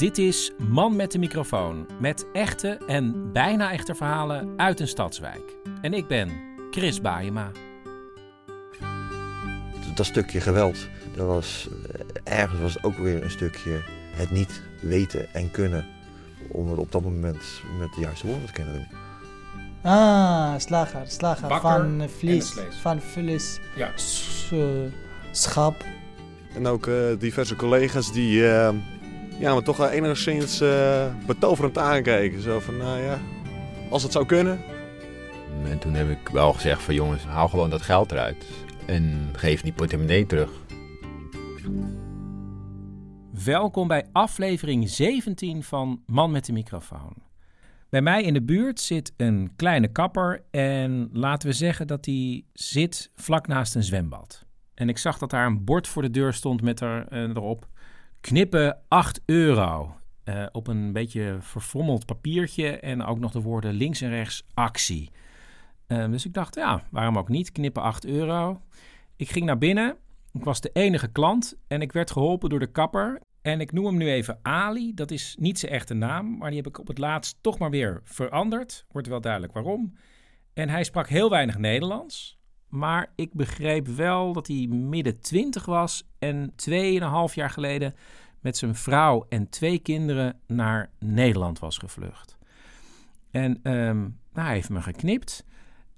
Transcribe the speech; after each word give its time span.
Dit 0.00 0.18
is 0.18 0.52
Man 0.68 0.96
met 0.96 1.12
de 1.12 1.18
microfoon. 1.18 1.86
Met 1.98 2.26
echte 2.32 2.78
en 2.86 3.32
bijna 3.32 3.72
echte 3.72 3.94
verhalen 3.94 4.52
uit 4.56 4.80
een 4.80 4.88
stadswijk. 4.88 5.56
En 5.80 5.94
ik 5.94 6.06
ben 6.06 6.30
Chris 6.70 7.00
Baayema. 7.00 7.50
dat 9.94 10.06
stukje 10.06 10.40
geweld, 10.40 10.88
dat 11.16 11.26
was, 11.26 11.68
eh, 12.24 12.40
ergens 12.40 12.60
was 12.60 12.74
het 12.74 12.84
ook 12.84 12.96
weer 12.96 13.22
een 13.22 13.30
stukje 13.30 13.82
het 14.14 14.30
niet 14.30 14.62
weten 14.82 15.34
en 15.34 15.50
kunnen. 15.50 15.86
Om 16.48 16.70
het 16.70 16.78
op 16.78 16.92
dat 16.92 17.02
moment 17.02 17.62
met 17.78 17.94
de 17.94 18.00
juiste 18.00 18.26
woorden 18.26 18.46
te 18.46 18.52
kunnen 18.52 18.74
doen. 18.74 18.86
Ah, 19.82 20.54
slager, 20.58 21.02
slager 21.06 21.48
Bakker 21.48 21.70
van 21.70 22.08
vlees, 22.18 22.54
van 22.80 23.00
vlees, 23.00 23.58
Ja. 23.76 23.90
eh, 24.50 24.58
schap. 25.30 25.84
En 26.54 26.66
ook 26.66 26.86
eh, 26.86 26.94
diverse 27.18 27.56
collega's 27.56 28.12
die 28.12 28.48
eh, 28.48 28.74
ja, 29.40 29.54
me 29.54 29.62
toch 29.62 29.76
wel 29.76 29.88
enigszins 29.88 30.60
eh, 30.60 31.14
betoverend 31.26 31.78
aankeken. 31.78 32.40
Zo 32.40 32.60
van, 32.60 32.76
nou 32.76 33.00
ja, 33.00 33.18
als 33.90 34.02
het 34.02 34.12
zou 34.12 34.26
kunnen. 34.26 34.60
En 35.64 35.78
toen 35.78 35.94
heb 35.94 36.10
ik 36.10 36.28
wel 36.28 36.52
gezegd 36.52 36.82
van 36.82 36.94
jongens, 36.94 37.24
haal 37.24 37.48
gewoon 37.48 37.70
dat 37.70 37.82
geld 37.82 38.12
eruit. 38.12 38.46
En 38.86 39.28
geef 39.32 39.62
die 39.62 39.72
portemonnee 39.72 40.26
terug. 40.26 40.50
Welkom 43.44 43.88
bij 43.88 44.06
aflevering 44.12 44.88
17 44.88 45.62
van 45.62 46.02
Man 46.06 46.30
met 46.30 46.44
de 46.44 46.52
microfoon. 46.52 47.14
Bij 47.88 48.02
mij 48.02 48.22
in 48.22 48.34
de 48.34 48.42
buurt 48.42 48.80
zit 48.80 49.12
een 49.16 49.52
kleine 49.56 49.88
kapper 49.88 50.42
en 50.50 51.10
laten 51.12 51.48
we 51.48 51.54
zeggen 51.54 51.86
dat 51.86 52.04
die 52.04 52.46
zit 52.52 53.10
vlak 53.14 53.46
naast 53.46 53.74
een 53.74 53.82
zwembad. 53.82 54.44
En 54.74 54.88
ik 54.88 54.98
zag 54.98 55.18
dat 55.18 55.30
daar 55.30 55.46
een 55.46 55.64
bord 55.64 55.88
voor 55.88 56.02
de 56.02 56.10
deur 56.10 56.32
stond 56.32 56.62
met 56.62 56.80
er, 56.80 57.06
eh, 57.08 57.22
erop 57.22 57.68
knippen 58.20 58.78
8 58.88 59.22
euro. 59.24 59.94
Eh, 60.24 60.46
op 60.52 60.66
een 60.66 60.92
beetje 60.92 61.36
verfrommeld 61.40 62.06
papiertje 62.06 62.78
en 62.78 63.04
ook 63.04 63.18
nog 63.18 63.32
de 63.32 63.40
woorden 63.40 63.72
links 63.72 64.00
en 64.00 64.10
rechts 64.10 64.44
actie. 64.54 65.10
Eh, 65.86 66.10
dus 66.10 66.24
ik 66.24 66.34
dacht, 66.34 66.54
ja, 66.54 66.82
waarom 66.90 67.18
ook 67.18 67.28
niet? 67.28 67.52
Knippen 67.52 67.82
8 67.82 68.06
euro. 68.06 68.60
Ik 69.16 69.30
ging 69.30 69.46
naar 69.46 69.58
binnen. 69.58 69.96
Ik 70.32 70.44
was 70.44 70.60
de 70.60 70.70
enige 70.72 71.08
klant 71.08 71.56
en 71.66 71.82
ik 71.82 71.92
werd 71.92 72.10
geholpen 72.10 72.48
door 72.48 72.58
de 72.58 72.72
kapper. 72.72 73.20
En 73.42 73.60
ik 73.60 73.72
noem 73.72 73.84
hem 73.84 73.96
nu 73.96 74.10
even 74.10 74.38
Ali. 74.42 74.94
Dat 74.94 75.10
is 75.10 75.36
niet 75.38 75.58
zijn 75.58 75.72
echte 75.72 75.94
naam, 75.94 76.36
maar 76.38 76.48
die 76.48 76.58
heb 76.58 76.68
ik 76.68 76.78
op 76.78 76.86
het 76.86 76.98
laatst 76.98 77.36
toch 77.40 77.58
maar 77.58 77.70
weer 77.70 78.00
veranderd. 78.04 78.84
Wordt 78.90 79.08
wel 79.08 79.20
duidelijk 79.20 79.52
waarom. 79.52 79.94
En 80.52 80.68
hij 80.68 80.84
sprak 80.84 81.08
heel 81.08 81.30
weinig 81.30 81.58
Nederlands. 81.58 82.39
Maar 82.70 83.12
ik 83.14 83.32
begreep 83.32 83.86
wel 83.86 84.32
dat 84.32 84.46
hij 84.46 84.66
midden 84.66 85.20
twintig 85.20 85.64
was 85.64 86.08
en 86.18 86.52
2,5 86.70 87.34
jaar 87.34 87.50
geleden 87.50 87.94
met 88.40 88.56
zijn 88.56 88.74
vrouw 88.74 89.26
en 89.28 89.48
twee 89.48 89.78
kinderen 89.78 90.40
naar 90.46 90.90
Nederland 90.98 91.58
was 91.58 91.78
gevlucht. 91.78 92.38
En 93.30 93.60
ehm, 93.62 93.98
nou, 94.32 94.46
hij 94.46 94.54
heeft 94.54 94.70
me 94.70 94.82
geknipt. 94.82 95.44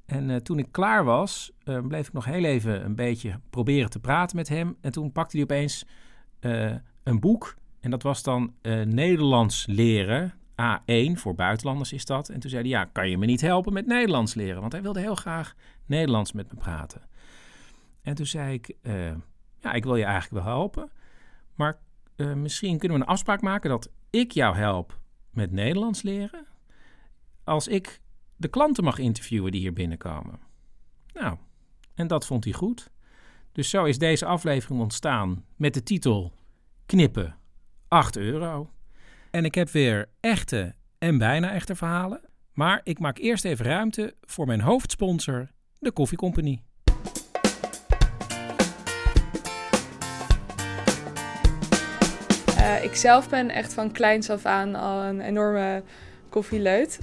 En 0.06 0.30
eh, 0.30 0.36
toen 0.36 0.58
ik 0.58 0.68
klaar 0.70 1.04
was, 1.04 1.52
eh, 1.64 1.80
bleef 1.86 2.06
ik 2.06 2.12
nog 2.12 2.24
heel 2.24 2.44
even 2.44 2.84
een 2.84 2.94
beetje 2.94 3.40
proberen 3.50 3.90
te 3.90 4.00
praten 4.00 4.36
met 4.36 4.48
hem. 4.48 4.76
En 4.80 4.92
toen 4.92 5.12
pakte 5.12 5.36
hij 5.36 5.44
opeens 5.44 5.86
eh, 6.40 6.74
een 7.02 7.20
boek. 7.20 7.56
En 7.80 7.90
dat 7.90 8.02
was 8.02 8.22
dan 8.22 8.54
eh, 8.60 8.82
Nederlands 8.82 9.66
leren. 9.66 10.34
A1 10.52 11.12
voor 11.12 11.34
buitenlanders 11.34 11.92
is 11.92 12.04
dat. 12.04 12.28
En 12.28 12.40
toen 12.40 12.50
zei 12.50 12.62
hij: 12.62 12.70
Ja, 12.70 12.84
kan 12.84 13.10
je 13.10 13.18
me 13.18 13.26
niet 13.26 13.40
helpen 13.40 13.72
met 13.72 13.86
Nederlands 13.86 14.34
leren? 14.34 14.60
Want 14.60 14.72
hij 14.72 14.82
wilde 14.82 15.00
heel 15.00 15.14
graag 15.14 15.54
Nederlands 15.86 16.32
met 16.32 16.52
me 16.52 16.58
praten. 16.58 17.02
En 18.02 18.14
toen 18.14 18.26
zei 18.26 18.54
ik: 18.54 18.74
eh, 18.82 19.10
Ja, 19.60 19.72
ik 19.72 19.84
wil 19.84 19.96
je 19.96 20.04
eigenlijk 20.04 20.44
wel 20.44 20.54
helpen. 20.54 20.90
Maar 21.54 21.78
eh, 22.16 22.32
misschien 22.32 22.78
kunnen 22.78 22.98
we 22.98 23.04
een 23.04 23.10
afspraak 23.10 23.40
maken 23.40 23.70
dat 23.70 23.90
ik 24.10 24.32
jou 24.32 24.56
help 24.56 24.98
met 25.30 25.50
Nederlands 25.50 26.02
leren. 26.02 26.46
Als 27.44 27.68
ik 27.68 28.00
de 28.36 28.48
klanten 28.48 28.84
mag 28.84 28.98
interviewen 28.98 29.52
die 29.52 29.60
hier 29.60 29.72
binnenkomen. 29.72 30.40
Nou, 31.12 31.36
en 31.94 32.06
dat 32.06 32.26
vond 32.26 32.44
hij 32.44 32.52
goed. 32.52 32.90
Dus 33.52 33.70
zo 33.70 33.84
is 33.84 33.98
deze 33.98 34.26
aflevering 34.26 34.80
ontstaan 34.80 35.44
met 35.56 35.74
de 35.74 35.82
titel 35.82 36.32
Knippen 36.86 37.36
8 37.88 38.16
euro. 38.16 38.70
En 39.30 39.44
ik 39.44 39.54
heb 39.54 39.68
weer 39.68 40.08
echte 40.20 40.74
en 40.98 41.18
bijna 41.18 41.52
echte 41.52 41.74
verhalen. 41.74 42.20
Maar 42.52 42.80
ik 42.84 42.98
maak 42.98 43.18
eerst 43.18 43.44
even 43.44 43.64
ruimte 43.64 44.14
voor 44.20 44.46
mijn 44.46 44.60
hoofdsponsor, 44.60 45.50
de 45.82 45.90
Koffie 45.90 46.18
Company. 46.18 46.62
Eh, 52.56 52.84
ik 52.84 52.94
zelf 52.94 53.28
ben 53.28 53.50
echt 53.50 53.72
van 53.72 53.92
kleins 53.92 54.30
af 54.30 54.44
aan 54.44 54.74
al 54.74 55.02
een 55.02 55.20
enorme 55.20 55.82
koffieleut. 56.28 56.98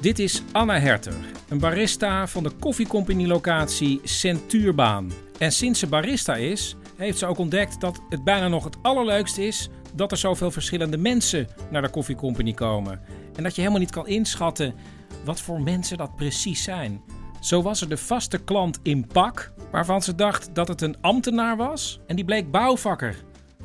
Dit 0.00 0.18
is 0.18 0.42
Anna 0.52 0.78
Herter, 0.78 1.14
een 1.48 1.58
barista 1.58 2.26
van 2.26 2.42
de 2.42 2.50
Koffie 2.50 2.86
Company 2.86 3.26
locatie 3.26 4.00
Centuurbaan. 4.04 5.12
En 5.38 5.52
sinds 5.52 5.78
ze 5.78 5.86
barista 5.86 6.36
is, 6.36 6.76
heeft 6.96 7.18
ze 7.18 7.26
ook 7.26 7.38
ontdekt 7.38 7.80
dat 7.80 8.00
het 8.08 8.24
bijna 8.24 8.48
nog 8.48 8.64
het 8.64 8.76
allerleukste 8.82 9.46
is 9.46 9.68
dat 9.94 10.10
er 10.10 10.18
zoveel 10.18 10.50
verschillende 10.50 10.96
mensen 10.96 11.48
naar 11.70 11.82
de 11.82 11.90
Koffie 11.90 12.16
Company 12.16 12.52
komen. 12.52 13.00
En 13.36 13.42
dat 13.42 13.54
je 13.54 13.60
helemaal 13.60 13.82
niet 13.82 13.90
kan 13.90 14.06
inschatten 14.06 14.74
wat 15.24 15.40
voor 15.40 15.60
mensen 15.60 15.96
dat 15.96 16.16
precies 16.16 16.62
zijn. 16.62 17.02
Zo 17.42 17.62
was 17.62 17.80
er 17.80 17.88
de 17.88 17.96
vaste 17.96 18.44
klant 18.44 18.78
in 18.82 19.06
pak, 19.06 19.52
waarvan 19.70 20.02
ze 20.02 20.14
dacht 20.14 20.54
dat 20.54 20.68
het 20.68 20.80
een 20.80 20.96
ambtenaar 21.00 21.56
was 21.56 22.00
en 22.06 22.16
die 22.16 22.24
bleek 22.24 22.50
bouwvakker. 22.50 23.16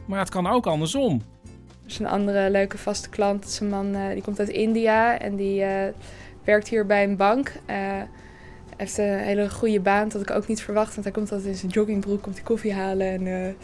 Maar 0.07 0.19
het 0.19 0.29
kan 0.29 0.47
ook 0.47 0.65
andersom. 0.65 1.21
Er 1.43 1.87
is 1.87 1.99
een 1.99 2.07
andere 2.07 2.49
leuke 2.49 2.77
vaste 2.77 3.09
klant. 3.09 3.41
Dat 3.41 3.51
is 3.51 3.59
een 3.59 3.69
man 3.69 3.95
eh, 3.95 4.11
die 4.11 4.21
komt 4.21 4.39
uit 4.39 4.49
India 4.49 5.19
en 5.19 5.35
die 5.35 5.63
eh, 5.63 5.93
werkt 6.43 6.67
hier 6.67 6.85
bij 6.85 7.03
een 7.03 7.15
bank. 7.15 7.53
Eh, 7.65 8.01
heeft 8.77 8.97
een 8.97 9.17
hele 9.17 9.49
goede 9.49 9.79
baan, 9.79 10.09
dat 10.09 10.21
ik 10.21 10.31
ook 10.31 10.47
niet 10.47 10.61
verwacht. 10.61 10.91
Want 10.91 11.03
hij 11.03 11.13
komt 11.13 11.31
altijd 11.31 11.49
in 11.49 11.57
zijn 11.57 11.71
joggingbroek, 11.71 12.21
komt 12.21 12.35
hij 12.35 12.43
koffie 12.43 12.73
halen. 12.73 13.07
En, 13.07 13.25
het 13.25 13.55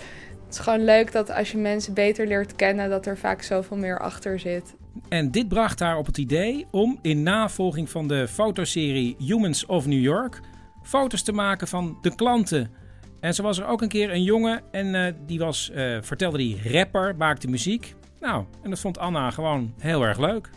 is 0.49 0.59
gewoon 0.59 0.83
leuk 0.83 1.11
dat 1.11 1.31
als 1.31 1.51
je 1.51 1.57
mensen 1.57 1.93
beter 1.93 2.27
leert 2.27 2.55
kennen, 2.55 2.89
dat 2.89 3.05
er 3.05 3.17
vaak 3.17 3.41
zoveel 3.41 3.77
meer 3.77 3.99
achter 3.99 4.39
zit. 4.39 4.73
En 5.09 5.31
dit 5.31 5.47
bracht 5.47 5.79
haar 5.79 5.97
op 5.97 6.05
het 6.05 6.17
idee 6.17 6.65
om 6.71 6.99
in 7.01 7.23
navolging 7.23 7.89
van 7.89 8.07
de 8.07 8.27
fotoserie 8.27 9.15
Humans 9.19 9.65
of 9.65 9.85
New 9.85 10.01
York 10.01 10.41
foto's 10.83 11.21
te 11.21 11.31
maken 11.31 11.67
van 11.67 11.97
de 12.01 12.15
klanten. 12.15 12.71
En 13.19 13.33
zo 13.33 13.43
was 13.43 13.59
er 13.59 13.67
ook 13.67 13.81
een 13.81 13.87
keer 13.87 14.11
een 14.11 14.23
jongen 14.23 14.61
en 14.71 14.95
eh, 14.95 15.13
die 15.25 15.39
was, 15.39 15.71
eh, 15.71 15.97
vertelde 16.01 16.37
die 16.37 16.71
rapper, 16.71 17.15
maakte 17.17 17.47
muziek. 17.47 17.95
Nou, 18.19 18.45
en 18.63 18.69
dat 18.69 18.79
vond 18.79 18.97
Anna 18.97 19.31
gewoon 19.31 19.73
heel 19.79 20.03
erg 20.03 20.19
leuk. 20.19 20.49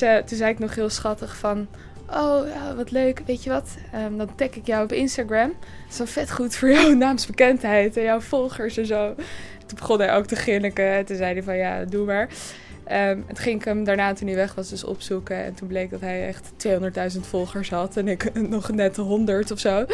Eh, 0.00 0.16
toen 0.16 0.38
zei 0.38 0.50
ik 0.52 0.58
nog 0.58 0.74
heel 0.74 0.90
schattig 0.90 1.36
van... 1.36 1.66
Oh, 2.10 2.48
ja, 2.48 2.74
wat 2.74 2.90
leuk. 2.90 3.22
Weet 3.26 3.44
je 3.44 3.50
wat? 3.50 3.76
Ehm, 3.92 4.16
dan 4.16 4.34
tag 4.34 4.48
ik 4.48 4.66
jou 4.66 4.84
op 4.84 4.92
Instagram. 4.92 5.48
Dat 5.48 5.90
is 5.90 5.98
wel 5.98 6.06
vet 6.06 6.32
goed 6.32 6.56
voor 6.56 6.70
jouw 6.70 6.94
naamsbekendheid 7.04 7.96
en 7.96 8.02
jouw 8.02 8.20
volgers 8.20 8.76
en 8.76 8.86
zo. 8.86 9.14
Toen 9.66 9.78
begon 9.78 9.98
hij 9.98 10.14
ook 10.14 10.26
te 10.26 10.36
grinniken. 10.36 11.04
Toen 11.04 11.16
zei 11.16 11.32
hij 11.32 11.42
van, 11.42 11.56
ja, 11.56 11.84
doe 11.84 12.06
maar. 12.06 12.28
Ehm, 12.86 13.20
toen 13.26 13.36
ging 13.36 13.58
ik 13.58 13.64
hem 13.64 13.84
daarna, 13.84 14.12
toen 14.12 14.26
hij 14.26 14.36
weg 14.36 14.54
was, 14.54 14.68
dus 14.68 14.84
opzoeken. 14.84 15.44
En 15.44 15.54
toen 15.54 15.68
bleek 15.68 15.90
dat 15.90 16.00
hij 16.00 16.26
echt 16.26 16.52
200.000 16.56 17.20
volgers 17.20 17.70
had. 17.70 17.96
En 17.96 18.08
ik 18.08 18.34
nog 18.48 18.70
net 18.70 18.96
100 18.96 19.50
of 19.50 19.58
zo. 19.58 19.84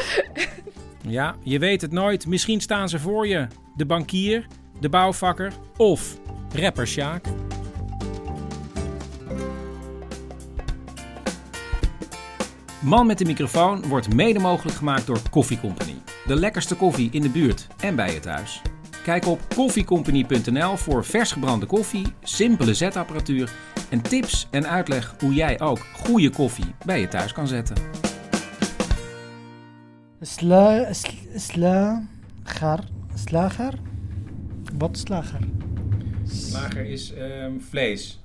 Ja, 1.07 1.37
je 1.43 1.59
weet 1.59 1.81
het 1.81 1.93
nooit. 1.93 2.27
Misschien 2.27 2.61
staan 2.61 2.89
ze 2.89 2.99
voor 2.99 3.27
je. 3.27 3.47
De 3.77 3.87
bankier, 3.87 4.47
de 4.81 4.89
bouwvakker 4.89 5.53
of 5.77 6.19
rapper 6.55 6.87
Sjaak. 6.87 7.25
Man 12.83 13.07
met 13.07 13.19
de 13.19 13.25
microfoon 13.25 13.89
wordt 13.89 14.15
mede 14.15 14.39
mogelijk 14.39 14.77
gemaakt 14.77 15.07
door 15.07 15.19
Koffie 15.31 15.61
Company. 15.61 15.95
De 16.27 16.35
lekkerste 16.35 16.75
koffie 16.75 17.09
in 17.13 17.23
de 17.23 17.29
buurt 17.29 17.67
en 17.81 17.97
bij 17.97 18.13
je 18.13 18.21
thuis. 18.21 18.63
Kijk 19.05 19.27
op 19.27 19.41
koffiecompany.nl 19.55 20.77
voor 20.77 21.05
vers 21.05 21.33
gebrande 21.33 21.67
koffie, 21.67 22.07
simpele 22.23 22.75
zetapparatuur 22.75 23.53
en 23.91 24.03
tips 24.03 24.47
en 24.51 24.67
uitleg 24.69 25.15
hoe 25.21 25.35
jij 25.35 25.61
ook 25.61 25.79
goede 25.79 26.31
koffie 26.31 26.75
bij 26.87 27.01
je 27.01 27.09
thuis 27.09 27.33
kan 27.33 27.47
zetten. 27.49 27.77
Sla, 30.21 30.93
sla, 31.37 32.03
slager. 32.45 32.85
Slager? 33.15 33.75
Wat 34.79 34.99
slager? 34.99 35.41
Slager 36.27 36.85
is 36.85 37.13
ehm, 37.13 37.59
vlees. 37.59 38.21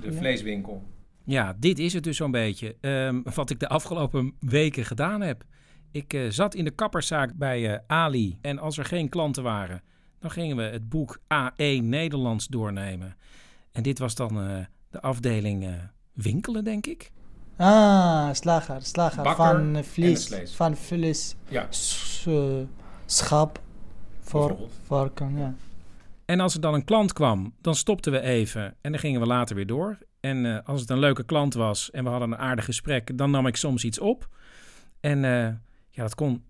De 0.00 0.10
Ja. 0.10 0.16
vleeswinkel. 0.16 0.82
Ja, 1.24 1.56
dit 1.58 1.78
is 1.78 1.92
het 1.92 2.04
dus 2.04 2.16
zo'n 2.16 2.30
beetje. 2.30 2.76
ehm, 2.80 3.20
wat 3.34 3.50
ik 3.50 3.60
de 3.60 3.68
afgelopen 3.68 4.32
weken 4.40 4.84
gedaan 4.84 5.20
heb. 5.20 5.44
Ik 5.90 6.12
eh, 6.14 6.20
zat 6.28 6.54
in 6.54 6.64
de 6.64 6.70
kapperszaak 6.70 7.34
bij 7.34 7.72
eh, 7.72 7.78
Ali. 7.86 8.38
En 8.40 8.58
als 8.58 8.78
er 8.78 8.84
geen 8.84 9.08
klanten 9.08 9.42
waren, 9.42 9.82
dan 10.22 10.30
gingen 10.30 10.56
we 10.56 10.62
het 10.62 10.88
boek 10.88 11.18
A1 11.18 11.82
Nederlands 11.82 12.46
doornemen. 12.46 13.16
En 13.72 13.82
dit 13.82 13.98
was 13.98 14.14
dan 14.14 14.40
eh, 14.48 14.56
de 14.90 15.00
afdeling 15.00 15.64
eh, 15.64 15.72
winkelen, 16.12 16.64
denk 16.64 16.86
ik. 16.86 17.12
Ah, 17.56 18.28
slager. 18.32 18.82
Slager 18.82 19.22
Bakker 19.22 19.44
van 19.44 19.84
vlees. 19.84 20.54
Van 20.54 20.76
vlees. 20.76 21.34
Ja. 21.48 21.66
S- 21.70 22.24
eh, 22.28 22.34
schap. 23.06 23.60
Voor 24.20 24.56
varken, 24.86 25.36
ja. 25.38 25.54
En 26.24 26.40
als 26.40 26.54
er 26.54 26.60
dan 26.60 26.74
een 26.74 26.84
klant 26.84 27.12
kwam, 27.12 27.54
dan 27.60 27.74
stopten 27.74 28.12
we 28.12 28.20
even 28.20 28.74
en 28.80 28.90
dan 28.92 29.00
gingen 29.00 29.20
we 29.20 29.26
later 29.26 29.56
weer 29.56 29.66
door. 29.66 29.98
En 30.20 30.46
eh, 30.46 30.58
als 30.68 30.80
het 30.80 30.90
een 30.90 30.98
leuke 30.98 31.24
klant 31.24 31.54
was 31.54 31.90
en 31.90 32.04
we 32.04 32.10
hadden 32.10 32.32
een 32.32 32.38
aardig 32.38 32.64
gesprek, 32.64 33.18
dan 33.18 33.30
nam 33.30 33.46
ik 33.46 33.56
soms 33.56 33.84
iets 33.84 33.98
op. 33.98 34.28
En 35.00 35.24
eh, 35.24 35.30
ja, 35.90 36.02
dat 36.02 36.14
kon 36.14 36.44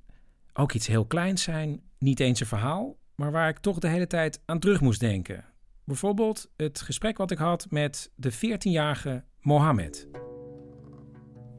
ook 0.52 0.72
iets 0.72 0.86
heel 0.86 1.04
kleins 1.04 1.42
zijn, 1.42 1.80
niet 1.98 2.20
eens 2.20 2.40
een 2.40 2.46
verhaal, 2.46 2.96
maar 3.14 3.30
waar 3.32 3.48
ik 3.48 3.58
toch 3.58 3.78
de 3.78 3.88
hele 3.88 4.06
tijd 4.06 4.40
aan 4.44 4.58
terug 4.58 4.80
moest 4.80 5.00
denken. 5.00 5.44
Bijvoorbeeld 5.84 6.50
het 6.56 6.80
gesprek 6.80 7.18
wat 7.18 7.30
ik 7.30 7.38
had 7.38 7.66
met 7.70 8.10
de 8.14 8.32
14-jarige 8.32 9.24
Mohammed. 9.40 10.08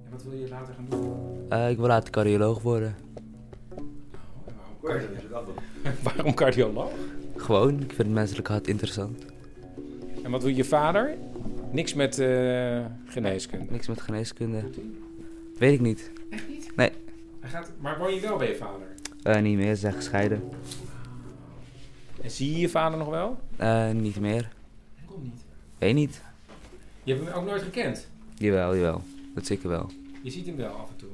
Wat 0.09 0.23
wil 0.23 0.33
je 0.33 0.47
later 0.49 0.73
gaan 0.73 0.85
doen? 0.89 1.13
Eh, 1.49 1.69
ik 1.69 1.77
wil 1.77 1.87
later 1.87 2.09
cardioloog 2.09 2.61
worden. 2.61 2.95
Waarom 6.03 6.33
cardioloog? 6.33 6.91
Gewoon, 7.35 7.73
ik 7.73 7.79
vind 7.79 7.97
het 7.97 8.07
menselijk 8.07 8.47
hart 8.47 8.67
interessant. 8.67 9.25
En 10.23 10.31
wat 10.31 10.41
doet 10.41 10.55
je 10.55 10.63
vader? 10.65 11.15
Niks 11.71 11.93
met 11.93 12.19
eh, 12.19 12.85
geneeskunde. 13.05 13.71
Niks 13.71 13.87
met 13.87 14.01
geneeskunde. 14.01 14.63
Weet 15.57 15.73
ik 15.73 15.81
niet. 15.81 16.11
Echt 16.29 16.47
niet? 16.47 16.71
Nee, 16.75 16.91
Hij 17.39 17.49
gaat, 17.49 17.71
maar 17.79 17.97
woon 17.97 18.13
je 18.13 18.19
wel 18.19 18.37
bij 18.37 18.47
je 18.47 18.55
vader? 18.55 18.87
eh, 19.23 19.41
niet 19.41 19.57
meer, 19.57 19.73
ze 19.73 19.79
zijn 19.81 19.93
gescheiden. 19.93 20.41
En 22.23 22.31
zie 22.31 22.51
je 22.51 22.59
je 22.59 22.69
vader 22.69 22.97
nog 22.99 23.09
wel? 23.09 23.37
Eh, 23.55 23.91
niet 23.91 24.19
meer. 24.19 24.51
Komt 25.05 25.23
niet. 25.23 25.43
Weet 25.77 25.93
niet. 25.95 26.21
Je 27.03 27.13
hebt 27.13 27.25
hem 27.25 27.33
ook 27.33 27.45
nooit 27.45 27.61
gekend? 27.61 28.07
Jawel, 28.37 28.75
jawel. 28.75 29.01
Dat 29.33 29.45
zeker 29.45 29.69
wel. 29.69 29.89
Je 30.21 30.29
ziet 30.31 30.45
hem 30.45 30.55
wel 30.55 30.71
af 30.73 30.89
en 30.89 30.95
toe. 30.95 31.09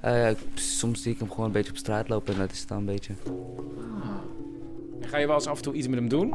Eh, 0.00 0.12
ja, 0.20 0.26
ik- 0.28 0.38
soms 0.54 1.02
zie 1.02 1.12
ik 1.12 1.18
hem 1.18 1.30
gewoon 1.30 1.46
een 1.46 1.52
beetje 1.52 1.70
op 1.70 1.76
straat 1.76 2.08
lopen 2.08 2.32
en 2.34 2.40
dat 2.40 2.50
is 2.52 2.58
het 2.58 2.68
dan 2.68 2.78
een 2.78 2.84
beetje. 2.84 3.12
En 5.00 5.08
ga 5.08 5.18
je 5.18 5.26
wel 5.26 5.34
eens 5.34 5.46
af 5.46 5.56
en 5.56 5.62
toe 5.62 5.74
iets 5.74 5.86
met 5.88 5.98
hem 5.98 6.08
doen? 6.08 6.34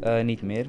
Eh, 0.00 0.24
niet 0.24 0.42
meer. 0.42 0.66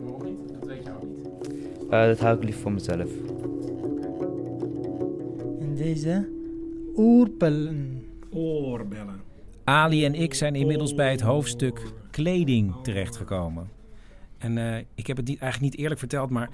Waarom 0.00 0.24
niet? 0.24 0.38
Dat 0.60 0.66
weet 0.68 0.84
je 0.84 0.90
ook 0.90 1.02
niet. 1.08 1.90
Eh, 1.90 2.06
dat 2.06 2.18
hou 2.18 2.36
ik 2.36 2.42
liever 2.44 2.62
voor 2.62 2.72
mezelf. 2.72 3.10
En 5.60 5.74
deze 5.76 6.28
oerpellen. 6.96 8.04
Oorbellen. 8.30 9.20
Ali 9.68 10.04
en 10.04 10.14
ik 10.14 10.34
zijn 10.34 10.54
inmiddels 10.54 10.94
bij 10.94 11.10
het 11.10 11.20
hoofdstuk 11.20 11.92
kleding 12.10 12.74
terechtgekomen. 12.82 13.70
En 14.38 14.58
eh, 14.58 14.84
ik 14.94 15.06
heb 15.06 15.16
het 15.16 15.26
niet, 15.26 15.40
eigenlijk 15.40 15.72
niet 15.72 15.80
eerlijk 15.80 16.00
verteld, 16.00 16.30
maar 16.30 16.50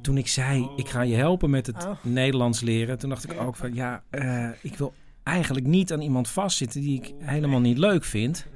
toen 0.00 0.18
ik 0.18 0.28
zei: 0.28 0.68
ik 0.76 0.88
ga 0.88 1.02
je 1.02 1.16
helpen 1.16 1.50
met 1.50 1.66
het 1.66 1.86
Oh. 1.86 1.92
Nederlands 2.02 2.60
leren, 2.60 2.98
toen 2.98 3.08
dacht 3.08 3.32
ik 3.32 3.40
ook 3.40 3.56
van 3.56 3.74
ja, 3.74 4.02
eh, 4.10 4.48
ik 4.62 4.76
wil 4.76 4.92
eigenlijk 5.22 5.66
niet 5.66 5.92
aan 5.92 6.00
iemand 6.00 6.28
vastzitten 6.28 6.80
die 6.80 7.02
ik 7.02 7.14
helemaal 7.18 7.60
niet 7.60 7.78
leuk 7.78 8.04
vind. 8.04 8.46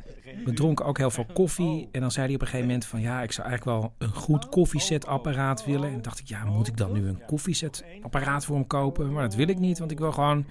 We 0.44 0.52
dronken 0.52 0.84
ook 0.84 0.98
heel 0.98 1.10
veel 1.10 1.26
koffie. 1.32 1.88
En 1.92 2.00
dan 2.00 2.10
zei 2.10 2.26
hij 2.26 2.34
op 2.34 2.40
een 2.40 2.46
gegeven 2.46 2.66
moment 2.66 2.86
van... 2.86 3.00
ja, 3.00 3.22
ik 3.22 3.32
zou 3.32 3.48
eigenlijk 3.48 3.78
wel 3.78 3.92
een 3.98 4.14
goed 4.14 4.48
koffiezetapparaat 4.48 5.64
willen. 5.64 5.92
En 5.92 6.02
dacht 6.02 6.18
ik, 6.18 6.26
ja, 6.26 6.44
moet 6.44 6.68
ik 6.68 6.76
dan 6.76 6.92
nu 6.92 7.06
een 7.06 7.24
koffiezetapparaat 7.26 8.44
voor 8.44 8.56
hem 8.56 8.66
kopen? 8.66 9.12
Maar 9.12 9.22
dat 9.22 9.34
wil 9.34 9.48
ik 9.48 9.58
niet, 9.58 9.78
want 9.78 9.90
ik 9.90 9.98
wil 9.98 10.12
gewoon... 10.12 10.46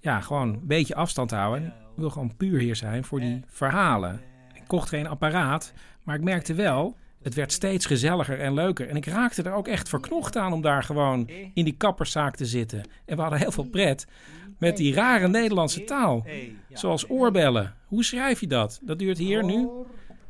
ja, 0.00 0.20
gewoon 0.20 0.48
een 0.48 0.66
beetje 0.66 0.94
afstand 0.94 1.30
houden. 1.30 1.72
Ik 1.94 2.00
wil 2.00 2.10
gewoon 2.10 2.36
puur 2.36 2.60
hier 2.60 2.76
zijn 2.76 3.04
voor 3.04 3.20
die 3.20 3.42
verhalen. 3.46 4.20
Ik 4.54 4.62
kocht 4.66 4.88
geen 4.88 5.06
apparaat, 5.06 5.72
maar 6.02 6.14
ik 6.14 6.22
merkte 6.22 6.54
wel... 6.54 6.96
het 7.22 7.34
werd 7.34 7.52
steeds 7.52 7.86
gezelliger 7.86 8.40
en 8.40 8.54
leuker. 8.54 8.88
En 8.88 8.96
ik 8.96 9.06
raakte 9.06 9.42
er 9.42 9.52
ook 9.52 9.68
echt 9.68 9.88
verknocht 9.88 10.36
aan 10.36 10.52
om 10.52 10.62
daar 10.62 10.82
gewoon 10.82 11.28
in 11.54 11.64
die 11.64 11.76
kapperszaak 11.76 12.36
te 12.36 12.46
zitten. 12.46 12.82
En 13.04 13.16
we 13.16 13.22
hadden 13.22 13.40
heel 13.40 13.52
veel 13.52 13.68
pret 13.68 14.06
met 14.58 14.76
die 14.76 14.94
rare 14.94 15.28
Nederlandse 15.28 15.84
taal. 15.84 16.26
Zoals 16.72 17.08
oorbellen. 17.08 17.74
Hoe 17.86 18.04
schrijf 18.04 18.40
je 18.40 18.46
dat? 18.46 18.80
Dat 18.82 18.98
duurt 18.98 19.18
hier 19.18 19.44
nu 19.44 19.68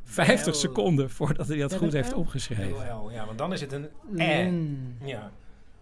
50 0.03 0.55
seconden 0.55 1.11
voordat 1.11 1.49
hij 1.49 1.57
dat 1.57 1.75
goed 1.75 1.93
heeft 1.93 2.13
opgeschreven. 2.13 2.85
Ja, 3.13 3.27
want 3.27 3.39
dan 3.39 3.53
is 3.53 3.61
het 3.61 3.73
een. 3.73 4.97
Ja. 5.05 5.31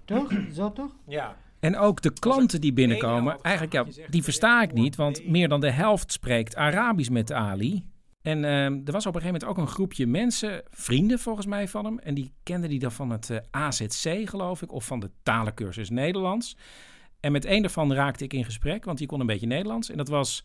Toch? 0.04 0.32
Zo 0.52 0.72
toch? 0.72 0.90
Ja. 1.06 1.36
En 1.62 1.76
ook 1.76 2.02
de 2.02 2.12
klanten 2.12 2.60
die 2.60 2.72
binnenkomen, 2.72 3.40
eigenlijk 3.40 3.74
ja, 3.74 4.06
die 4.08 4.22
versta 4.22 4.62
ik 4.62 4.72
niet, 4.72 4.96
want 4.96 5.28
meer 5.28 5.48
dan 5.48 5.60
de 5.60 5.70
helft 5.70 6.12
spreekt 6.12 6.56
Arabisch 6.56 7.10
met 7.10 7.32
Ali. 7.32 7.84
En 8.22 8.44
ehm, 8.44 8.80
er 8.84 8.92
was 8.92 9.06
op 9.06 9.14
een 9.14 9.20
gegeven 9.20 9.40
moment 9.40 9.44
ook 9.44 9.56
een 9.56 9.72
groepje 9.72 10.06
mensen, 10.06 10.62
vrienden 10.70 11.18
volgens 11.18 11.46
mij 11.46 11.68
van 11.68 11.84
hem, 11.84 11.98
en 11.98 12.14
die 12.14 12.32
kenden 12.42 12.70
die 12.70 12.78
dan 12.78 12.92
van 12.92 13.10
het 13.10 13.30
eh, 13.30 13.38
AZC 13.50 14.28
geloof 14.28 14.62
ik, 14.62 14.72
of 14.72 14.84
van 14.84 15.00
de 15.00 15.10
talencursus 15.22 15.90
Nederlands. 15.90 16.56
En 17.20 17.32
met 17.32 17.44
een 17.44 17.60
daarvan 17.60 17.92
raakte 17.92 18.24
ik 18.24 18.32
in 18.32 18.44
gesprek, 18.44 18.84
want 18.84 18.98
die 18.98 19.06
kon 19.06 19.20
een 19.20 19.26
beetje 19.26 19.46
Nederlands. 19.46 19.90
En 19.90 19.96
dat 19.96 20.08
was 20.08 20.44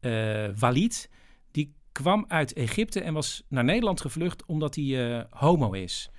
eh, 0.00 0.46
Walid. 0.58 1.10
Die 1.50 1.74
kwam 1.92 2.24
uit 2.28 2.52
Egypte 2.52 3.00
en 3.00 3.14
was 3.14 3.44
naar 3.48 3.64
Nederland 3.64 4.00
gevlucht 4.00 4.46
omdat 4.46 4.74
hij 4.74 5.18
eh, 5.18 5.24
homo 5.30 5.72
is. 5.72 6.10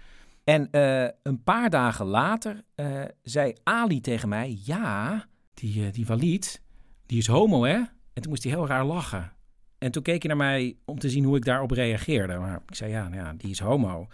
En 0.43 0.71
eh, 0.71 1.07
een 1.23 1.43
paar 1.43 1.69
dagen 1.69 2.05
later 2.05 2.63
eh, 2.75 3.01
zei 3.21 3.53
Ali 3.63 4.01
tegen 4.01 4.29
mij: 4.29 4.59
Ja, 4.63 5.25
die, 5.53 5.85
eh, 5.85 5.93
die 5.93 6.05
Walid, 6.05 6.61
die 7.05 7.17
is 7.17 7.27
homo, 7.27 7.63
hè? 7.63 7.75
En 8.13 8.21
toen 8.21 8.29
moest 8.29 8.43
hij 8.43 8.51
heel 8.51 8.67
raar 8.67 8.85
lachen. 8.85 9.31
En 9.77 9.91
toen 9.91 10.03
keek 10.03 10.23
hij 10.23 10.35
naar 10.35 10.45
mij 10.47 10.77
om 10.85 10.99
te 10.99 11.09
zien 11.09 11.23
hoe 11.23 11.37
ik 11.37 11.45
daarop 11.45 11.71
reageerde. 11.71 12.37
Maar 12.37 12.61
ik 12.67 12.75
zei: 12.75 12.91
Ja, 12.91 13.07
nou 13.07 13.23
ja, 13.23 13.33
die 13.33 13.49
is 13.49 13.59
homo. 13.59 14.07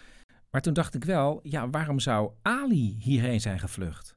Maar 0.49 0.61
toen 0.61 0.73
dacht 0.73 0.93
ik 0.93 1.03
wel: 1.03 1.39
Ja, 1.43 1.69
waarom 1.69 1.99
zou 1.99 2.31
Ali 2.41 2.97
hierheen 2.99 3.41
zijn 3.41 3.59
gevlucht? 3.59 4.15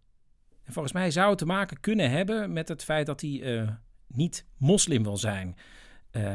En 0.64 0.72
volgens 0.72 0.94
mij 0.94 1.10
zou 1.10 1.28
het 1.28 1.38
te 1.38 1.46
maken 1.46 1.80
kunnen 1.80 2.10
hebben 2.10 2.52
met 2.52 2.68
het 2.68 2.84
feit 2.84 3.06
dat 3.06 3.20
hij 3.20 3.66
niet 4.06 4.46
moslim 4.56 5.02
wil 5.02 5.16
zijn. 5.16 5.56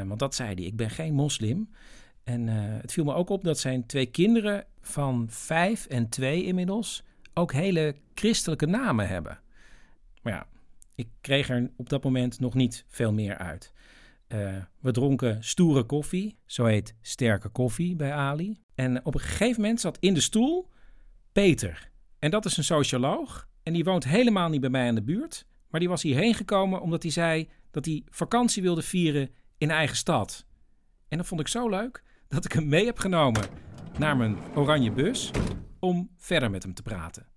Want 0.06 0.20
dat 0.20 0.36
zei 0.36 0.54
hij: 0.54 0.64
Ik 0.64 0.76
ben 0.76 0.90
geen 0.90 1.14
moslim. 1.14 1.70
En 2.24 2.50
eh, 2.50 2.56
het 2.82 2.92
viel 2.92 3.04
me 3.04 3.14
ook 3.14 3.30
op 3.30 3.44
dat 3.44 3.60
zijn 3.60 3.86
twee 3.86 4.06
kinderen 4.06 4.66
van 4.82 5.28
vijf 5.30 5.86
en 5.86 6.10
twee 6.10 6.44
inmiddels 6.44 7.04
ook 7.34 7.54
hele 7.54 7.96
christelijke 8.14 8.66
namen 8.66 9.08
hebben. 9.08 9.40
Maar 10.22 10.34
ja, 10.34 10.48
ik 10.96 11.08
kreeg 11.22 11.50
er 11.50 11.72
op 11.76 11.90
dat 11.90 12.04
moment 12.04 12.40
nog 12.40 12.54
niet 12.54 12.86
veel 12.88 13.14
meer 13.14 13.38
uit. 13.38 13.74
Eh, 14.28 14.58
we 14.80 14.92
dronken 14.92 15.44
stoere 15.44 15.84
koffie, 15.84 16.38
zo 16.46 16.66
heet 16.66 16.96
sterke 17.02 17.50
koffie 17.50 17.96
bij 17.96 18.14
Ali. 18.14 18.60
En 18.76 19.06
op 19.06 19.14
een 19.14 19.20
gegeven 19.20 19.62
moment 19.62 19.80
zat 19.80 19.98
in 20.00 20.14
de 20.14 20.22
stoel 20.22 20.70
Peter. 21.32 21.92
En 22.20 22.32
dat 22.32 22.46
is 22.46 22.58
een 22.58 22.64
socioloog. 22.64 23.48
En 23.64 23.74
die 23.74 23.84
woont 23.84 24.04
helemaal 24.04 24.50
niet 24.50 24.62
bij 24.62 24.70
mij 24.70 24.88
in 24.88 24.96
de 24.96 25.04
buurt. 25.04 25.46
Maar 25.70 25.80
die 25.80 25.90
was 25.90 26.02
hierheen 26.02 26.34
gekomen 26.34 26.82
omdat 26.82 27.04
hij 27.04 27.12
zei 27.12 27.50
dat 27.72 27.86
hij 27.86 28.04
vakantie 28.10 28.62
wilde 28.62 28.82
vieren 28.82 29.30
in 29.58 29.72
eigen 29.72 29.98
stad. 29.98 30.46
En 31.08 31.18
dat 31.18 31.28
vond 31.28 31.42
ik 31.42 31.48
zo 31.48 31.70
leuk 31.70 32.04
dat 32.34 32.46
ik 32.46 32.52
hem 32.52 32.68
mee 32.68 32.86
heb 32.86 32.98
genomen 32.98 33.44
naar 33.98 34.18
mijn 34.18 34.38
oranje 34.56 34.92
bus 34.92 35.32
om 35.80 36.10
verder 36.18 36.52
met 36.52 36.64
hem 36.64 36.74
te 36.74 36.82
praten. 36.82 37.28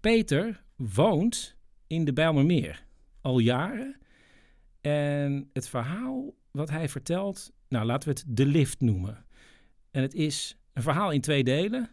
Peter 0.00 0.64
woont 0.76 1.56
in 1.86 2.04
de 2.04 2.12
Bijlmermeer 2.12 2.86
al 3.20 3.38
jaren. 3.38 3.96
En 4.80 5.50
het 5.52 5.68
verhaal 5.68 6.34
wat 6.50 6.70
hij 6.70 6.88
vertelt, 6.88 7.52
nou 7.68 7.84
laten 7.84 8.08
we 8.08 8.14
het 8.14 8.36
de 8.36 8.46
lift 8.46 8.80
noemen. 8.80 9.26
En 9.90 10.02
het 10.02 10.14
is 10.14 10.56
een 10.72 10.82
verhaal 10.82 11.10
in 11.10 11.20
twee 11.20 11.44
delen. 11.44 11.90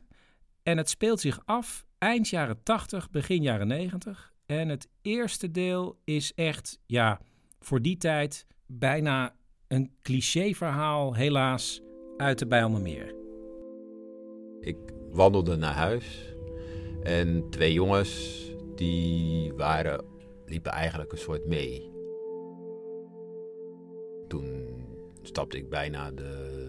En 0.64 0.78
het 0.78 0.90
speelt 0.90 1.20
zich 1.20 1.42
af 1.46 1.86
eind 1.98 2.28
jaren 2.28 2.64
80, 2.64 3.10
begin 3.10 3.42
jaren 3.42 3.68
90. 3.68 4.34
En 4.46 4.70
het 4.70 4.90
eerste 5.02 5.52
deel 5.52 6.02
is 6.04 6.34
echt, 6.34 6.80
ja, 6.86 7.20
voor 7.60 7.82
die 7.82 7.98
tijd 7.98 8.46
bijna 8.66 9.36
een 9.72 9.92
clichéverhaal, 10.02 11.16
helaas, 11.16 11.82
uit 12.18 12.40
de 12.40 12.48
Bijlmermeer. 12.48 13.16
Ik 14.60 14.78
wandelde 15.12 15.56
naar 15.56 15.74
huis 15.74 16.36
en 17.04 17.50
twee 17.50 17.74
jongens 17.74 18.42
die 18.76 19.54
waren, 19.54 20.06
liepen 20.46 20.72
eigenlijk 20.72 21.12
een 21.12 21.18
soort 21.18 21.46
mee. 21.46 21.92
Toen 24.28 24.46
stapte 25.22 25.58
ik 25.58 25.70
bijna 25.70 26.12
de 26.12 26.60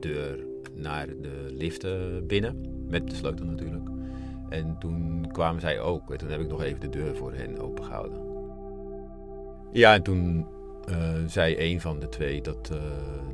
deur 0.00 0.46
naar 0.74 1.06
de 1.06 1.46
lift 1.50 1.84
eh, 1.84 2.00
binnen, 2.22 2.84
met 2.88 3.10
de 3.10 3.14
sleutel 3.14 3.46
natuurlijk. 3.46 3.88
En 4.48 4.76
toen 4.78 5.28
kwamen 5.32 5.60
zij 5.60 5.80
ook 5.80 6.10
en 6.10 6.18
toen 6.18 6.30
heb 6.30 6.40
ik 6.40 6.48
nog 6.48 6.62
even 6.62 6.80
de 6.80 6.88
deur 6.88 7.16
voor 7.16 7.32
hen 7.32 7.58
opengehouden. 7.58 8.20
Ja, 9.72 9.94
en 9.94 10.02
toen 10.02 10.46
zei 11.26 11.56
een 11.58 11.80
van 11.80 11.98
de 11.98 12.08
twee 12.08 12.42
dat, 12.42 12.70
eh, 12.72 12.78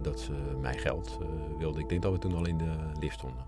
dat 0.03 0.21
ze 0.21 0.33
mijn 0.61 0.79
geld 0.79 1.19
uh, 1.23 1.59
wilde. 1.59 1.81
Ik 1.81 1.89
denk 1.89 2.03
dat 2.03 2.13
we 2.13 2.19
toen 2.19 2.35
al 2.35 2.47
in 2.47 2.59
de 2.59 2.71
lift 3.01 3.15
stonden. 3.15 3.45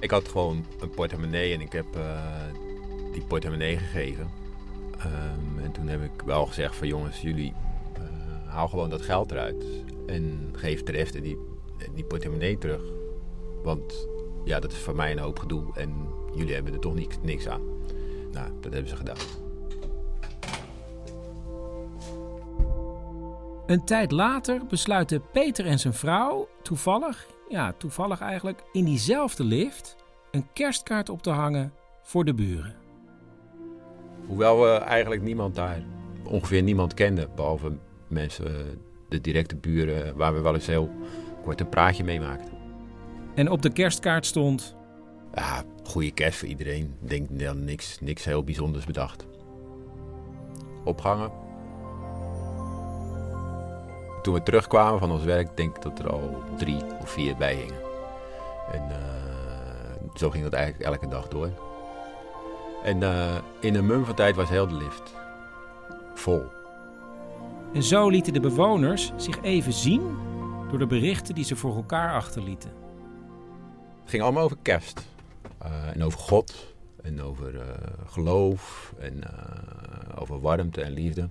Ik 0.00 0.10
had 0.10 0.28
gewoon 0.28 0.64
een 0.80 0.90
portemonnee 0.90 1.54
en 1.54 1.60
ik 1.60 1.72
heb 1.72 1.86
die 3.12 3.24
portemonnee 3.24 3.76
gegeven. 3.76 4.30
Um, 4.98 5.64
en 5.64 5.72
toen 5.72 5.88
heb 5.88 6.02
ik 6.02 6.22
wel 6.24 6.46
gezegd 6.46 6.76
van 6.76 6.88
jongens, 6.88 7.20
jullie 7.20 7.52
haal 8.44 8.68
gewoon 8.68 8.90
dat 8.90 9.02
geld 9.02 9.30
eruit. 9.30 9.64
En 10.06 10.50
geef 10.52 10.82
de 10.82 10.92
rest 10.92 11.22
die, 11.22 11.38
die 11.94 12.04
portemonnee 12.04 12.58
terug. 12.58 12.82
Want 13.62 14.08
ja, 14.44 14.60
dat 14.60 14.72
is 14.72 14.78
voor 14.78 14.96
mij 14.96 15.12
een 15.12 15.18
hoop 15.18 15.38
gedoe 15.38 15.64
en 15.74 15.94
jullie 16.34 16.54
hebben 16.54 16.72
er 16.72 16.80
toch 16.80 16.94
niks, 16.94 17.16
niks 17.22 17.48
aan. 17.48 17.62
Nou, 18.32 18.50
dat 18.60 18.72
hebben 18.72 18.90
ze 18.90 18.96
gedaan. 18.96 19.43
Een 23.66 23.84
tijd 23.84 24.10
later 24.10 24.66
besluiten 24.66 25.22
Peter 25.32 25.66
en 25.66 25.78
zijn 25.78 25.94
vrouw 25.94 26.48
toevallig, 26.62 27.26
ja 27.48 27.72
toevallig 27.72 28.20
eigenlijk, 28.20 28.62
in 28.72 28.84
diezelfde 28.84 29.44
lift 29.44 29.96
een 30.30 30.46
kerstkaart 30.52 31.08
op 31.08 31.22
te 31.22 31.30
hangen 31.30 31.72
voor 32.02 32.24
de 32.24 32.34
buren. 32.34 32.76
Hoewel 34.26 34.60
we 34.60 34.70
eigenlijk 34.70 35.22
niemand 35.22 35.54
daar, 35.54 35.82
ongeveer 36.28 36.62
niemand 36.62 36.94
kenden, 36.94 37.28
behalve 37.34 37.76
mensen, 38.08 38.80
de 39.08 39.20
directe 39.20 39.56
buren, 39.56 40.16
waar 40.16 40.34
we 40.34 40.40
wel 40.40 40.54
eens 40.54 40.66
heel 40.66 40.90
kort 41.42 41.60
een 41.60 41.68
praatje 41.68 42.04
mee 42.04 42.20
maakten. 42.20 42.58
En 43.34 43.50
op 43.50 43.62
de 43.62 43.72
kerstkaart 43.72 44.26
stond... 44.26 44.76
Ja, 45.34 45.62
goede 45.84 46.10
kerst 46.10 46.38
voor 46.38 46.48
iedereen. 46.48 46.96
Ik 47.02 47.08
denk 47.08 47.38
dan 47.38 47.64
niks, 47.64 48.00
niks 48.00 48.24
heel 48.24 48.44
bijzonders 48.44 48.84
bedacht. 48.84 49.26
Opgangen. 50.84 51.43
Toen 54.24 54.34
we 54.34 54.42
terugkwamen 54.42 54.98
van 54.98 55.10
ons 55.10 55.24
werk, 55.24 55.56
denk 55.56 55.76
ik 55.76 55.82
dat 55.82 55.98
er 55.98 56.10
al 56.10 56.42
drie 56.56 56.82
of 57.00 57.10
vier 57.10 57.36
bij 57.36 57.54
hingen. 57.54 57.80
En 58.72 58.82
uh, 58.90 58.96
zo 60.14 60.30
ging 60.30 60.44
dat 60.44 60.52
eigenlijk 60.52 60.84
elke 60.84 61.08
dag 61.08 61.28
door. 61.28 61.50
En 62.82 63.00
uh, 63.00 63.34
in 63.60 63.74
een 63.74 63.86
mum 63.86 64.04
van 64.04 64.14
tijd 64.14 64.36
was 64.36 64.48
heel 64.48 64.66
de 64.66 64.74
lift 64.74 65.14
vol. 66.14 66.42
En 67.72 67.82
zo 67.82 68.08
lieten 68.08 68.32
de 68.32 68.40
bewoners 68.40 69.12
zich 69.16 69.42
even 69.42 69.72
zien 69.72 70.16
door 70.68 70.78
de 70.78 70.86
berichten 70.86 71.34
die 71.34 71.44
ze 71.44 71.56
voor 71.56 71.74
elkaar 71.74 72.14
achterlieten. 72.14 72.70
Het 74.00 74.10
ging 74.10 74.22
allemaal 74.22 74.44
over 74.44 74.58
kerst. 74.62 75.06
Uh, 75.62 75.88
en 75.94 76.02
over 76.02 76.18
God. 76.18 76.74
En 77.02 77.22
over 77.22 77.64
geloof. 78.06 78.94
En 78.98 79.22
over 80.18 80.40
warmte 80.40 80.82
en 80.82 80.92
liefde. 80.92 81.28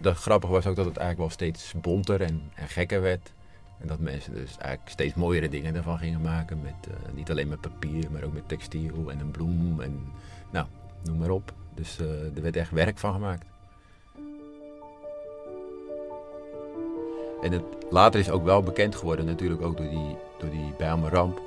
Dat 0.00 0.16
grappige 0.16 0.52
was 0.52 0.66
ook 0.66 0.76
dat 0.76 0.84
het 0.84 0.96
eigenlijk 0.96 1.18
wel 1.18 1.48
steeds 1.48 1.74
bonter 1.80 2.20
en, 2.20 2.42
en 2.54 2.68
gekker 2.68 3.00
werd. 3.00 3.32
En 3.78 3.88
dat 3.88 3.98
mensen 3.98 4.34
dus 4.34 4.56
eigenlijk 4.58 4.90
steeds 4.90 5.14
mooiere 5.14 5.48
dingen 5.48 5.74
ervan 5.74 5.98
gingen 5.98 6.20
maken. 6.20 6.60
Met, 6.62 6.94
niet 7.14 7.30
alleen 7.30 7.48
met 7.48 7.60
papier, 7.60 8.10
maar 8.10 8.22
ook 8.22 8.32
met 8.32 8.48
textiel 8.48 9.10
en 9.10 9.20
een 9.20 9.30
bloem. 9.30 9.80
En 9.80 10.12
nou, 10.50 10.66
noem 11.04 11.18
maar 11.18 11.30
op. 11.30 11.52
Dus 11.74 11.98
er 11.98 12.42
werd 12.42 12.56
echt 12.56 12.70
werk 12.70 12.98
van 12.98 13.12
gemaakt. 13.12 13.46
En 17.42 17.52
het, 17.52 17.62
later 17.90 18.20
is 18.20 18.30
ook 18.30 18.44
wel 18.44 18.62
bekend 18.62 18.96
geworden, 18.96 19.24
natuurlijk 19.24 19.62
ook 19.62 19.76
door 19.76 19.88
die, 19.88 20.16
door 20.38 20.50
die 20.50 21.08
ramp, 21.08 21.40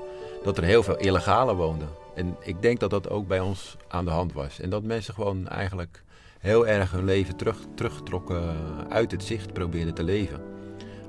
dat 0.44 0.58
er 0.58 0.64
heel 0.64 0.84
veel 0.84 0.98
illegalen 0.98 1.56
woonden. 1.56 1.90
En 2.16 2.36
ik 2.40 2.62
denk 2.62 2.80
dat 2.80 2.90
dat 2.90 3.10
ook 3.10 3.28
bij 3.28 3.40
ons 3.40 3.78
aan 3.88 4.06
de 4.06 4.12
hand 4.12 4.34
was. 4.34 4.60
En 4.60 4.70
dat 4.70 4.84
mensen 4.84 5.14
gewoon 5.14 5.48
eigenlijk 5.48 6.04
heel 6.42 6.68
erg 6.68 6.92
hun 6.92 7.06
leven 7.06 7.36
terug, 7.36 7.58
teruggetrokken 7.76 8.56
uit 8.90 9.12
het 9.12 9.24
zicht 9.24 9.54
probeerden 9.54 9.94
te 9.94 10.04
leven. 10.04 10.42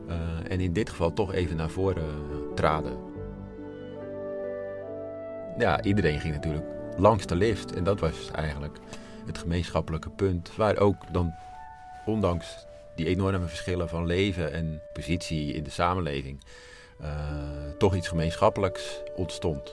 Uh, 0.09 0.15
en 0.49 0.61
in 0.61 0.73
dit 0.73 0.91
geval 0.91 1.13
toch 1.13 1.33
even 1.33 1.57
naar 1.57 1.71
voren 1.71 2.05
traden. 2.55 2.97
Ja, 5.59 5.83
iedereen 5.83 6.21
ging 6.21 6.35
natuurlijk 6.35 6.67
langs 6.97 7.27
de 7.27 7.35
lift. 7.35 7.75
En 7.75 7.85
dat 7.85 8.01
was 8.01 8.31
eigenlijk 8.31 8.79
het 9.27 9.39
gemeenschappelijke 9.39 10.11
punt. 10.11 10.57
Waar 10.57 10.77
ook 10.77 11.13
dan, 11.13 11.35
ondanks 12.07 12.67
die 12.95 13.07
enorme 13.07 13.47
verschillen 13.47 13.89
van 13.89 14.07
leven 14.07 14.53
en 14.53 14.81
positie 14.93 15.53
in 15.53 15.63
de 15.63 15.71
samenleving 15.71 16.41
toch 17.79 17.95
iets 17.95 18.09
gemeenschappelijks 18.09 19.03
ontstond. 19.17 19.73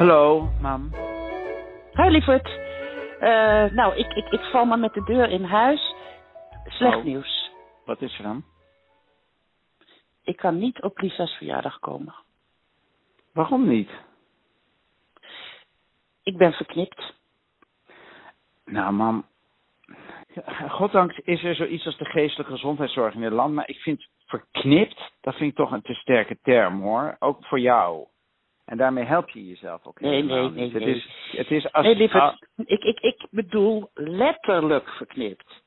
Hallo, 0.00 0.48
mam. 0.60 0.90
Hi, 1.92 2.08
lieverd. 2.08 2.48
Uh, 3.20 3.70
nou, 3.70 3.96
ik, 3.96 4.12
ik, 4.12 4.28
ik 4.28 4.40
val 4.40 4.64
maar 4.64 4.78
met 4.78 4.94
de 4.94 5.04
deur 5.04 5.28
in 5.30 5.44
huis. 5.44 5.94
Slecht 6.64 6.96
Oh. 6.96 7.04
nieuws. 7.04 7.50
Wat 7.84 8.02
is 8.02 8.16
er 8.18 8.22
dan? 8.22 8.44
Ik 10.24 10.36
kan 10.36 10.58
niet 10.58 10.82
op 10.82 10.98
Lisa's 10.98 11.36
verjaardag 11.36 11.78
komen. 11.78 12.14
Waarom 13.32 13.68
niet? 13.68 13.90
Ik 16.22 16.36
ben 16.36 16.52
verknipt. 16.52 17.14
Nou, 18.64 18.92
mam. 18.92 19.26
Goddank 20.68 21.12
is 21.12 21.44
er 21.44 21.54
zoiets 21.54 21.86
als 21.86 21.98
de 21.98 22.04
geestelijke 22.04 22.52
gezondheidszorg 22.52 23.14
in 23.14 23.20
Nederland. 23.20 23.54
Maar 23.54 23.68
ik 23.68 23.78
vind 23.78 24.08
verknipt, 24.26 25.12
dat 25.20 25.34
vind 25.34 25.50
ik 25.50 25.56
toch 25.56 25.72
een 25.72 25.82
te 25.82 25.94
sterke 25.94 26.38
term 26.42 26.80
hoor. 26.82 27.16
Ook 27.18 27.46
voor 27.46 27.60
jou. 27.60 28.06
En 28.70 28.76
daarmee 28.76 29.04
help 29.04 29.28
je 29.30 29.46
jezelf 29.46 29.86
ook 29.86 30.00
Nee, 30.00 30.22
nee, 30.22 30.40
nee, 30.40 30.50
niet. 30.50 30.72
Het 30.72 30.84
nee. 30.84 30.94
is, 30.94 31.08
het 31.36 31.50
is 31.50 31.72
als, 31.72 31.84
nee, 31.86 31.96
lieverd. 31.96 32.46
Ik, 32.56 32.82
ik, 32.82 33.00
ik 33.00 33.26
bedoel 33.30 33.90
letterlijk 33.94 34.88
verknipt. 34.88 35.62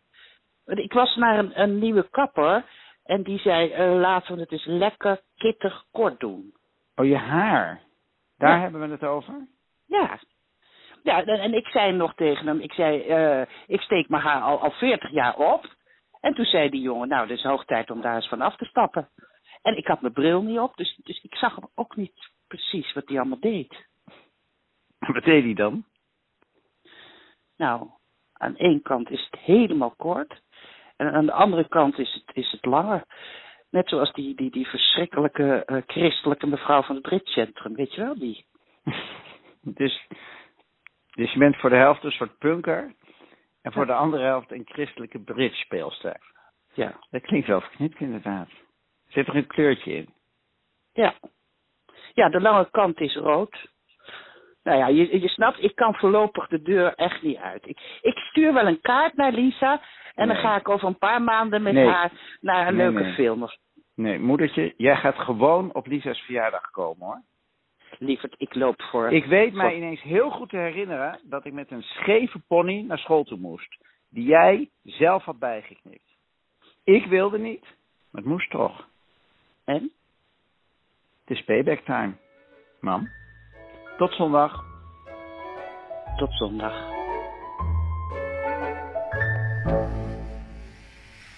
Ik 0.65 0.93
was 0.93 1.15
naar 1.15 1.39
een, 1.39 1.62
een 1.62 1.79
nieuwe 1.79 2.10
kapper. 2.10 2.65
En 3.03 3.24
die 3.24 3.39
zei, 3.39 3.69
eh, 3.72 3.93
laten 4.00 4.36
we 4.36 4.41
het 4.41 4.51
eens 4.51 4.65
lekker 4.65 5.22
kittig 5.36 5.86
kort 5.91 6.19
doen. 6.19 6.53
oh, 6.95 7.05
je 7.05 7.17
haar. 7.17 7.81
Daar 8.38 8.55
Ja. 8.55 8.60
hebben 8.62 8.81
we 8.81 8.88
het 8.88 9.03
over? 9.03 9.48
Ja. 9.88 10.19
Ja, 11.03 11.24
en, 11.24 11.39
en 11.39 11.53
ik 11.53 11.67
zei 11.67 11.91
nog 11.91 12.13
tegen 12.15 12.48
hem, 12.48 12.60
ik 12.60 12.74
zei, 12.74 13.01
eh, 13.01 13.41
ik 13.67 13.81
steek 13.81 14.10
mijn 14.10 14.24
haar 14.24 14.41
al, 14.41 14.60
al 14.60 14.72
40 14.72 15.12
jaar 15.12 15.36
op. 15.36 15.75
En 16.19 16.33
toen 16.33 16.45
zei 16.45 16.69
die 16.69 16.81
jongen, 16.81 17.07
nou, 17.07 17.22
het 17.22 17.38
is 17.38 17.43
hoog 17.43 17.65
tijd 17.65 17.89
om 17.91 18.01
daar 18.01 18.15
eens 18.15 18.27
van 18.29 18.41
af 18.41 18.55
te 18.55 18.65
stappen. 18.65 19.10
En 19.62 19.77
ik 19.77 19.88
had 19.88 20.01
mijn 20.01 20.13
bril 20.13 20.41
niet 20.41 20.60
op, 20.60 20.75
dus, 20.75 21.00
dus 21.03 21.24
ik 21.24 21.36
zag 21.36 21.55
hem 21.55 21.67
ook 21.75 21.95
niet 21.95 22.31
precies 22.55 22.93
wat 22.93 23.07
hij 23.07 23.19
allemaal 23.19 23.39
deed. 23.39 23.86
Wat 25.13 25.24
deed 25.24 25.43
hij 25.43 25.53
dan? 25.53 25.86
Nou, 27.57 27.89
aan 28.33 28.57
één 28.57 28.81
kant 28.81 29.10
is 29.10 29.27
het 29.31 29.39
helemaal 29.39 29.93
kort. 29.98 30.41
En 30.95 31.12
aan 31.12 31.25
de 31.25 31.31
andere 31.31 31.67
kant 31.67 32.00
is 32.00 32.13
het, 32.13 32.36
is 32.36 32.51
het 32.51 32.65
langer. 32.65 33.03
Net 33.69 33.89
zoals 33.89 34.13
die, 34.13 34.36
die, 34.36 34.51
die 34.51 34.67
verschrikkelijke 34.67 35.65
eh, 35.65 35.81
christelijke 35.88 36.48
mevrouw 36.48 36.83
van 36.83 36.95
het 36.95 37.03
Britcentrum, 37.03 37.75
weet 37.75 37.93
je 37.93 38.01
wel, 38.01 38.17
die. 38.19 38.45
Dus, 39.65 40.07
dus 41.15 41.33
je 41.33 41.39
bent 41.39 41.55
voor 41.55 41.69
de 41.69 41.75
helft 41.75 42.03
een 42.03 42.12
soort 42.12 42.38
punker. 42.38 42.95
En 43.62 43.72
voor 43.72 43.86
de 43.86 43.93
andere 43.93 44.24
helft 44.24 44.51
een 44.51 44.65
christelijke 44.65 45.19
bridge 45.19 45.55
speelster. 45.55 46.17
Ja. 46.74 47.00
Dat 47.10 47.22
klinkt 47.22 47.48
wel 47.48 47.62
verknipt 47.62 48.00
inderdaad. 48.00 48.50
Zit 49.07 49.27
er 49.27 49.36
een 49.36 49.48
kleurtje 49.48 49.93
in? 49.93 50.13
Ja. 50.93 51.15
Ja, 52.13 52.29
de 52.29 52.41
lange 52.41 52.67
kant 52.72 53.00
is 53.00 53.15
rood. 53.15 53.72
Nou 54.63 54.77
ja, 54.77 54.88
je, 54.88 55.22
je 55.22 55.27
snapt, 55.27 55.63
ik 55.63 55.75
kan 55.75 55.96
voorlopig 55.96 56.48
de 56.48 56.62
deur 56.62 56.93
echt 56.96 57.22
niet 57.22 57.38
uit. 57.38 57.67
Ik, 57.67 58.00
ik 58.01 58.17
stuur 58.17 58.53
wel 58.53 58.67
een 58.67 58.82
kaart 58.82 59.15
naar 59.15 59.32
Lisa 59.32 59.82
en 60.15 60.27
dan 60.27 60.38
ga 60.38 60.55
ik 60.55 60.70
over 60.70 60.88
een 60.88 60.98
paar 60.98 61.22
maanden 61.22 61.62
met 61.62 61.74
Nee. 61.74 61.88
haar 61.88 62.12
naar 62.41 62.67
een 62.67 62.75
Nee, 62.75 62.91
leuke 62.91 63.13
film. 63.13 63.48
Nee, 63.96 64.20
moedertje, 64.20 64.74
jij 64.77 64.96
gaat 64.96 65.15
gewoon 65.20 65.74
op 65.74 65.88
Lisa's 65.88 66.20
verjaardag 66.20 66.72
komen 66.72 67.05
hoor. 67.05 67.22
Lieverd, 68.00 68.36
ik 68.38 68.55
loop 68.55 68.82
voor... 68.82 69.12
Ik 69.12 69.25
weet 69.25 69.50
voor- 69.50 69.58
mij 69.58 69.75
ineens 69.75 70.01
heel 70.01 70.29
goed 70.29 70.50
te 70.50 70.58
herinneren 70.58 71.20
dat 71.24 71.46
ik 71.46 71.53
met 71.53 71.72
een 71.72 71.82
scheve 71.84 72.39
pony 72.48 72.82
naar 72.82 72.98
school 72.98 73.24
toe 73.24 73.38
moest. 73.38 73.77
Die 74.10 74.25
jij 74.27 74.70
zelf 74.84 75.24
had 75.24 75.39
bijgeknipt. 75.39 76.15
Ik 76.84 77.05
wilde 77.05 77.39
niet, 77.39 77.62
maar 78.12 78.22
het 78.22 78.25
moest 78.32 78.50
toch. 78.50 78.88
En? 79.65 79.91
Het 81.25 81.38
is 81.38 81.44
payback 81.44 81.80
time. 81.80 82.13
Mam. 82.80 83.10
Tot 83.98 84.13
zondag. 84.13 84.63
Tot 86.18 86.34
zondag. 86.34 86.74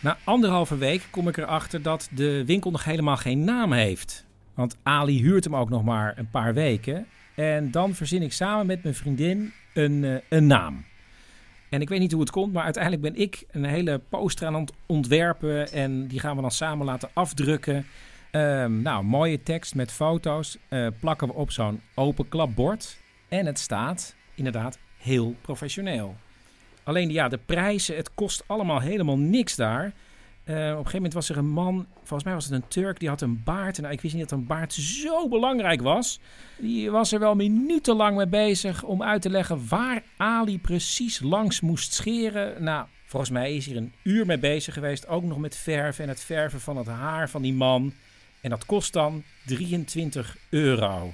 Na 0.01 0.17
anderhalve 0.23 0.77
week 0.77 1.07
kom 1.11 1.27
ik 1.27 1.37
erachter 1.37 1.81
dat 1.81 2.09
de 2.11 2.45
winkel 2.45 2.71
nog 2.71 2.83
helemaal 2.83 3.17
geen 3.17 3.43
naam 3.43 3.71
heeft. 3.71 4.27
Want 4.53 4.79
Ali 4.83 5.21
huurt 5.21 5.43
hem 5.43 5.55
ook 5.55 5.69
nog 5.69 5.83
maar 5.83 6.17
een 6.17 6.29
paar 6.29 6.53
weken. 6.53 7.07
En 7.35 7.71
dan 7.71 7.93
verzin 7.93 8.21
ik 8.21 8.33
samen 8.33 8.65
met 8.65 8.83
mijn 8.83 8.95
vriendin 8.95 9.53
een, 9.73 10.03
eh, 10.03 10.15
een 10.29 10.47
naam. 10.47 10.85
En 11.69 11.81
ik 11.81 11.89
weet 11.89 11.99
niet 11.99 12.11
hoe 12.11 12.21
het 12.21 12.31
komt, 12.31 12.53
maar 12.53 12.63
uiteindelijk 12.63 13.03
ben 13.03 13.15
ik 13.15 13.43
een 13.51 13.65
hele 13.65 14.01
poster 14.09 14.47
aan 14.47 14.53
het 14.53 14.73
ontwerpen. 14.85 15.71
En 15.71 16.07
die 16.07 16.19
gaan 16.19 16.35
we 16.35 16.41
dan 16.41 16.51
samen 16.51 16.85
laten 16.85 17.09
afdrukken. 17.13 17.85
Ehm, 18.35 18.81
nou, 18.81 19.03
mooie 19.03 19.43
tekst 19.43 19.75
met 19.75 19.91
foto's 19.91 20.57
eh, 20.67 20.87
plakken 20.99 21.27
we 21.27 21.33
op 21.33 21.51
zo'n 21.51 21.81
open 21.93 22.29
klapbord. 22.29 22.97
En 23.27 23.45
het 23.45 23.59
staat 23.59 24.15
inderdaad 24.33 24.79
heel 24.97 25.35
professioneel. 25.41 26.15
Alleen 26.83 27.11
ja, 27.11 27.27
de 27.27 27.37
prijzen, 27.37 27.95
het 27.95 28.13
kost 28.13 28.43
allemaal 28.47 28.79
helemaal 28.79 29.17
niks 29.17 29.55
daar. 29.55 29.83
Eh, 29.83 30.55
op 30.55 30.61
een 30.61 30.75
gegeven 30.75 30.93
moment 30.93 31.13
was 31.13 31.29
er 31.29 31.37
een 31.37 31.49
man, 31.49 31.87
volgens 31.97 32.23
mij 32.23 32.33
was 32.33 32.43
het 32.43 32.53
een 32.53 32.67
Turk, 32.67 32.99
die 32.99 33.09
had 33.09 33.21
een 33.21 33.43
baard. 33.43 33.81
Nou, 33.81 33.93
ik 33.93 34.01
wist 34.01 34.13
niet 34.13 34.29
dat 34.29 34.39
een 34.39 34.47
baard 34.47 34.73
zo 34.73 35.27
belangrijk 35.27 35.81
was. 35.81 36.19
Die 36.57 36.91
was 36.91 37.11
er 37.11 37.19
wel 37.19 37.35
minutenlang 37.35 38.17
mee 38.17 38.27
bezig 38.27 38.83
om 38.83 39.03
uit 39.03 39.21
te 39.21 39.29
leggen 39.29 39.67
waar 39.67 40.03
Ali 40.17 40.59
precies 40.59 41.19
langs 41.19 41.61
moest 41.61 41.93
scheren. 41.93 42.63
Nou, 42.63 42.85
volgens 43.05 43.31
mij 43.31 43.55
is 43.55 43.65
hier 43.65 43.77
een 43.77 43.93
uur 44.03 44.25
mee 44.25 44.39
bezig 44.39 44.73
geweest. 44.73 45.07
Ook 45.07 45.23
nog 45.23 45.37
met 45.37 45.55
verven 45.55 46.03
en 46.03 46.09
het 46.09 46.23
verven 46.23 46.59
van 46.59 46.77
het 46.77 46.87
haar 46.87 47.29
van 47.29 47.41
die 47.41 47.53
man. 47.53 47.93
En 48.45 48.51
dat 48.51 48.65
kost 48.65 48.93
dan 48.93 49.23
23 49.45 50.37
euro. 50.49 51.13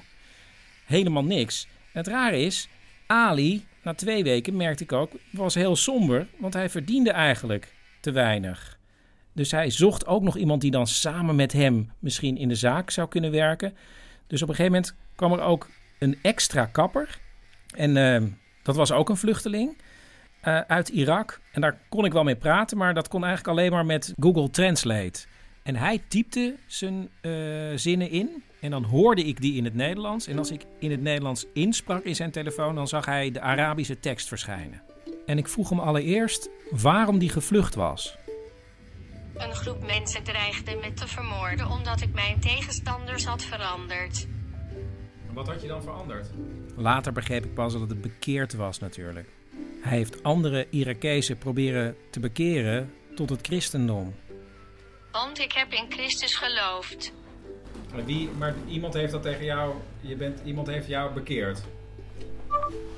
Helemaal 0.84 1.24
niks. 1.24 1.68
Het 1.92 2.06
rare 2.06 2.40
is, 2.40 2.68
Ali, 3.06 3.66
na 3.82 3.94
twee 3.94 4.24
weken 4.24 4.56
merkte 4.56 4.82
ik 4.82 4.92
ook, 4.92 5.12
was 5.30 5.54
heel 5.54 5.76
somber. 5.76 6.26
Want 6.38 6.54
hij 6.54 6.70
verdiende 6.70 7.10
eigenlijk 7.10 7.74
te 8.00 8.10
weinig. 8.10 8.78
Dus 9.32 9.50
hij 9.50 9.70
zocht 9.70 10.06
ook 10.06 10.22
nog 10.22 10.36
iemand 10.36 10.60
die 10.60 10.70
dan 10.70 10.86
samen 10.86 11.34
met 11.34 11.52
hem 11.52 11.92
misschien 11.98 12.36
in 12.36 12.48
de 12.48 12.54
zaak 12.54 12.90
zou 12.90 13.08
kunnen 13.08 13.30
werken. 13.30 13.76
Dus 14.26 14.42
op 14.42 14.48
een 14.48 14.54
gegeven 14.54 14.78
moment 14.78 14.94
kwam 15.14 15.32
er 15.32 15.40
ook 15.40 15.68
een 15.98 16.18
extra 16.22 16.66
kapper. 16.66 17.18
En 17.74 17.96
eh, 17.96 18.22
dat 18.62 18.76
was 18.76 18.92
ook 18.92 19.08
een 19.08 19.16
vluchteling 19.16 19.76
eh, 20.40 20.60
uit 20.60 20.88
Irak. 20.88 21.40
En 21.52 21.60
daar 21.60 21.78
kon 21.88 22.04
ik 22.04 22.12
wel 22.12 22.24
mee 22.24 22.36
praten, 22.36 22.76
maar 22.78 22.94
dat 22.94 23.08
kon 23.08 23.24
eigenlijk 23.24 23.58
alleen 23.58 23.72
maar 23.72 23.86
met 23.86 24.14
Google 24.18 24.50
Translate. 24.50 25.31
En 25.62 25.76
hij 25.76 26.02
typte 26.08 26.56
zijn 26.66 27.08
eh, 27.20 27.32
zinnen 27.74 28.10
in. 28.10 28.42
En 28.60 28.70
dan 28.70 28.84
hoorde 28.84 29.24
ik 29.24 29.40
die 29.40 29.54
in 29.54 29.64
het 29.64 29.74
Nederlands. 29.74 30.26
En 30.26 30.38
als 30.38 30.50
ik 30.50 30.64
in 30.78 30.90
het 30.90 31.00
Nederlands 31.00 31.46
insprak 31.52 32.04
in 32.04 32.14
zijn 32.16 32.30
telefoon, 32.30 32.74
dan 32.74 32.88
zag 32.88 33.04
hij 33.06 33.30
de 33.30 33.40
Arabische 33.40 34.00
tekst 34.00 34.28
verschijnen. 34.28 34.82
En 35.26 35.38
ik 35.38 35.48
vroeg 35.48 35.68
hem 35.68 35.80
allereerst 35.80 36.48
waarom 36.70 37.18
die 37.18 37.28
gevlucht 37.28 37.74
was. 37.74 38.16
Een 39.34 39.54
groep 39.54 39.86
mensen 39.86 40.22
dreigde 40.22 40.78
me 40.82 40.94
te 40.94 41.08
vermoorden 41.08 41.70
omdat 41.70 42.00
ik 42.00 42.14
mijn 42.14 42.40
tegenstanders 42.40 43.24
had 43.24 43.42
veranderd. 43.42 44.26
Wat 45.32 45.48
had 45.48 45.62
je 45.62 45.68
dan 45.68 45.82
veranderd? 45.82 46.30
Later 46.76 47.12
begreep 47.12 47.44
ik 47.44 47.54
pas 47.54 47.72
dat 47.72 47.88
het 47.88 48.00
bekeerd 48.00 48.54
was 48.54 48.78
natuurlijk. 48.78 49.28
Hij 49.80 49.96
heeft 49.96 50.22
andere 50.22 50.66
Irakezen 50.70 51.38
proberen 51.38 51.96
te 52.10 52.20
bekeren 52.20 52.92
tot 53.14 53.30
het 53.30 53.46
christendom. 53.46 54.14
Want 55.12 55.38
ik 55.38 55.52
heb 55.52 55.72
in 55.72 55.86
Christus 55.88 56.34
geloofd. 56.34 57.12
Maar, 57.92 58.04
wie, 58.04 58.30
maar 58.30 58.54
iemand 58.66 58.94
heeft 58.94 59.12
dat 59.12 59.22
tegen 59.22 59.44
jou, 59.44 59.74
je 60.00 60.16
bent, 60.16 60.40
iemand 60.44 60.66
heeft 60.66 60.86
jou 60.86 61.12
bekeerd. 61.12 61.62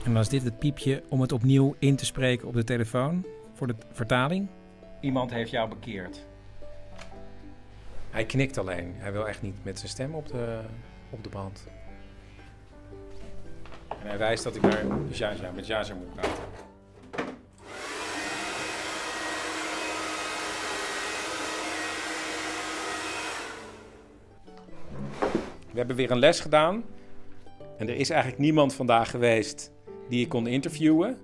En 0.04 0.12
was 0.12 0.28
dit 0.28 0.42
het 0.42 0.58
piepje 0.58 1.02
om 1.08 1.20
het 1.20 1.32
opnieuw 1.32 1.76
in 1.78 1.96
te 1.96 2.04
spreken 2.04 2.48
op 2.48 2.54
de 2.54 2.64
telefoon 2.64 3.26
voor 3.54 3.66
de 3.66 3.74
vertaling? 3.92 4.48
Iemand 5.00 5.30
heeft 5.30 5.50
jou 5.50 5.68
bekeerd. 5.68 6.24
Hij 8.10 8.24
knikt 8.24 8.58
alleen. 8.58 8.94
Hij 8.96 9.12
wil 9.12 9.28
echt 9.28 9.42
niet 9.42 9.64
met 9.64 9.78
zijn 9.78 9.90
stem 9.90 10.14
op 10.14 10.28
de, 10.28 10.60
op 11.10 11.24
de 11.24 11.28
band. 11.28 11.66
En 13.88 14.06
hij 14.06 14.18
wijst 14.18 14.44
dat 14.44 14.56
ik 14.56 14.62
naar 14.62 14.84
Jaja, 15.10 15.50
met 15.50 15.66
Jaja 15.66 15.94
moet 15.94 16.14
praten. 16.14 16.42
We 25.72 25.78
hebben 25.80 25.96
weer 25.96 26.10
een 26.10 26.18
les 26.18 26.40
gedaan. 26.40 26.82
En 27.78 27.88
er 27.88 27.96
is 27.96 28.10
eigenlijk 28.10 28.40
niemand 28.40 28.74
vandaag 28.74 29.10
geweest 29.10 29.72
die 30.08 30.20
ik 30.20 30.28
kon 30.28 30.46
interviewen. 30.46 31.16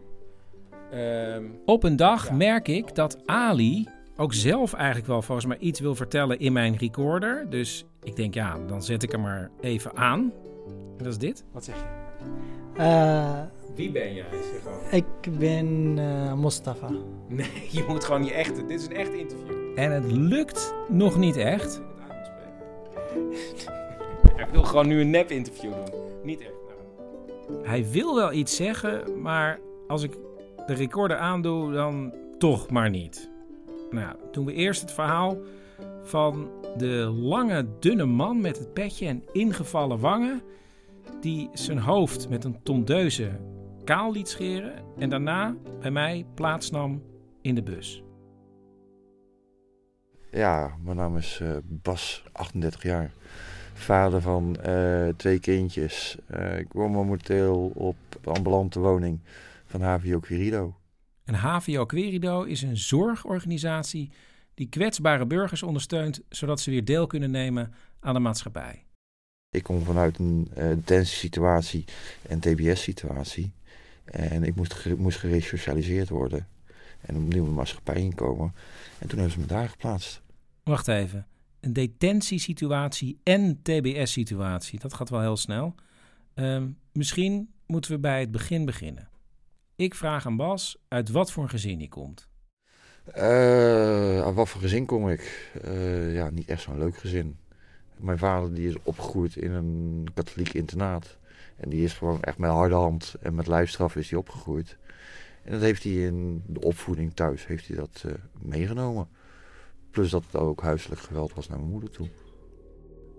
Ehm, 0.91 1.45
Op 1.65 1.83
een 1.83 1.97
dag 1.97 2.33
merk 2.33 2.69
ik 2.69 2.95
dat 2.95 3.19
Ali 3.27 3.87
ook 4.17 4.35
zelf 4.35 4.73
eigenlijk 4.73 5.07
wel 5.07 5.23
volgens 5.23 5.47
mij 5.47 5.59
iets 5.59 5.81
wil 5.81 5.95
vertellen 5.95 6.39
in 6.39 6.53
mijn 6.53 6.77
recorder. 6.77 7.47
Dus 7.51 7.85
ik 8.03 8.17
denk, 8.17 8.35
ja, 8.35 8.59
dan 8.67 8.83
zet 8.83 9.03
ik 9.03 9.13
hem 9.13 9.21
maar 9.21 9.51
even 9.61 9.97
aan. 9.97 10.33
En 10.99 11.05
dat 11.05 11.07
is 11.07 11.19
dit. 11.19 11.45
Wat 11.53 11.65
zeg 11.65 11.75
je? 11.75 11.85
Eh, 12.83 13.41
Wie 13.75 13.91
ben 13.91 14.15
jij? 14.15 14.25
Zeg 14.31 14.93
ik 14.93 15.39
ben 15.39 15.95
eh, 15.99 16.35
Mustafa. 16.35 16.89
Nee, 17.29 17.69
je 17.77 17.85
moet 17.89 18.05
gewoon 18.05 18.25
je 18.25 18.33
echte. 18.33 18.67
Dit 18.67 18.81
is 18.81 18.87
een 18.87 18.97
echt 18.97 19.13
interview. 19.13 19.79
En 19.79 19.93
het 19.93 20.13
lukt 20.13 20.75
nog 20.89 21.17
niet 21.19 21.37
echt. 21.37 21.81
Ik 24.37 24.47
wil 24.53 24.63
gewoon 24.63 24.87
nu 24.87 25.01
een 25.01 25.11
nep-interview 25.11 25.73
doen. 25.73 26.01
Niet 26.23 26.41
echt. 26.41 26.53
Nou. 27.49 27.67
Hij 27.67 27.91
wil 27.91 28.15
wel 28.15 28.33
iets 28.33 28.57
zeggen, 28.57 29.21
maar 29.21 29.61
als 29.87 30.03
ik 30.03 30.13
de 30.67 30.75
recorder 30.75 31.17
aandoe, 31.17 31.73
dan 31.73 32.15
toch 32.39 32.71
maar 32.71 32.91
niet. 32.91 33.31
Nou, 33.91 34.17
doen 34.31 34.45
we 34.45 34.53
eerst 34.53 34.81
het 34.81 34.93
verhaal 34.93 35.37
van 36.03 36.51
de 36.77 37.13
lange, 37.17 37.67
dunne 37.79 38.05
man 38.05 38.41
met 38.41 38.59
het 38.59 38.73
petje 38.73 39.07
en 39.07 39.25
ingevallen 39.33 39.99
wangen. 39.99 40.43
Die 41.21 41.49
zijn 41.53 41.79
hoofd 41.79 42.29
met 42.29 42.45
een 42.45 42.63
tondeuze 42.63 43.31
kaal 43.85 44.13
liet 44.13 44.29
scheren. 44.29 44.73
En 44.99 45.11
daarna 45.11 45.57
bij 45.81 45.91
mij 45.91 46.27
plaatsnam 46.35 47.03
in 47.43 47.55
de 47.55 47.63
bus. 47.63 48.03
Ja, 50.31 50.77
mijn 50.85 50.97
naam 50.97 51.17
is 51.17 51.39
eh, 51.43 51.57
Bas, 51.65 52.25
38 52.33 52.83
jaar. 52.83 53.13
Vader 53.75 54.21
van 54.21 54.57
eh, 54.57 55.09
twee 55.17 55.39
kindjes. 55.39 56.17
Eh, 56.27 56.59
ik 56.59 56.73
woon 56.73 56.91
momenteel 56.91 57.73
op 57.75 57.97
een 58.25 58.33
ambulante 58.33 58.79
woning 58.79 59.21
van 59.67 59.83
HVO 59.83 60.21
Quirido. 60.21 60.75
En 61.25 61.35
HVO 61.35 61.87
Querido 61.87 62.43
is 62.43 62.63
een 62.63 62.77
zorgorganisatie 62.77 64.11
die 64.55 64.69
kwetsbare 64.69 65.27
burgers 65.27 65.63
ondersteunt, 65.63 66.21
zodat 66.29 66.61
ze 66.61 66.71
weer 66.71 66.85
deel 66.85 67.07
kunnen 67.07 67.31
nemen 67.31 67.75
aan 68.01 68.15
de 68.15 68.21
maatschappij. 68.21 68.85
Ik 69.51 69.63
kom 69.63 69.85
vanuit 69.85 70.19
een 70.19 70.51
uh, 70.89 71.05
situatie 71.05 71.85
en 72.23 72.41
TBS-situatie. 72.41 73.53
En 74.05 74.45
ik 74.45 74.55
moest, 74.55 74.87
moest 74.97 75.19
geresocialiseerd 75.19 76.09
worden. 76.09 76.47
En 77.01 77.17
opnieuw 77.17 77.45
de 77.45 77.51
maatschappij 77.51 77.95
inkomen. 77.95 78.55
En 78.99 79.09
toen 79.09 79.19
hebben 79.19 79.35
ze 79.35 79.41
me 79.41 79.47
daar 79.47 79.69
geplaatst. 79.69 80.23
Wacht 80.63 80.89
even. 80.89 81.27
Een 81.61 81.73
detentiesituatie 81.73 83.21
en 83.23 83.63
TBS-situatie. 83.63 84.79
Dat 84.79 84.95
gaat 84.95 85.11
wel 85.11 85.21
heel 85.21 85.37
snel. 85.37 85.75
Uh, 86.35 86.63
misschien 86.93 87.51
moeten 87.67 87.91
we 87.91 87.99
bij 87.99 88.21
het 88.21 88.31
begin 88.31 88.65
beginnen. 88.65 89.09
Ik 89.77 89.95
vraag 89.95 90.27
aan 90.27 90.37
Bas 90.37 90.79
uit 90.89 91.09
wat 91.09 91.33
voor 91.33 91.43
een 91.43 91.49
gezin 91.49 91.79
hij 91.79 91.89
komt. 91.89 92.29
Uh, 93.17 94.23
uit 94.23 94.35
wat 94.35 94.49
voor 94.49 94.61
gezin 94.61 94.87
kom 94.87 95.09
ik? 95.09 95.51
Uh, 95.65 96.15
ja, 96.15 96.31
niet 96.31 96.49
echt 96.49 96.63
zo'n 96.63 96.79
leuk 96.79 96.97
gezin. 96.97 97.39
Mijn 97.97 98.19
vader 98.19 98.55
die 98.55 98.69
is 98.69 98.77
opgegroeid 98.83 99.37
in 99.37 99.51
een 99.51 100.09
katholiek 100.15 100.55
internaat. 100.55 101.19
En 101.57 101.69
die 101.69 101.85
is 101.85 101.93
gewoon 101.93 102.23
echt 102.23 102.39
met 102.39 102.51
harde 102.51 102.75
hand 102.75 103.15
en 103.21 103.35
met 103.35 103.47
lijfstraf 103.47 103.97
is 103.97 104.11
hij 104.11 104.19
opgegroeid. 104.19 104.79
En 105.43 105.53
dat 105.53 105.61
heeft 105.61 105.83
hij 105.83 105.93
in 105.93 106.43
de 106.47 106.61
opvoeding 106.61 107.15
thuis 107.15 107.47
heeft 107.47 107.69
hij 107.69 107.77
dat 107.77 108.03
uh, 108.07 108.13
meegenomen. 108.43 109.09
Plus 109.91 110.11
dat 110.11 110.25
het 110.31 110.41
ook 110.41 110.63
huiselijk 110.63 111.01
geweld 111.01 111.35
was 111.35 111.49
naar 111.49 111.59
mijn 111.59 111.71
moeder 111.71 111.91
toe. 111.91 112.09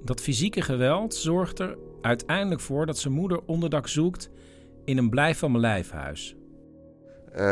Dat 0.03 0.21
fysieke 0.21 0.61
geweld 0.61 1.15
zorgt 1.15 1.59
er 1.59 1.77
uiteindelijk 2.01 2.61
voor 2.61 2.85
dat 2.85 2.97
zijn 2.97 3.13
moeder 3.13 3.39
onderdak 3.45 3.87
zoekt 3.87 4.29
in 4.85 4.97
een 4.97 5.09
blijf 5.09 5.37
van 5.37 5.51
mijn 5.51 5.63
lijfhuis. 5.63 6.35
Eh, 7.31 7.43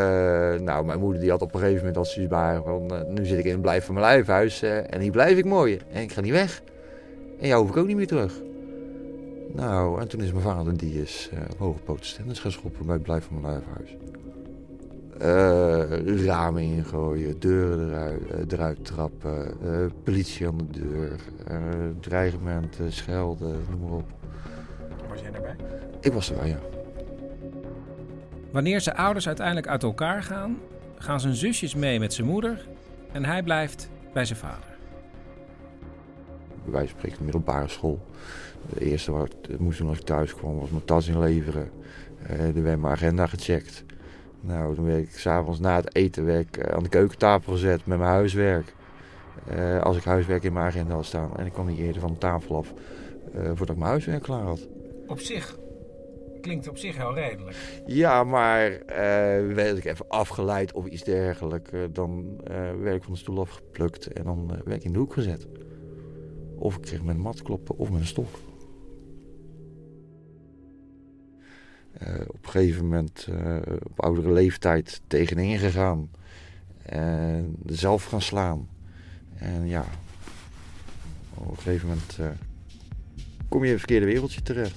nou, 0.59 0.85
mijn 0.85 0.99
moeder 0.99 1.21
die 1.21 1.29
had 1.29 1.41
op 1.41 1.53
een 1.53 1.59
gegeven 1.59 1.79
moment 1.79 1.97
als 1.97 2.13
ze 2.13 2.27
van... 2.63 2.95
eh, 2.95 3.07
nu 3.07 3.25
zit 3.25 3.39
ik 3.39 3.45
in 3.45 3.53
een 3.53 3.61
blijf 3.61 3.85
van 3.85 3.93
mijn 3.93 4.05
lijfhuis 4.05 4.61
eh, 4.61 4.93
en 4.93 5.01
hier 5.01 5.11
blijf 5.11 5.37
ik 5.37 5.45
mooi. 5.45 5.79
En 5.91 6.01
ik 6.01 6.11
ga 6.11 6.21
niet 6.21 6.31
weg. 6.31 6.61
En 7.39 7.47
jou 7.47 7.61
hoef 7.61 7.69
ik 7.69 7.77
ook 7.77 7.87
niet 7.87 7.95
meer 7.95 8.07
terug. 8.07 8.41
Nou, 9.53 10.01
en 10.01 10.07
toen 10.07 10.21
is 10.21 10.31
mijn 10.31 10.43
vader, 10.43 10.77
die 10.77 11.01
is 11.01 11.29
eh, 11.33 11.39
op 11.51 11.57
hoge 11.57 11.79
poten 11.79 12.05
stennis 12.05 12.39
gaan 12.39 12.51
schoppen 12.51 12.85
bij 12.85 12.95
het 12.95 13.03
blijf 13.03 13.25
van 13.25 13.41
mijn 13.41 13.53
lijfhuis. 13.53 13.95
Eh, 15.19 16.25
ramen 16.25 16.61
ingooien, 16.61 17.39
deuren 17.39 17.89
eruit, 17.89 18.29
eh, 18.29 18.39
eruit 18.49 18.85
trappen, 18.85 19.61
eh, 19.61 19.85
politie 20.03 20.47
aan 20.47 20.57
de 20.57 20.79
deur, 20.79 21.15
eh, 21.47 21.57
dreigementen, 21.99 22.91
schelden, 22.93 23.55
noem 23.69 23.79
maar 23.81 23.97
op. 23.97 24.11
Was 25.09 25.21
jij 25.21 25.31
daarbij? 25.31 25.55
Ik 26.01 26.13
was 26.13 26.31
erbij, 26.31 26.47
ja. 26.47 26.59
Wanneer 28.51 28.81
zijn 28.81 28.95
ouders 28.95 29.27
uiteindelijk 29.27 29.67
uit 29.67 29.83
elkaar 29.83 30.23
gaan, 30.23 30.57
gaan 30.97 31.19
zijn 31.19 31.35
zusjes 31.35 31.75
mee 31.75 31.99
met 31.99 32.13
zijn 32.13 32.27
moeder 32.27 32.67
en 33.11 33.25
hij 33.25 33.43
blijft 33.43 33.89
bij 34.13 34.25
zijn 34.25 34.39
vader. 34.39 34.77
bij 36.63 36.71
wijze 36.71 36.89
van 36.89 36.99
spreken 36.99 37.23
middelbare 37.23 37.67
school. 37.67 38.05
De 38.73 38.85
eerste 38.85 39.11
wat 39.11 39.35
ik 39.49 39.59
moest 39.59 39.77
doen 39.77 39.89
als 39.89 39.97
ik 39.97 40.05
thuis 40.05 40.35
kwam 40.35 40.59
was 40.59 40.69
mijn 40.69 40.85
tas 40.85 41.07
inleveren. 41.07 41.69
Eh 42.27 42.55
er 42.55 42.63
werd 42.63 42.79
mijn 42.79 42.93
agenda 42.93 43.27
gecheckt. 43.27 43.83
Nou, 44.41 44.75
dan 44.75 44.85
werd 44.85 45.03
ik 45.03 45.09
s'avonds 45.09 45.59
na 45.59 45.75
het 45.75 45.95
eten 45.95 46.25
werd 46.25 46.47
ik, 46.47 46.57
eh, 46.57 46.75
aan 46.75 46.83
de 46.83 46.89
keukentafel 46.89 47.51
gezet 47.51 47.85
met 47.85 47.97
mijn 47.97 48.09
huiswerk. 48.09 48.73
Eh, 49.47 49.81
als 49.81 49.97
ik 49.97 50.03
huiswerk 50.03 50.43
in 50.43 50.53
mijn 50.53 50.65
agenda 50.65 50.93
had 50.93 51.05
staan. 51.05 51.37
En 51.37 51.45
ik 51.45 51.53
kwam 51.53 51.67
niet 51.67 51.79
eerder 51.79 52.01
van 52.01 52.11
de 52.11 52.17
tafel 52.17 52.55
af 52.55 52.73
eh, 53.33 53.45
voordat 53.45 53.69
ik 53.69 53.77
mijn 53.77 53.89
huiswerk 53.89 54.23
klaar 54.23 54.43
had. 54.43 54.67
Op 55.07 55.19
zich 55.19 55.57
klinkt 56.41 56.69
op 56.69 56.77
zich 56.77 56.97
heel 56.97 57.13
redelijk. 57.13 57.81
Ja, 57.85 58.23
maar 58.23 58.81
werd 59.53 59.77
ik 59.77 59.85
even 59.85 60.07
afgeleid 60.07 60.71
of 60.71 60.85
iets 60.85 61.03
dergelijks, 61.03 61.69
dan 61.91 62.41
werd 62.81 62.95
ik 62.95 63.03
van 63.03 63.13
de 63.13 63.19
stoel 63.19 63.39
afgeplukt 63.39 64.07
en 64.07 64.23
dan 64.23 64.47
werd 64.47 64.77
ik 64.77 64.83
in 64.83 64.93
de 64.93 64.99
hoek 64.99 65.13
gezet. 65.13 65.47
Of 66.55 66.75
ik 66.75 66.81
kreeg 66.81 67.03
met 67.03 67.15
een 67.15 67.21
mat 67.21 67.41
kloppen 67.41 67.77
of 67.77 67.89
met 67.89 67.99
een 67.99 68.05
stok. 68.05 68.27
Eh, 71.93 72.13
op 72.27 72.45
een 72.45 72.49
gegeven 72.49 72.83
moment 72.83 73.27
eh, 73.29 73.57
op 73.83 74.01
oudere 74.01 74.31
leeftijd 74.31 75.01
tegenin 75.07 75.57
gegaan. 75.57 76.09
En 76.83 77.55
zelf 77.65 78.05
gaan 78.05 78.21
slaan. 78.21 78.67
En 79.35 79.67
ja, 79.67 79.85
op 81.33 81.49
een 81.49 81.57
gegeven 81.57 81.87
moment 81.87 82.17
eh, 82.19 82.27
kom 83.47 83.59
je 83.59 83.65
in 83.65 83.71
het 83.71 83.79
verkeerde 83.79 84.05
wereldje 84.05 84.41
terecht. 84.41 84.75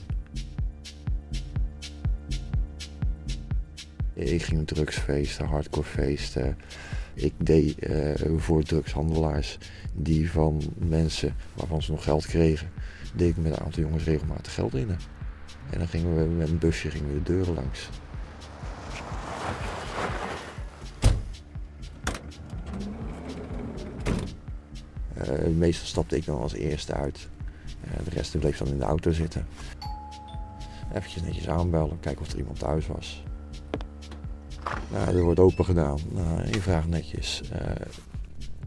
Ik 4.14 4.42
ging 4.42 4.66
drugsfeesten, 4.66 5.46
hardcore 5.46 5.86
feesten. 5.86 6.56
Ik 7.14 7.32
deed 7.36 7.76
voor 8.36 8.62
drugshandelaars 8.62 9.58
die 9.94 10.30
van 10.30 10.62
mensen 10.78 11.34
waarvan 11.54 11.82
ze 11.82 11.90
nog 11.90 12.04
geld 12.04 12.26
kregen, 12.26 12.70
deed 13.14 13.28
ik 13.28 13.36
met 13.36 13.52
een 13.52 13.64
aantal 13.64 13.82
jongens 13.82 14.04
regelmatig 14.04 14.54
geld 14.54 14.74
in. 14.74 14.88
En 15.72 15.78
dan 15.78 15.88
gingen 15.88 16.16
we 16.16 16.24
met 16.24 16.48
een 16.48 16.58
busje 16.58 16.90
gingen 16.90 17.08
we 17.08 17.22
de 17.22 17.32
deuren 17.32 17.54
langs. 17.54 17.88
Eh, 25.14 25.48
meestal 25.56 25.86
stapte 25.86 26.16
ik 26.16 26.24
dan 26.24 26.40
als 26.40 26.52
eerste 26.52 26.94
uit. 26.94 27.28
Eh, 27.80 27.90
de 28.04 28.10
rest 28.10 28.38
bleef 28.38 28.58
dan 28.58 28.66
in 28.66 28.78
de 28.78 28.84
auto 28.84 29.12
zitten. 29.12 29.46
Even 30.94 31.24
netjes 31.24 31.48
aanbellen, 31.48 32.00
kijken 32.00 32.22
of 32.22 32.32
er 32.32 32.38
iemand 32.38 32.58
thuis 32.58 32.86
was. 32.86 33.24
Nou, 34.90 35.16
er 35.16 35.22
wordt 35.22 35.40
open 35.40 35.64
gedaan. 35.64 35.98
Nou, 36.10 36.46
je 36.46 36.60
vraagt 36.60 36.88
netjes 36.88 37.42
eh, 37.50 37.86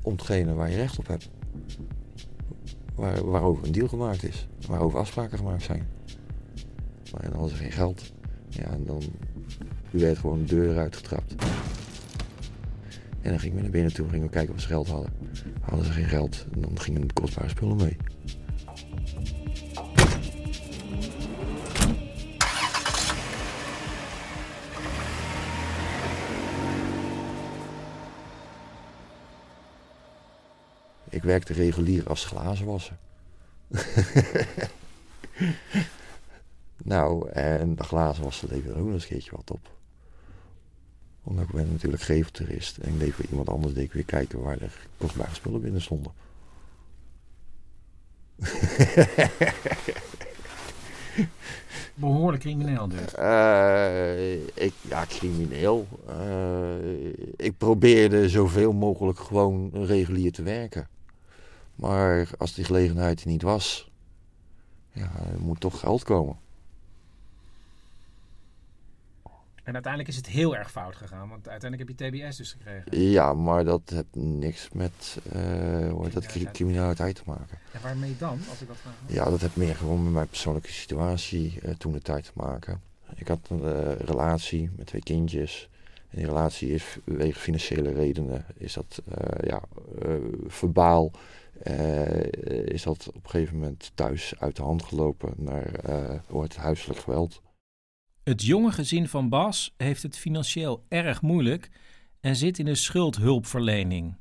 om 0.01 0.11
hetgene 0.11 0.53
waar 0.53 0.69
je 0.69 0.75
recht 0.75 0.99
op 0.99 1.07
hebt. 1.07 1.29
Waar, 2.95 3.29
waarover 3.29 3.65
een 3.65 3.71
deal 3.71 3.87
gemaakt 3.87 4.23
is. 4.23 4.47
Waarover 4.67 4.99
afspraken 4.99 5.37
gemaakt 5.37 5.63
zijn. 5.63 5.87
Maar 7.15 7.23
dan 7.23 7.39
hadden 7.39 7.58
ze 7.58 7.63
geen 7.63 7.71
geld. 7.71 8.13
Ja, 8.49 8.63
en 8.63 8.86
dan 8.86 9.04
u 9.91 9.99
werd 9.99 10.17
gewoon 10.17 10.39
de 10.39 10.45
deur 10.45 10.78
uitgetrapt. 10.78 11.36
En 13.21 13.30
dan 13.30 13.39
gingen 13.39 13.56
we 13.56 13.62
naar 13.62 13.71
binnen 13.71 13.93
toe, 13.93 14.10
gingen 14.10 14.25
we 14.25 14.32
kijken 14.32 14.54
of 14.54 14.62
ze 14.62 14.67
geld 14.67 14.88
hadden. 14.88 15.13
Hadden 15.62 15.86
ze 15.86 15.91
geen 15.91 16.08
geld, 16.08 16.45
dan 16.58 16.80
gingen 16.80 17.08
de 17.08 17.13
kostbare 17.13 17.49
spullen 17.49 17.75
mee. 17.75 17.97
Ik 31.10 31.23
werkte 31.23 31.54
regulier 31.54 32.08
als 32.10 32.25
glazenwasser. 32.25 32.97
nou, 36.85 37.29
en 37.29 37.75
de 37.75 37.83
glazen 37.83 38.23
wassen 38.23 38.49
leverde 38.49 38.79
ook 38.79 38.85
nog 38.85 38.93
eens 38.93 39.03
een 39.03 39.09
keertje 39.09 39.35
wat 39.35 39.51
op. 39.51 39.69
Omdat 41.23 41.43
ik 41.43 41.51
ben 41.51 41.71
natuurlijk 41.71 42.03
geveltoerist. 42.03 42.77
En 42.77 42.93
ik 42.93 42.99
deed 42.99 43.13
voor 43.13 43.25
iemand 43.25 43.49
anders 43.49 43.73
deed 43.73 43.83
ik 43.83 43.93
weer 43.93 44.05
kijken 44.05 44.41
waar 44.41 44.61
er 44.61 44.87
kostbare 44.97 45.35
spullen 45.35 45.61
binnen 45.61 45.81
stonden. 45.81 46.11
Behoorlijk 51.93 52.43
crimineel 52.43 52.87
dus. 52.87 53.13
Eh, 53.13 54.33
ik, 54.33 54.73
ja, 54.81 55.05
crimineel. 55.07 55.87
Eh, 56.07 57.07
ik 57.35 57.57
probeerde 57.57 58.29
zoveel 58.29 58.73
mogelijk 58.73 59.19
gewoon 59.19 59.69
regulier 59.73 60.31
te 60.31 60.43
werken. 60.43 60.87
Maar 61.75 62.29
als 62.37 62.53
die 62.53 62.65
gelegenheid 62.65 63.21
er 63.21 63.27
niet 63.27 63.41
was, 63.41 63.91
ja, 64.91 65.11
er 65.33 65.39
moet 65.39 65.59
toch 65.59 65.79
geld 65.79 66.03
komen. 66.03 66.43
En 69.65 69.73
uiteindelijk 69.73 70.12
is 70.12 70.15
het 70.15 70.28
heel 70.28 70.56
erg 70.56 70.71
fout 70.71 70.95
gegaan, 70.95 71.30
want 71.30 71.49
uiteindelijk 71.49 71.89
heb 71.89 72.12
je 72.12 72.25
TBS 72.25 72.38
dus 72.38 72.51
gekregen. 72.51 72.99
Ja, 72.99 73.34
maar 73.34 73.63
dat 73.65 73.82
heeft 73.86 74.15
niks 74.15 74.69
met 74.73 75.17
eh, 75.32 76.01
heet 76.04 76.13
dat, 76.13 76.25
cri- 76.25 76.51
criminaliteit 76.51 77.15
te 77.15 77.21
maken. 77.25 77.58
En 77.71 77.82
waarmee 77.82 78.15
dan, 78.17 78.39
als 78.49 78.62
ik 78.62 78.67
dat 78.67 78.78
vraag? 78.78 78.93
Ja, 79.08 79.30
dat 79.30 79.41
heeft 79.41 79.56
meer 79.56 79.75
gewoon 79.75 80.04
met 80.04 80.13
mijn 80.13 80.28
persoonlijke 80.28 80.71
situatie 80.71 81.60
eh, 81.62 81.73
toen 81.73 81.91
de 81.91 82.01
tijd 82.01 82.23
te 82.23 82.32
maken. 82.34 82.82
Ik 83.15 83.28
had 83.28 83.39
een 83.49 83.63
eh, 83.63 83.95
relatie 83.99 84.69
met 84.75 84.88
twee 84.88 85.01
kindjes. 85.01 85.69
En 86.10 86.17
die 86.17 86.25
relatie 86.25 86.69
is 86.69 86.97
wegen 87.04 87.41
financiële 87.41 87.91
redenen, 87.91 88.45
is 88.58 88.73
dat 88.73 89.01
ja, 89.43 89.62
verbaal, 90.47 91.12
is 92.65 92.84
dat 92.84 93.08
op 93.08 93.23
een 93.23 93.30
gegeven 93.30 93.56
moment 93.60 93.91
thuis 93.95 94.34
uit 94.39 94.56
de 94.56 94.62
hand 94.62 94.84
gelopen 94.84 95.34
naar 95.38 95.69
heet 96.32 96.41
het, 96.41 96.56
huiselijk 96.56 96.99
geweld. 96.99 97.41
Het 98.25 98.43
jonge 98.43 98.71
gezin 98.71 99.07
van 99.07 99.29
Bas 99.29 99.73
heeft 99.77 100.03
het 100.03 100.17
financieel 100.17 100.85
erg 100.89 101.21
moeilijk 101.21 101.69
en 102.21 102.35
zit 102.35 102.59
in 102.59 102.65
de 102.65 102.75
schuldhulpverlening. 102.75 104.17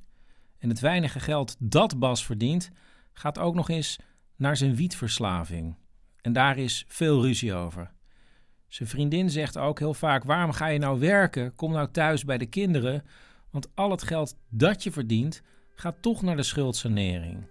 En 0.58 0.68
het 0.68 0.80
weinige 0.80 1.20
geld 1.20 1.56
dat 1.58 1.98
Bas 1.98 2.24
verdient, 2.24 2.70
gaat 3.12 3.38
ook 3.38 3.54
nog 3.54 3.68
eens 3.68 3.98
naar 4.36 4.56
zijn 4.56 4.76
wietverslaving. 4.76 5.76
En 6.20 6.32
daar 6.32 6.58
is 6.58 6.84
veel 6.88 7.22
ruzie 7.22 7.54
over. 7.54 7.90
Zijn 8.68 8.88
vriendin 8.88 9.30
zegt 9.30 9.58
ook 9.58 9.78
heel 9.78 9.94
vaak: 9.94 10.24
waarom 10.24 10.52
ga 10.52 10.66
je 10.66 10.78
nou 10.78 11.00
werken? 11.00 11.54
Kom 11.54 11.72
nou 11.72 11.90
thuis 11.90 12.24
bij 12.24 12.38
de 12.38 12.46
kinderen. 12.46 13.02
Want 13.50 13.68
al 13.74 13.90
het 13.90 14.02
geld 14.02 14.36
dat 14.48 14.82
je 14.82 14.92
verdient, 14.92 15.42
gaat 15.74 15.96
toch 16.00 16.22
naar 16.22 16.36
de 16.36 16.42
schuldsanering. 16.42 17.46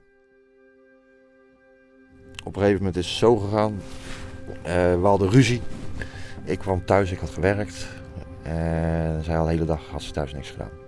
Op 2.43 2.55
een 2.55 2.61
gegeven 2.61 2.77
moment 2.77 2.97
is 2.97 3.07
het 3.07 3.17
zo 3.17 3.37
gegaan. 3.37 3.81
eh, 4.63 4.73
we 5.01 5.07
hadden 5.07 5.29
ruzie. 5.29 5.61
Ik 6.45 6.59
kwam 6.59 6.85
thuis, 6.85 7.11
ik 7.11 7.19
had 7.19 7.29
gewerkt. 7.29 7.87
En 8.41 9.23
zij 9.23 9.37
al 9.37 9.45
de 9.45 9.51
hele 9.51 9.65
dag 9.65 9.87
had 9.87 10.01
ze 10.01 10.11
thuis 10.11 10.33
niks 10.33 10.49
gedaan. 10.49 10.81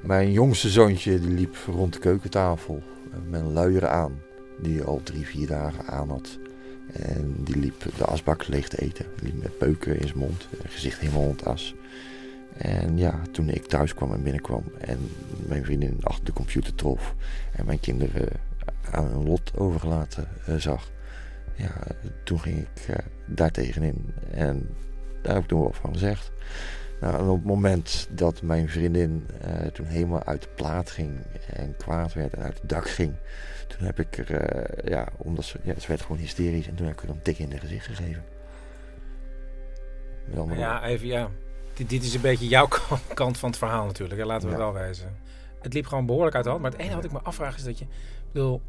Mijn 0.00 0.32
jongste 0.32 0.68
zoontje 0.68 1.20
die 1.20 1.30
liep 1.30 1.56
rond 1.66 1.92
de 1.92 1.98
keukentafel 1.98 2.82
met 3.28 3.40
een 3.40 3.52
luier 3.52 3.88
aan. 3.88 4.20
Die 4.60 4.82
al 4.82 5.00
drie, 5.02 5.26
vier 5.26 5.46
dagen 5.46 5.86
aan 5.86 6.08
had. 6.08 6.38
En 6.92 7.36
die 7.38 7.58
liep 7.58 7.84
de 7.96 8.04
asbak 8.04 8.46
leeg 8.46 8.68
te 8.68 8.78
eten. 8.78 9.06
Die 9.20 9.32
liep 9.32 9.42
met 9.42 9.58
peuken 9.58 10.00
in 10.00 10.06
zijn 10.06 10.18
mond. 10.18 10.48
Gezicht 10.64 10.98
helemaal 10.98 11.22
rond 11.22 11.44
as. 11.44 11.74
En 12.56 12.98
ja, 12.98 13.20
toen 13.30 13.48
ik 13.48 13.66
thuis 13.66 13.94
kwam 13.94 14.12
en 14.12 14.22
binnenkwam 14.22 14.64
en 14.78 14.98
mijn 15.46 15.64
vriendin 15.64 15.98
achter 16.00 16.24
de 16.24 16.32
computer 16.32 16.74
trof 16.74 17.14
en 17.52 17.66
mijn 17.66 17.80
kinderen 17.80 18.28
aan 18.90 19.06
hun 19.06 19.24
lot 19.24 19.52
overgelaten 19.56 20.28
eh, 20.46 20.54
zag, 20.54 20.90
ja, 21.54 21.72
toen 22.24 22.40
ging 22.40 22.58
ik 22.58 22.88
eh, 22.88 22.96
daar 23.26 23.50
tegenin 23.50 24.14
en 24.30 24.68
daar 25.22 25.34
heb 25.34 25.42
ik 25.42 25.48
toen 25.48 25.62
wat 25.62 25.76
van 25.76 25.92
gezegd. 25.92 26.32
Nou, 27.00 27.14
en 27.14 27.28
op 27.28 27.36
het 27.36 27.44
moment 27.46 28.08
dat 28.10 28.42
mijn 28.42 28.68
vriendin 28.68 29.26
eh, 29.40 29.66
toen 29.66 29.86
helemaal 29.86 30.24
uit 30.24 30.42
de 30.42 30.48
plaat 30.54 30.90
ging 30.90 31.18
en 31.52 31.76
kwaad 31.76 32.12
werd 32.12 32.34
en 32.34 32.42
uit 32.42 32.60
het 32.60 32.68
dak 32.68 32.88
ging, 32.88 33.14
toen 33.68 33.86
heb 33.86 34.00
ik 34.00 34.18
er, 34.18 34.30
eh, 34.40 34.88
ja, 34.90 35.08
omdat 35.16 35.44
ze, 35.44 35.58
ja, 35.62 35.78
ze 35.78 35.88
werd 35.88 36.00
gewoon 36.00 36.18
hysterisch 36.18 36.68
en 36.68 36.74
toen 36.74 36.86
heb 36.86 36.94
ik 36.96 37.02
er 37.02 37.08
een 37.08 37.22
tik 37.22 37.38
in 37.38 37.48
de 37.48 37.58
gezicht 37.58 37.86
gegeven. 37.86 38.24
Ja, 40.56 40.84
even 40.84 41.06
ja. 41.06 41.30
Dit, 41.74 41.88
dit 41.88 42.02
is 42.02 42.14
een 42.14 42.20
beetje 42.20 42.48
jouw 42.48 42.68
kant- 43.14 43.38
van 43.38 43.48
het 43.48 43.58
verhaal 43.58 43.86
natuurlijk. 43.86 44.20
Hè? 44.20 44.26
Laten 44.26 44.46
we 44.48 44.52
Ja. 44.52 44.58
wel 44.60 44.72
wijzen. 44.72 45.16
Het 45.60 45.72
liep 45.74 45.86
gewoon 45.86 46.06
behoorlijk 46.06 46.34
uit 46.34 46.44
de 46.44 46.50
hand. 46.50 46.62
Maar 46.62 46.70
het 46.70 46.80
enige 46.80 46.94
wat 46.96 47.04
ik 47.04 47.12
me 47.12 47.18
afvraag 47.18 47.56
is 47.56 47.64
dat 47.64 47.78
je... 47.78 47.84
Ik 47.84 48.32
bedoel, 48.32 48.62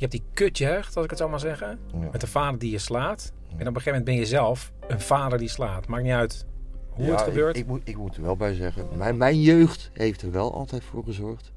hebt 0.00 0.12
die 0.12 0.22
kutjeugd, 0.32 0.96
als 0.96 1.04
ik 1.04 1.10
het 1.10 1.18
zo 1.18 1.28
maar 1.28 1.40
zeggen. 1.40 1.78
Met 2.12 2.22
een 2.22 2.28
vader 2.28 2.58
die 2.58 2.70
je 2.70 2.78
slaat. 2.78 3.32
En 3.48 3.54
op 3.54 3.58
een 3.58 3.66
gegeven 3.66 3.84
moment 3.84 4.04
ben 4.04 4.14
je 4.14 4.26
zelf 4.26 4.72
een 4.88 5.00
vader 5.00 5.38
die 5.38 5.48
slaat. 5.48 5.86
Maakt 5.86 6.02
niet 6.02 6.12
uit 6.12 6.46
hoe 6.90 7.04
Ja, 7.04 7.10
het 7.12 7.20
gebeurt. 7.20 7.56
Ik, 7.56 7.62
ik, 7.62 7.68
moet, 7.68 7.80
ik 7.84 7.96
moet 7.96 8.16
er 8.16 8.22
wel 8.22 8.36
bij 8.36 8.54
zeggen, 8.54 8.86
mijn, 8.96 9.16
mijn 9.16 9.40
jeugd 9.40 9.90
heeft 9.92 10.22
er 10.22 10.30
wel 10.30 10.54
altijd 10.54 10.84
voor 10.84 11.04
gezorgd 11.04 11.52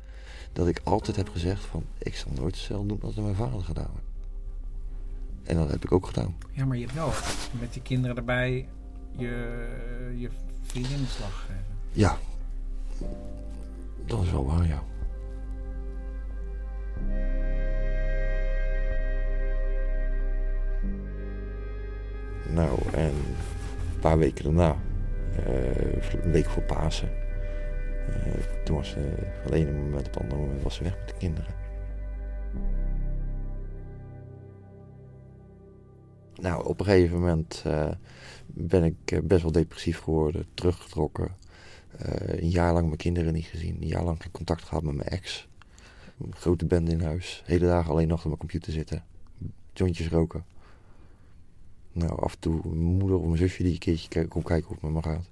dat 0.53 0.67
ik 0.67 0.81
altijd 0.83 1.15
heb 1.15 1.29
gezegd 1.29 1.63
van, 1.63 1.83
ik 1.97 2.15
zal 2.15 2.31
nooit 2.35 2.55
hetzelfde 2.55 2.87
doen 2.87 3.01
als 3.01 3.15
mijn 3.15 3.35
vader 3.35 3.61
gedaan 3.61 3.91
heeft. 3.93 4.11
En 5.43 5.55
dat 5.55 5.69
heb 5.69 5.83
ik 5.83 5.91
ook 5.91 6.05
gedaan. 6.05 6.35
Ja, 6.51 6.65
maar 6.65 6.77
je 6.77 6.83
hebt 6.83 6.95
wel 6.95 7.11
met 7.59 7.73
die 7.73 7.81
kinderen 7.81 8.15
erbij 8.17 8.67
je, 9.17 9.27
je 10.15 10.29
vriendin 10.61 10.97
de 10.97 11.07
slag 11.07 11.39
gegeven. 11.39 11.65
Ja, 11.91 12.17
dat 14.05 14.23
is 14.23 14.31
wel 14.31 14.45
waar, 14.45 14.67
ja. 14.67 14.83
Nou, 22.49 22.79
en 22.93 23.13
een 23.93 23.99
paar 23.99 24.17
weken 24.17 24.43
daarna, 24.43 24.75
eh, 25.45 26.23
een 26.23 26.31
week 26.31 26.49
voor 26.49 26.63
Pasen, 26.63 27.09
eh, 28.07 28.63
toen 28.63 28.75
was 28.75 28.89
ze 28.89 29.13
van 29.41 29.51
het 29.51 29.53
ene 29.53 29.71
moment 29.71 30.07
op 30.07 30.13
het 30.13 30.23
andere 30.23 30.41
moment 30.41 30.63
was 30.63 30.75
ze 30.75 30.83
weg 30.83 30.97
met 30.97 31.07
de 31.07 31.17
kinderen. 31.17 31.63
Nou, 36.43 36.65
op 36.65 36.79
een 36.79 36.85
gegeven 36.85 37.19
moment 37.19 37.61
eh, 37.65 37.89
ben 38.45 38.83
ik 38.83 39.11
eh, 39.11 39.19
best 39.23 39.41
wel 39.41 39.51
depressief 39.51 39.99
geworden, 39.99 40.45
teruggetrokken. 40.53 41.35
Eh, 41.97 42.41
een 42.41 42.49
jaar 42.49 42.73
lang 42.73 42.85
mijn 42.85 42.97
kinderen 42.97 43.33
niet 43.33 43.45
gezien, 43.45 43.81
een 43.81 43.87
jaar 43.87 44.03
lang 44.03 44.21
geen 44.21 44.31
contact 44.31 44.63
gehad 44.63 44.83
met 44.83 44.95
mijn 44.95 45.09
ex. 45.09 45.47
Een 46.19 46.35
grote 46.35 46.65
band 46.65 46.89
in 46.89 47.01
huis, 47.01 47.43
hele 47.45 47.65
dagen 47.65 47.91
alleen 47.91 48.07
nog 48.07 48.19
op 48.19 48.25
mijn 48.25 48.37
computer 48.37 48.71
zitten, 48.71 49.03
jointjes 49.73 50.07
roken. 50.07 50.45
Nou, 51.93 52.21
af 52.21 52.33
en 52.33 52.39
toe 52.39 52.61
mijn 52.63 52.97
moeder 52.97 53.17
of 53.17 53.25
mijn 53.25 53.37
zusje 53.37 53.63
die 53.63 53.71
een 53.71 53.79
keertje 53.79 54.07
ke- 54.07 54.27
komt 54.27 54.45
kijken 54.45 54.67
hoe 54.67 54.75
het 54.75 54.83
met 54.83 54.93
me 54.93 55.09
gaat. 55.11 55.29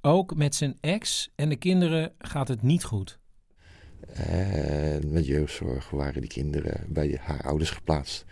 Ook 0.00 0.34
met 0.34 0.54
zijn 0.54 0.76
ex 0.80 1.32
en 1.34 1.48
de 1.48 1.56
kinderen 1.56 2.12
gaat 2.18 2.48
het 2.48 2.62
niet 2.62 2.84
goed. 2.84 3.18
En 4.12 5.12
met 5.12 5.26
jeugdzorg 5.26 5.90
waren 5.90 6.20
die 6.20 6.30
kinderen 6.30 6.84
bij 6.88 7.18
haar 7.22 7.42
ouders 7.42 7.70
geplaatst. 7.70 8.24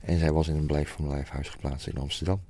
En 0.00 0.18
zij 0.18 0.32
was 0.32 0.48
in 0.48 0.56
een 0.56 0.66
blijf 0.66 0.90
van 0.90 1.08
lijfhuis 1.08 1.48
geplaatst 1.48 1.86
in 1.86 1.96
Amsterdam. 1.98 2.40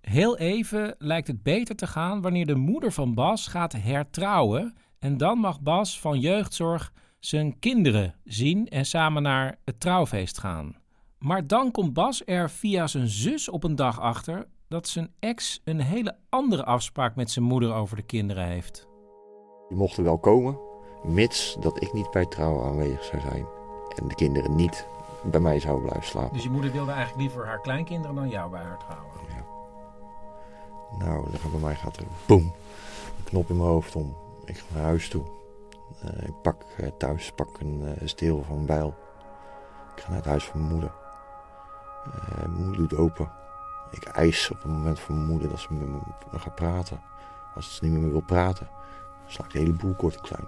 Heel 0.00 0.38
even 0.38 0.94
lijkt 0.98 1.26
het 1.26 1.42
beter 1.42 1.76
te 1.76 1.86
gaan 1.86 2.20
wanneer 2.20 2.46
de 2.46 2.54
moeder 2.54 2.92
van 2.92 3.14
Bas 3.14 3.46
gaat 3.46 3.72
hertrouwen. 3.72 4.74
En 4.98 5.16
dan 5.16 5.38
mag 5.38 5.60
Bas 5.60 6.00
van 6.00 6.20
jeugdzorg 6.20 6.92
zijn 7.20 7.58
kinderen 7.58 8.14
zien 8.24 8.68
en 8.68 8.86
samen 8.86 9.22
naar 9.22 9.58
het 9.64 9.80
trouwfeest 9.80 10.38
gaan. 10.38 10.81
Maar 11.22 11.46
dan 11.46 11.70
komt 11.70 11.92
Bas 11.92 12.22
er 12.24 12.50
via 12.50 12.86
zijn 12.86 13.08
zus 13.08 13.48
op 13.48 13.64
een 13.64 13.76
dag 13.76 14.00
achter 14.00 14.48
dat 14.68 14.88
zijn 14.88 15.12
ex 15.18 15.60
een 15.64 15.80
hele 15.80 16.16
andere 16.28 16.64
afspraak 16.64 17.16
met 17.16 17.30
zijn 17.30 17.44
moeder 17.44 17.74
over 17.74 17.96
de 17.96 18.02
kinderen 18.02 18.46
heeft. 18.46 18.88
Die 19.68 19.76
mochten 19.76 20.04
wel 20.04 20.18
komen, 20.18 20.58
mits 21.02 21.56
dat 21.60 21.82
ik 21.82 21.92
niet 21.92 22.10
bij 22.10 22.26
trouwen 22.26 22.64
aanwezig 22.64 23.04
zou 23.04 23.20
zijn. 23.20 23.46
En 23.96 24.08
de 24.08 24.14
kinderen 24.14 24.54
niet 24.54 24.86
bij 25.24 25.40
mij 25.40 25.60
zouden 25.60 25.84
blijven 25.84 26.08
slapen. 26.08 26.32
Dus 26.32 26.42
je 26.42 26.50
moeder 26.50 26.72
wilde 26.72 26.90
eigenlijk 26.90 27.20
liever 27.20 27.46
haar 27.46 27.60
kleinkinderen 27.60 28.16
dan 28.16 28.28
jou 28.28 28.50
bij 28.50 28.62
haar 28.62 28.78
trouwen. 28.78 29.12
Nou, 30.98 31.30
dan 31.30 31.40
gaat 31.40 31.50
bij 31.50 31.60
mij 31.60 31.74
gaat 31.74 31.96
er 31.96 32.04
boem, 32.26 32.52
een 33.18 33.24
knop 33.24 33.50
in 33.50 33.56
mijn 33.56 33.68
hoofd 33.68 33.96
om. 33.96 34.16
Ik 34.44 34.56
ga 34.56 34.64
naar 34.74 34.82
huis 34.82 35.08
toe. 35.08 35.22
Eh, 36.00 36.26
ik 36.26 36.42
pak 36.42 36.62
eh, 36.76 36.88
thuis 36.98 37.32
pak 37.32 37.60
een 37.60 37.82
eh, 37.84 38.06
steel 38.08 38.42
van 38.42 38.56
een 38.56 38.66
bijl. 38.66 38.94
Ik 39.96 40.02
ga 40.02 40.08
naar 40.08 40.18
het 40.18 40.26
huis 40.26 40.44
van 40.44 40.60
mijn 40.60 40.72
moeder. 40.72 41.01
Eh, 42.04 42.38
mijn 42.38 42.64
moeder 42.64 42.88
doet 42.88 42.98
open. 42.98 43.30
Ik 43.90 44.04
eis 44.04 44.50
op 44.50 44.62
het 44.62 44.72
moment 44.72 45.00
van 45.00 45.14
mijn 45.14 45.26
moeder 45.28 45.48
dat 45.48 45.58
ze 45.58 45.72
met 45.72 45.88
me 46.32 46.38
gaat 46.38 46.54
praten. 46.54 47.00
Als 47.54 47.74
ze 47.76 47.84
niet 47.84 48.00
meer 48.00 48.10
wil 48.10 48.20
praten, 48.20 48.68
sla 49.26 49.44
ik 49.44 49.50
de 49.50 49.58
hele 49.58 49.72
boel 49.72 49.94
kort 49.94 50.14
en 50.14 50.22
klein. 50.22 50.46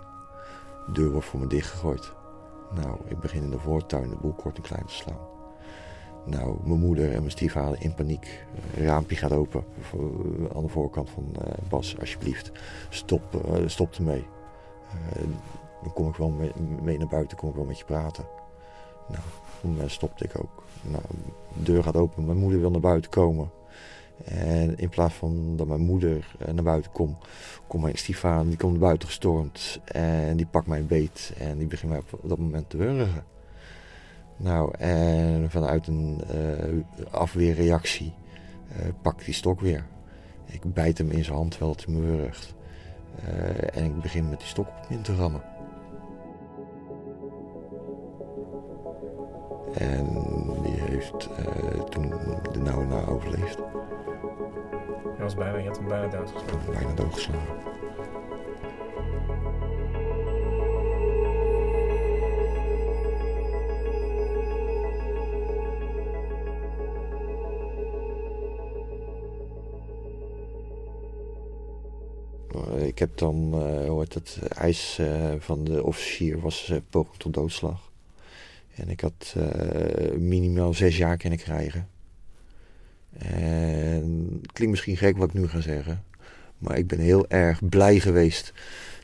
De 0.86 0.92
deur 0.92 1.10
wordt 1.10 1.26
voor 1.26 1.40
me 1.40 1.46
dichtgegooid. 1.46 2.12
Nou, 2.74 2.98
ik 3.04 3.20
begin 3.20 3.42
in 3.42 3.50
de 3.50 3.58
voortuin 3.58 4.08
de 4.10 4.16
boel 4.16 4.32
kort 4.32 4.56
en 4.56 4.62
klein 4.62 4.84
te 4.86 4.92
slaan. 4.92 5.32
Nou, 6.24 6.56
mijn 6.62 6.80
moeder 6.80 7.12
en 7.12 7.18
mijn 7.18 7.30
stiefvader 7.30 7.82
in 7.82 7.94
paniek. 7.94 8.44
Een 8.76 8.84
raampje 8.84 9.16
gaat 9.16 9.32
open 9.32 9.64
voor- 9.80 10.56
aan 10.56 10.62
de 10.62 10.68
voorkant 10.68 11.10
van 11.10 11.28
eh, 11.42 11.52
Bas, 11.68 11.98
alsjeblieft. 12.00 12.52
Stop, 12.88 13.44
eh, 13.44 13.62
stop 13.66 13.94
ermee. 13.94 14.26
Eh, 15.12 15.22
dan 15.82 15.92
kom 15.92 16.08
ik 16.08 16.16
wel 16.16 16.30
mee, 16.30 16.52
mee 16.82 16.98
naar 16.98 17.08
buiten, 17.08 17.36
kom 17.36 17.48
ik 17.48 17.54
wel 17.54 17.64
met 17.64 17.78
je 17.78 17.84
praten. 17.84 18.24
Nou, 19.08 19.22
moment 19.60 19.90
stopte 19.90 20.24
ik 20.24 20.38
ook. 20.38 20.63
Nou, 20.90 21.02
de 21.56 21.62
deur 21.62 21.82
gaat 21.82 21.96
open, 21.96 22.24
mijn 22.24 22.38
moeder 22.38 22.60
wil 22.60 22.70
naar 22.70 22.80
buiten 22.80 23.10
komen. 23.10 23.50
En 24.24 24.78
in 24.78 24.88
plaats 24.88 25.14
van 25.14 25.56
dat 25.56 25.66
mijn 25.66 25.80
moeder 25.80 26.26
eh, 26.38 26.52
naar 26.52 26.64
buiten 26.64 26.92
komt, 26.92 27.16
komt 27.66 27.82
mijn 27.82 27.98
stiefvader, 27.98 28.48
die 28.48 28.56
komt 28.56 28.78
buiten 28.78 29.08
gestormd. 29.08 29.80
En 29.84 30.36
die 30.36 30.46
pakt 30.46 30.66
mijn 30.66 30.86
beet 30.86 31.32
en 31.38 31.58
die 31.58 31.66
begint 31.66 31.90
mij 31.92 32.00
op, 32.00 32.28
dat 32.28 32.38
moment 32.38 32.70
te 32.70 32.76
wurgen. 32.76 33.24
Nou, 34.36 34.74
en 34.78 35.50
vanuit 35.50 35.86
een 35.86 36.22
eh, 36.28 37.10
afweerreactie 37.10 38.12
eh 38.68 38.88
pak 39.02 39.24
die 39.24 39.34
stok 39.34 39.60
weer. 39.60 39.86
Ik 40.44 40.74
bijt 40.74 40.98
hem 40.98 41.10
in 41.10 41.24
zijn 41.24 41.36
hand 41.36 41.50
terwijl 41.50 41.76
hij 41.84 41.94
me 41.94 42.00
wurgt. 42.00 42.54
En 43.72 43.84
ik 43.84 44.00
begin 44.00 44.28
met 44.28 44.38
die 44.38 44.48
stok 44.48 44.66
op 44.66 44.86
in 44.88 45.02
te 45.02 45.14
rammen. 45.14 45.42
En 49.74 50.06
eh, 51.12 51.80
toen 51.80 52.08
de 52.52 52.58
nauwe 52.58 52.84
na 52.84 53.06
overleefd. 53.06 53.58
Je, 55.16 55.22
was 55.22 55.34
bijna, 55.34 55.58
je 55.58 55.66
had 55.66 55.76
hem 55.78 55.88
bijna 55.88 56.06
doodgeslagen. 56.08 56.72
Bijna 56.72 56.92
doodgeslagen. 56.94 57.62
Eh, 72.54 72.86
Ik 72.86 72.98
heb 72.98 73.16
dan, 73.18 73.52
eh 73.54 73.88
hoe 73.88 74.00
heet 74.00 74.14
het, 74.14 74.38
eis 74.48 74.98
eh, 74.98 75.32
van 75.38 75.64
de 75.64 75.84
officier 75.84 76.40
was 76.40 76.68
eh, 76.70 76.78
poging 76.90 77.16
tot 77.16 77.34
doodslag. 77.34 77.92
En 78.74 78.88
ik 78.88 79.00
had 79.00 79.34
eh, 79.36 80.16
minimaal 80.16 80.74
zes 80.74 80.96
jaar 80.96 81.16
kunnen 81.16 81.38
krijgen. 81.38 81.88
En 83.18 84.38
het 84.42 84.52
klinkt 84.52 84.70
misschien 84.70 84.96
gek 84.96 85.16
wat 85.16 85.28
ik 85.28 85.34
nu 85.34 85.48
ga 85.48 85.60
zeggen. 85.60 86.04
Maar 86.58 86.78
ik 86.78 86.86
ben 86.86 86.98
heel 86.98 87.28
erg 87.28 87.68
blij 87.68 88.00
geweest 88.00 88.52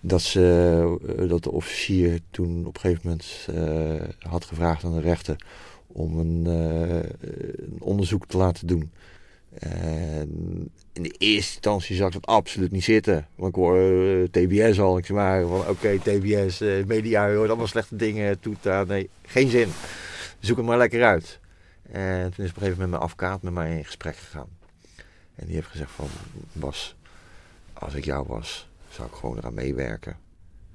dat, 0.02 0.22
ze, 0.22 0.98
eh, 1.18 1.28
dat 1.28 1.42
de 1.42 1.52
officier 1.52 2.20
toen 2.30 2.66
op 2.66 2.74
een 2.74 2.80
gegeven 2.80 3.02
moment 3.04 3.48
eh, 3.54 4.30
had 4.30 4.44
gevraagd 4.44 4.84
aan 4.84 4.94
de 4.94 5.00
rechter 5.00 5.36
om 5.86 6.18
een, 6.18 6.44
een 6.44 7.80
onderzoek 7.80 8.26
te 8.26 8.36
laten 8.36 8.66
doen. 8.66 8.90
En 9.58 10.70
in 10.92 11.02
de 11.02 11.14
eerste 11.18 11.52
instantie 11.52 11.96
zag 11.96 12.06
ik 12.06 12.12
dat 12.12 12.26
absoluut 12.26 12.70
niet 12.70 12.84
zitten. 12.84 13.26
Want 13.34 13.48
ik 13.48 13.54
hoor 13.54 13.76
eh, 13.76 14.22
TBS 14.22 14.80
al. 14.80 14.98
Ik 14.98 15.06
zeg 15.06 15.16
maar 15.16 15.46
van 15.46 15.68
oké, 15.68 15.98
TBS, 15.98 16.60
eh, 16.60 16.84
media, 16.84 17.26
je 17.26 17.36
hoort 17.36 17.48
allemaal 17.48 17.66
slechte 17.66 17.96
dingen. 17.96 18.40
Toeta, 18.40 18.84
nee, 18.84 19.10
geen 19.22 19.48
zin. 19.48 19.68
Zoek 20.38 20.56
het 20.56 20.66
maar 20.66 20.78
lekker 20.78 21.04
uit. 21.04 21.38
En 21.82 22.32
toen 22.34 22.44
is 22.44 22.50
op 22.50 22.56
een 22.56 22.62
gegeven 22.62 22.70
moment 22.70 22.90
mijn 22.90 23.02
advocaat 23.02 23.42
met 23.42 23.52
mij 23.52 23.76
in 23.76 23.84
gesprek 23.84 24.16
gegaan. 24.16 24.48
En 25.34 25.46
die 25.46 25.54
heeft 25.54 25.66
gezegd 25.66 25.90
van, 25.90 26.08
Bas, 26.52 26.96
als 27.72 27.94
ik 27.94 28.04
jou 28.04 28.26
was, 28.26 28.68
zou 28.88 29.08
ik 29.08 29.14
gewoon 29.14 29.36
eraan 29.36 29.54
meewerken. 29.54 30.16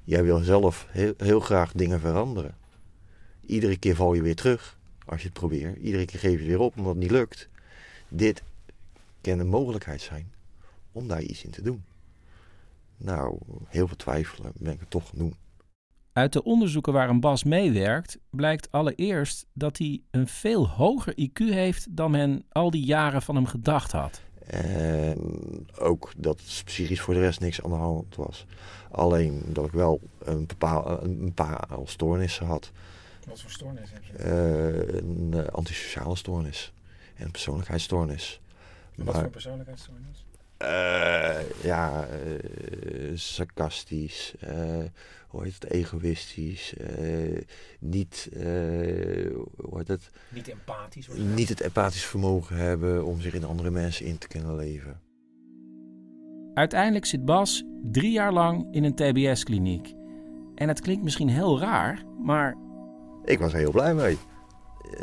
Jij 0.04 0.24
wil 0.24 0.38
zelf 0.38 0.86
heel, 0.88 1.14
heel 1.16 1.40
graag 1.40 1.72
dingen 1.72 2.00
veranderen. 2.00 2.54
Iedere 3.46 3.76
keer 3.76 3.94
val 3.94 4.14
je 4.14 4.22
weer 4.22 4.34
terug 4.34 4.78
als 5.06 5.20
je 5.20 5.28
het 5.28 5.38
probeert. 5.38 5.76
Iedere 5.76 6.04
keer 6.04 6.20
geef 6.20 6.40
je 6.40 6.46
weer 6.46 6.60
op 6.60 6.76
omdat 6.76 6.92
het 6.92 7.02
niet 7.02 7.10
lukt. 7.10 7.48
Dit 8.08 8.42
kan 9.30 9.38
een 9.38 9.48
mogelijkheid 9.48 10.00
zijn 10.00 10.32
om 10.92 11.08
daar 11.08 11.22
iets 11.22 11.44
in 11.44 11.50
te 11.50 11.62
doen. 11.62 11.84
Nou, 12.96 13.38
heel 13.66 13.86
veel 13.86 13.96
twijfelen 13.96 14.52
ben 14.54 14.72
ik 14.72 14.80
het 14.80 14.90
toch 14.90 15.08
gaan 15.08 15.18
doen. 15.18 15.34
Uit 16.12 16.32
de 16.32 16.42
onderzoeken 16.42 16.92
waar 16.92 17.08
een 17.08 17.20
Bas 17.20 17.44
meewerkt, 17.44 18.18
blijkt 18.30 18.72
allereerst 18.72 19.46
dat 19.52 19.78
hij 19.78 20.02
een 20.10 20.28
veel 20.28 20.68
hoger 20.68 21.14
IQ 21.20 21.34
heeft 21.34 21.96
dan 21.96 22.10
men 22.10 22.44
al 22.48 22.70
die 22.70 22.84
jaren 22.84 23.22
van 23.22 23.34
hem 23.34 23.46
gedacht 23.46 23.92
had. 23.92 24.20
En 24.46 25.18
ook 25.78 26.12
dat 26.16 26.36
psychisch 26.64 27.00
voor 27.00 27.14
de 27.14 27.20
rest 27.20 27.40
niks 27.40 27.62
aan 27.62 27.70
de 27.70 27.76
hand 27.76 28.16
was. 28.16 28.46
Alleen 28.90 29.42
dat 29.46 29.66
ik 29.66 29.72
wel 29.72 30.00
een, 30.18 30.46
bepaal, 30.46 31.02
een 31.02 31.32
paar 31.34 31.68
stoornissen 31.84 32.46
had. 32.46 32.72
Wat 33.26 33.40
voor 33.40 33.50
stoornis 33.50 33.90
heb 33.92 34.04
je? 34.04 34.12
Eh, 34.12 34.98
een 34.98 35.34
eh, 35.34 35.46
antisociale 35.46 36.16
stoornis. 36.16 36.72
En 37.14 37.24
een 37.24 37.30
persoonlijkheidsstoornis. 37.30 38.40
Wat 38.96 39.06
Maar- 39.14 39.22
voor 39.22 39.30
persoonlijkheidsstoornis? 39.30 40.26
eh, 40.56 41.62
ja, 41.62 42.06
eh, 42.06 43.10
sarcastisch, 43.14 44.34
eh, 44.40 44.56
hoe 45.28 45.42
heet 45.42 45.54
het, 45.54 45.70
egoïstisch, 45.70 46.74
eh, 46.76 47.40
niet, 47.80 48.28
eh, 48.32 48.40
hoe 49.56 49.76
heet 49.78 49.88
het? 49.88 50.10
Niet 50.28 50.48
empathisch. 50.48 51.08
Niet 51.34 51.48
het 51.48 51.60
empathisch 51.60 52.04
vermogen 52.04 52.56
hebben 52.56 53.04
om 53.04 53.20
zich 53.20 53.34
in 53.34 53.44
andere 53.44 53.70
mensen 53.70 54.06
in 54.06 54.18
te 54.18 54.28
kunnen 54.28 54.56
leven. 54.56 55.00
Uiteindelijk 56.54 57.04
zit 57.06 57.24
Bas 57.24 57.64
drie 57.82 58.12
jaar 58.12 58.32
lang 58.32 58.66
in 58.74 58.84
een 58.84 58.94
TBS-kliniek. 58.94 59.94
En 60.54 60.68
het 60.68 60.80
klinkt 60.80 61.02
misschien 61.04 61.28
heel 61.28 61.60
raar, 61.60 62.02
maar 62.24 62.56
Ik 63.24 63.38
was 63.38 63.52
er 63.52 63.58
heel 63.58 63.70
blij 63.70 63.94
mee. 63.94 64.18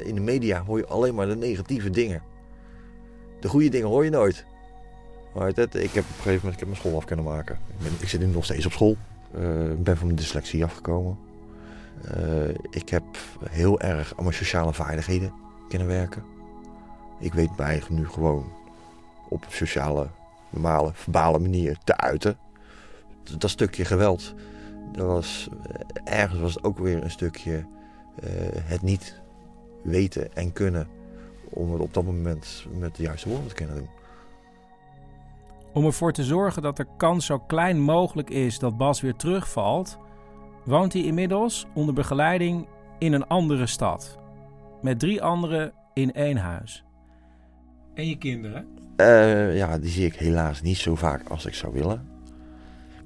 In 0.04 0.16
de 0.16 0.22
media 0.22 0.64
hoor 0.64 0.78
je 0.78 0.86
alleen 0.86 1.16
maar 1.16 1.28
de 1.28 1.36
negatieve 1.36 1.90
dingen. 1.90 2.22
De 3.44 3.50
goede 3.50 3.70
dingen 3.70 3.88
hoor 3.88 4.04
je 4.04 4.10
nooit. 4.10 4.46
Maar 5.34 5.48
ik 5.50 5.56
heb 5.56 5.74
op 5.74 5.96
een 5.96 6.04
gegeven 6.04 6.34
moment 6.34 6.54
ik 6.54 6.60
heb 6.60 6.68
mijn 6.68 6.76
school 6.76 6.96
af 6.96 7.06
kunnen 7.06 7.26
maken. 7.26 7.60
Ik, 7.80 8.02
ik 8.02 8.10
zit 8.10 8.20
nu 8.20 8.26
nog 8.26 8.44
steeds 8.44 8.66
op 8.66 8.72
school. 8.72 8.98
Eh, 9.34 9.72
Ik 9.72 9.84
ben 9.84 9.98
van 9.98 10.06
mijn 10.06 10.18
dyslexie 10.18 10.64
afgekomen. 10.64 11.18
Eh, 12.04 12.50
ik 12.70 12.90
heb 12.90 13.04
heel 13.50 13.80
erg 13.80 14.14
aan 14.18 14.24
mijn 14.24 14.36
sociale 14.36 14.74
vaardigheden 14.74 15.34
kunnen 15.70 15.88
werken. 15.88 16.24
Ik 17.20 17.34
weet 17.34 17.58
mij 17.58 17.84
nu 17.90 18.08
gewoon 18.08 18.52
op 19.30 19.46
sociale, 19.50 20.08
normale, 20.50 20.92
verbale 20.94 21.40
manier 21.40 21.78
te 21.84 21.98
uiten. 21.98 22.38
Dat, 23.38 23.50
stukje 23.50 23.86
geweld, 23.86 24.34
dat 24.92 25.06
was, 25.06 25.50
eh, 26.04 26.20
ergens 26.20 26.40
was 26.40 26.54
het 26.54 26.64
ook 26.64 26.78
weer 26.78 27.04
een 27.04 27.12
stukje 27.12 27.66
het 28.64 28.82
niet 28.82 29.22
weten 29.84 30.36
en 30.36 30.54
kunnen 30.54 30.88
om 31.56 31.72
het 31.72 31.82
op 31.82 31.94
dat 31.94 32.04
moment 32.04 32.66
met 32.78 32.96
de 32.96 33.04
juiste 33.04 33.30
woorden 33.30 33.48
te 33.48 33.54
kunnen 33.54 33.76
doen. 33.76 33.90
om 35.74 35.86
ervoor 35.86 36.12
te 36.12 36.24
zorgen 36.24 36.62
dat 36.62 36.78
de 36.78 36.86
kans 36.98 37.26
zo 37.26 37.40
klein 37.40 37.82
mogelijk 37.82 38.30
is 38.30 38.60
dat 38.60 38.78
Bas 38.78 39.02
weer 39.02 39.16
terugvalt, 39.16 39.98
woont 40.66 40.94
hij 40.94 41.02
inmiddels 41.02 41.66
onder 41.74 41.94
begeleiding 41.94 42.68
in 43.00 43.14
een 43.14 43.28
andere 43.28 43.68
stad. 43.68 44.18
Met 44.82 45.00
drie 45.00 45.22
anderen 45.22 45.74
in 45.94 46.14
één 46.14 46.38
huis. 46.38 46.84
En 47.94 48.08
je 48.08 48.18
kinderen? 48.18 48.68
Eh, 48.96 49.58
ja, 49.58 49.78
die 49.78 49.90
zie 49.90 50.06
ik 50.06 50.16
helaas 50.16 50.62
niet 50.62 50.78
zo 50.78 50.96
vaak 50.96 51.30
als 51.30 51.46
ik 51.46 51.54
zou 51.54 51.74
willen. 51.74 52.08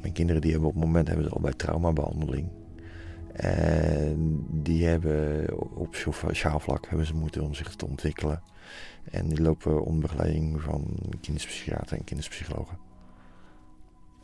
Mijn 0.02 0.14
kinderen 0.14 0.42
die 0.42 0.52
hebben 0.52 0.70
op 0.70 0.76
het 0.76 0.84
moment 0.84 1.08
hebben 1.08 1.26
ze 1.26 1.32
al 1.32 1.42
bij 1.42 1.54
traumabehandeling. 1.54 2.48
En 3.38 4.46
die 4.50 4.86
hebben 4.86 5.48
op 5.76 5.96
sociaal 5.96 6.60
vlak 6.60 6.88
hebben 6.88 7.08
ze 7.08 7.14
moeite 7.14 7.44
om 7.44 7.54
zich 7.54 7.76
te 7.76 7.86
ontwikkelen. 7.86 8.42
En 9.12 9.28
die 9.28 9.42
lopen 9.42 9.84
onder 9.84 10.02
begeleiding 10.02 10.62
van 10.62 10.86
kinderpsychiater 11.22 11.98
en 11.98 12.04
kinderpsychologen. 12.04 12.78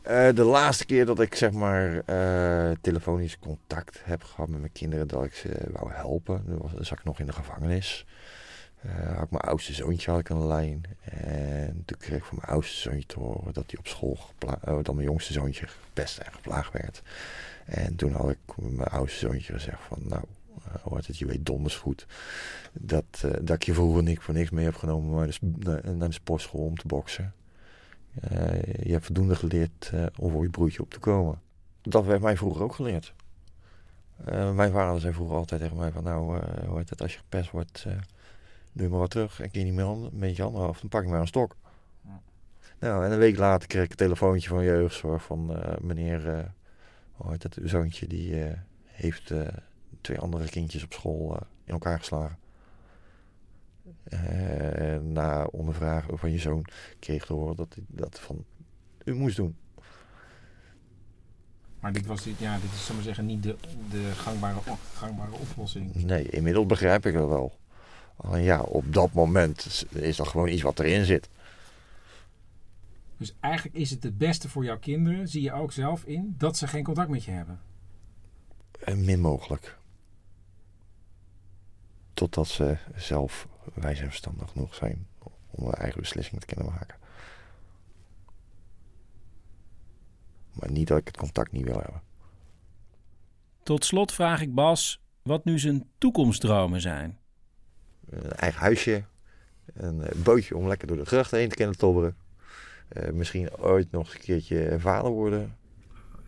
Eh, 0.02 0.28
de 0.34 0.44
laatste 0.44 0.86
keer 0.86 1.06
dat 1.06 1.20
ik 1.20 1.34
zeg 1.34 1.52
maar 1.52 2.02
eh, 2.06 2.76
telefonisch 2.80 3.38
contact 3.38 4.00
heb 4.04 4.22
gehad 4.22 4.48
met 4.48 4.60
mijn 4.60 4.72
kinderen, 4.72 5.08
dat 5.08 5.24
ik 5.24 5.34
ze 5.34 5.48
wou 5.72 5.92
helpen, 5.92 6.42
dan 6.46 6.70
zat 6.84 6.98
ik 6.98 7.04
nog 7.04 7.20
in 7.20 7.26
de 7.26 7.32
gevangenis. 7.32 8.06
Eh, 8.84 9.16
had 9.16 9.30
mijn 9.30 9.42
oudste 9.42 9.72
zoontje 9.72 10.10
had 10.10 10.20
ik 10.20 10.30
aan 10.30 10.46
lijn. 10.46 10.82
En 11.00 11.82
toen 11.84 11.98
kreeg 11.98 12.18
ik 12.18 12.24
van 12.24 12.38
mijn 12.40 12.52
oudste 12.52 12.80
zoontje 12.80 13.06
te 13.06 13.18
horen 13.18 13.52
dat 13.52 13.64
hij 13.66 13.78
op 13.78 13.86
school, 13.86 14.18
eh, 14.38 14.78
dat 14.82 14.94
mijn 14.94 15.06
jongste 15.06 15.32
zoontje 15.32 15.66
gepest 15.66 16.18
en 16.18 16.32
geplaagd 16.32 16.72
werd. 16.72 17.02
En 17.64 17.96
toen 17.96 18.12
had 18.12 18.30
ik 18.30 18.38
mijn 18.56 18.88
oudste 18.88 19.18
zoontje 19.18 19.52
gezegd 19.52 19.82
van, 19.88 19.98
nou, 20.02 20.22
eh, 20.64 20.74
hoort 20.82 21.06
het, 21.06 21.18
je 21.18 21.26
weet 21.26 21.46
donders 21.46 21.76
goed 21.76 22.06
dat, 22.72 23.24
dat 23.40 23.56
ik 23.56 23.62
je 23.62 23.74
vroeger 23.74 24.02
niks 24.02 24.24
voor 24.24 24.34
niks 24.34 24.50
mee 24.50 24.64
heb 24.64 24.74
genomen 24.74 25.16
naar 25.16 25.38
de, 25.40 25.92
naar, 25.92 26.08
de 26.08 26.14
sportschool 26.14 26.64
om 26.64 26.76
te 26.76 26.86
boksen. 26.86 27.34
Je 28.82 28.92
hebt 28.92 29.04
voldoende 29.04 29.36
geleerd 29.36 29.92
om 30.18 30.30
voor 30.30 30.42
je 30.42 30.50
broertje 30.50 30.82
op 30.82 30.90
te 30.90 30.98
komen. 30.98 31.40
Dat 31.82 32.04
werd 32.04 32.20
mij 32.22 32.36
vroeger 32.36 32.62
ook 32.62 32.74
geleerd. 32.74 33.14
Mijn 34.54 34.72
vader 34.72 35.00
zei 35.00 35.12
vroeger 35.12 35.36
altijd 35.36 35.60
tegen 35.60 35.76
mij 35.76 35.92
van, 35.92 36.02
nou, 36.02 36.38
hoort 36.66 36.90
het, 36.90 37.02
als 37.02 37.12
je 37.12 37.18
gepest 37.18 37.50
wordt, 37.50 37.86
doe 38.74 38.84
je 38.84 38.90
maar 38.90 38.98
wat 39.00 39.10
terug. 39.10 39.40
En 39.40 39.50
keer 39.50 39.60
je 39.60 39.66
niet 39.66 39.76
meer 39.76 39.84
handen, 39.84 40.10
met 40.18 40.36
je 40.36 40.42
handen 40.42 40.62
af, 40.62 40.80
dan 40.80 40.88
pak 40.88 41.02
ik 41.02 41.08
maar 41.08 41.20
een 41.20 41.26
stok. 41.26 41.56
Nou, 42.78 43.04
en 43.04 43.12
een 43.12 43.18
week 43.18 43.36
later 43.36 43.68
kreeg 43.68 43.84
ik 43.84 43.90
een 43.90 43.96
telefoontje 43.96 44.48
van 44.48 44.64
jeugdzorg 44.64 45.22
van 45.22 45.56
eh, 45.56 45.78
meneer, 45.80 46.28
eh 46.28 46.44
hoe 47.12 47.30
heet 47.30 47.42
het, 47.42 47.54
uw 47.54 47.68
zoontje, 47.68 48.06
die 48.06 48.44
eh, 48.44 48.58
heeft 48.84 49.32
twee 50.00 50.18
andere 50.18 50.48
kindjes 50.48 50.84
op 50.84 50.92
school 50.92 51.38
in 51.64 51.72
elkaar 51.72 51.98
geslagen. 51.98 52.38
Na 55.12 55.44
ondervragen 55.44 56.18
van 56.18 56.30
je 56.30 56.38
zoon 56.38 56.64
kreeg 56.98 57.16
ik 57.16 57.24
te 57.24 57.32
horen 57.32 57.56
dat 57.56 57.74
hij 57.74 57.84
dat 57.88 58.20
van 58.20 58.44
u 59.04 59.14
moest 59.14 59.36
doen. 59.36 59.56
Maar 61.80 61.92
dit 61.92 62.06
was 62.06 62.22
dit, 62.22 62.38
ja, 62.38 62.58
dit 62.58 62.72
is, 62.72 62.90
maar 62.92 63.02
zeggen, 63.02 63.26
niet 63.26 63.42
de, 63.42 63.56
de 63.90 64.10
gangbare, 64.14 64.58
gangbare 64.94 65.32
oplossing. 65.32 65.94
Nee, 65.94 66.28
inmiddels 66.28 66.66
begrijp 66.66 67.06
ik 67.06 67.14
dat 67.14 67.28
wel. 67.28 67.58
Alleen 68.16 68.42
ja, 68.42 68.60
op 68.60 68.92
dat 68.92 69.12
moment 69.12 69.84
is- 69.90 70.16
dat 70.16 70.28
gewoon 70.28 70.48
iets 70.48 70.62
wat 70.62 70.78
erin 70.78 71.04
zit. 71.04 71.28
Dus 73.16 73.34
eigenlijk 73.40 73.76
is 73.76 73.90
het 73.90 74.02
het 74.02 74.18
beste 74.18 74.48
voor 74.48 74.64
jouw 74.64 74.78
kinderen, 74.78 75.28
zie 75.28 75.42
je 75.42 75.52
ook 75.52 75.72
zelf 75.72 76.04
in, 76.04 76.34
dat 76.38 76.56
ze 76.56 76.66
geen 76.68 76.84
contact 76.84 77.08
met 77.08 77.24
je 77.24 77.30
hebben. 77.30 77.60
En 78.84 79.04
min 79.04 79.20
mogelijk. 79.20 79.78
Totdat 82.14 82.48
ze 82.48 82.76
zelf 82.94 83.48
wijs 83.74 84.00
en 84.00 84.06
verstandig 84.06 84.50
genoeg 84.50 84.74
zijn 84.74 85.06
om 85.50 85.64
hun 85.64 85.74
eigen 85.74 86.00
beslissingen 86.00 86.40
te 86.40 86.54
kunnen 86.54 86.72
maken. 86.72 86.98
Maar 90.52 90.70
niet 90.70 90.88
dat 90.88 90.98
ik 90.98 91.06
het 91.06 91.16
contact 91.16 91.52
niet 91.52 91.64
wil 91.64 91.80
hebben. 91.80 92.02
Tot 93.62 93.84
slot 93.84 94.12
vraag 94.12 94.40
ik 94.40 94.54
Bas 94.54 95.00
wat 95.22 95.44
nu 95.44 95.58
zijn 95.58 95.88
toekomstdromen 95.98 96.80
zijn. 96.80 97.18
Een 98.10 98.32
eigen 98.32 98.60
huisje, 98.60 99.02
een 99.74 100.02
eh, 100.02 100.14
bootje 100.22 100.56
om 100.56 100.68
lekker 100.68 100.86
door 100.88 100.96
de 100.96 101.04
grachten 101.04 101.38
heen 101.38 101.48
te 101.48 101.54
kunnen 101.56 101.76
tobberen. 101.78 102.16
Eh, 102.88 103.10
misschien 103.10 103.56
ooit 103.56 103.90
nog 103.90 104.14
een 104.14 104.20
keertje 104.20 104.76
vader 104.78 105.10
worden. 105.10 105.56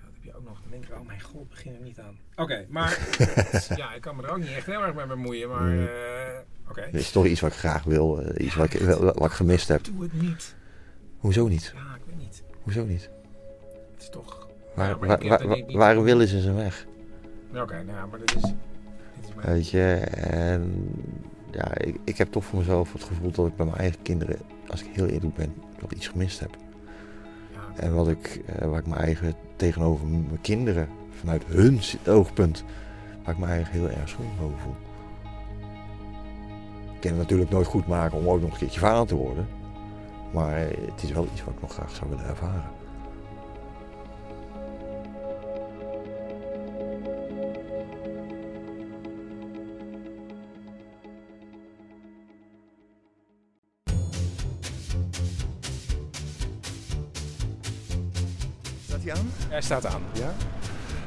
heb 0.04 0.22
je 0.24 0.36
ook 0.36 0.44
nog. 0.44 0.60
Dan 0.60 0.70
denk 0.70 0.84
ik, 0.84 0.94
oh 0.94 1.06
mijn 1.06 1.20
god, 1.20 1.48
begin 1.48 1.74
er 1.74 1.80
niet 1.80 1.98
aan. 2.00 2.18
Oké, 2.36 2.66
maar 2.68 2.98
ja, 3.76 3.94
ik 3.94 4.00
kan 4.00 4.16
me 4.16 4.22
er 4.22 4.30
ook 4.30 4.38
niet 4.38 4.48
echt 4.48 4.66
heel 4.66 4.82
erg 4.82 4.94
mee 4.94 5.06
bemoeien, 5.06 5.48
maar 5.48 5.78
eh, 5.78 6.38
oké. 6.68 6.80
Dat 6.80 7.00
is 7.00 7.10
toch 7.10 7.26
iets 7.26 7.40
wat 7.40 7.50
ik 7.52 7.56
graag 7.58 7.82
wil, 7.84 8.24
iets 8.36 8.54
wat, 8.54 8.74
ik, 8.74 8.80
wat 8.98 9.24
ik 9.24 9.32
gemist 9.32 9.68
heb. 9.68 9.84
Doe 9.84 10.02
het 10.02 10.12
niet. 10.12 10.54
Hoezo 11.18 11.48
niet? 11.48 11.72
Ja, 11.74 11.94
ik 11.94 12.02
weet 12.06 12.16
niet. 12.18 12.42
Hoezo 12.62 12.84
niet? 12.84 13.10
Het 13.94 14.02
is 14.02 14.08
toch... 14.08 14.48
Waar, 14.74 14.88
Ja, 14.88 14.96
waar, 14.98 15.22
ik- 15.22 15.28
waar, 15.28 15.38
dat 15.42 15.56
ik 15.56 15.66
niet- 15.66 15.76
waar 15.76 16.02
wil 16.02 16.20
is 16.20 16.30
zijn 16.40 16.54
weg? 16.54 16.86
Oké, 17.54 17.82
nou, 17.82 18.08
maar 18.08 18.18
dit 18.18 18.34
is... 18.36 18.40
Dit 18.42 18.52
is 19.28 19.34
mijn... 19.34 19.48
Weet 19.48 19.70
je, 19.70 19.84
en 20.16 20.88
ja, 21.56 21.78
ik, 21.78 21.96
ik 22.04 22.18
heb 22.18 22.32
toch 22.32 22.44
voor 22.44 22.58
mezelf 22.58 22.92
het 22.92 23.02
gevoel 23.02 23.30
dat 23.30 23.46
ik 23.46 23.56
bij 23.56 23.66
mijn 23.66 23.78
eigen 23.78 24.02
kinderen, 24.02 24.38
als 24.68 24.82
ik 24.82 24.88
heel 24.92 25.06
eerlijk 25.06 25.34
ben, 25.34 25.54
wel 25.80 25.90
iets 25.94 26.08
gemist 26.08 26.40
heb. 26.40 26.56
En 27.76 27.94
wat 27.94 28.08
ik, 28.08 28.42
eh, 28.46 28.68
waar 28.68 28.78
ik 28.78 28.86
mijn 28.86 29.00
eigen 29.00 29.34
tegenover 29.56 30.06
mijn 30.06 30.40
kinderen, 30.40 30.88
vanuit 31.10 31.44
hun 31.46 31.80
oogpunt, 32.06 32.64
waar 33.24 33.34
ik 33.34 33.40
me 33.40 33.46
eigenlijk 33.46 33.86
heel 33.86 34.00
erg 34.00 34.08
schuldig 34.08 34.40
over 34.42 34.58
voel. 34.58 34.74
Ik 36.94 37.00
kan 37.00 37.10
het 37.10 37.20
natuurlijk 37.20 37.50
nooit 37.50 37.66
goed 37.66 37.86
maken 37.86 38.18
om 38.18 38.28
ook 38.28 38.40
nog 38.40 38.52
een 38.52 38.58
keertje 38.58 38.80
vader 38.80 39.06
te 39.06 39.14
worden. 39.14 39.48
Maar 40.32 40.58
het 40.60 41.02
is 41.02 41.10
wel 41.12 41.28
iets 41.32 41.44
wat 41.44 41.54
ik 41.54 41.60
nog 41.60 41.72
graag 41.72 41.94
zou 41.94 42.10
willen 42.10 42.26
ervaren. 42.26 42.75
Staat 59.00 59.04
hij 59.14 59.14
aan? 59.22 59.30
Hij 59.48 59.60
staat 59.60 59.86
aan. 59.86 60.02
Ja? 60.12 60.34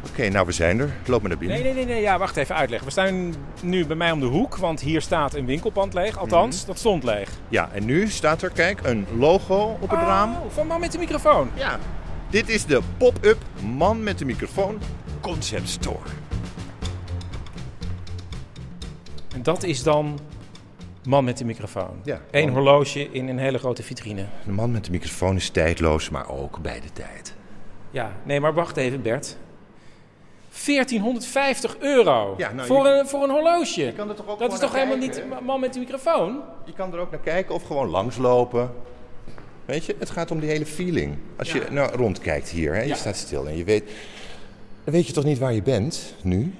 Oké, 0.09 0.29
nou 0.29 0.45
we 0.45 0.51
zijn 0.51 0.79
er. 0.79 0.89
Loop 1.05 1.19
maar 1.21 1.29
naar 1.29 1.39
binnen. 1.39 1.57
Nee, 1.63 1.73
nee, 1.73 1.85
nee, 1.85 1.93
nee, 1.93 2.01
ja, 2.01 2.17
wacht 2.17 2.37
even 2.37 2.55
uitleggen. 2.55 2.87
We 2.87 2.91
staan 2.93 3.33
nu 3.61 3.85
bij 3.85 3.95
mij 3.95 4.11
om 4.11 4.19
de 4.19 4.25
hoek, 4.25 4.57
want 4.57 4.79
hier 4.81 5.01
staat 5.01 5.33
een 5.33 5.45
winkelpand 5.45 5.93
leeg. 5.93 6.17
Althans, 6.17 6.57
Mhm. 6.57 6.67
dat 6.67 6.77
stond 6.79 7.03
leeg. 7.03 7.29
Ja, 7.49 7.69
en 7.73 7.85
nu 7.85 8.07
staat 8.09 8.41
er, 8.41 8.49
kijk, 8.49 8.79
een 8.83 9.05
logo 9.17 9.77
op 9.79 9.89
het 9.89 9.99
Oh, 9.99 10.05
raam. 10.05 10.35
van 10.49 10.67
man 10.67 10.79
met 10.79 10.91
de 10.91 10.97
microfoon. 10.97 11.49
Ja. 11.53 11.79
Dit 12.29 12.49
is 12.49 12.65
de 12.65 12.81
pop-up 12.97 13.37
man 13.75 14.03
met 14.03 14.17
de 14.17 14.25
microfoon 14.25 14.77
concept 15.21 15.69
store. 15.69 16.09
En 19.33 19.43
dat 19.43 19.63
is 19.63 19.83
dan 19.83 20.19
man 21.03 21.23
met 21.23 21.37
de 21.37 21.45
microfoon. 21.45 21.99
Ja, 22.03 22.21
Eén 22.31 22.49
horloge 22.49 23.09
in 23.11 23.27
een 23.27 23.37
hele 23.39 23.57
grote 23.57 23.83
vitrine. 23.83 24.25
De 24.45 24.51
man 24.51 24.71
met 24.71 24.85
de 24.85 24.91
microfoon 24.91 25.35
is 25.35 25.49
tijdloos, 25.49 26.09
maar 26.09 26.29
ook 26.29 26.61
bij 26.61 26.79
de 26.81 26.91
tijd. 26.93 27.28
Ja, 27.91 28.11
nee, 28.23 28.39
maar 28.39 28.53
wacht 28.53 28.77
even, 28.77 29.01
Bert. 29.01 29.37
1450 30.65 31.77
euro 31.79 32.33
Ja, 32.37 32.51
nou, 32.51 32.67
voor, 32.67 32.87
je- 32.87 32.93
een, 32.99 33.07
voor 33.07 33.23
een 33.23 33.29
horloge. 33.29 33.93
kan 33.95 34.09
er 34.09 34.15
toch 34.15 34.27
ook 34.27 34.39
dat 34.39 34.53
is 34.53 34.59
toch 34.59 34.73
helemaal 34.73 34.97
kijken, 34.97 35.27
niet 35.29 35.39
man 35.45 35.59
met 35.59 35.73
de 35.73 35.79
microfoon? 35.79 36.39
Je 36.65 36.73
kan 36.73 36.93
er 36.93 36.99
ook 36.99 37.11
naar 37.11 37.19
kijken 37.19 37.55
of 37.55 37.63
gewoon 37.63 37.87
langslopen. 37.89 38.71
Weet 39.65 39.85
je, 39.85 39.95
het 39.99 40.09
gaat 40.09 40.31
om 40.31 40.39
die 40.39 40.49
hele 40.49 40.65
feeling. 40.65 41.17
Als 41.37 41.51
je 41.51 41.65
nou 41.71 41.95
rondkijkt 41.95 42.49
hier, 42.49 42.73
hè, 42.73 42.81
je 42.81 42.87
Ja. 42.87 42.95
staat 42.95 43.15
stil 43.15 43.47
en 43.47 43.57
je 43.57 43.63
weet... 43.63 43.83
Dan 44.83 44.93
weet 44.93 45.07
je 45.07 45.13
toch 45.13 45.23
niet 45.23 45.37
waar 45.39 45.53
je 45.53 45.61
bent, 45.61 46.15
nu? 46.21 46.53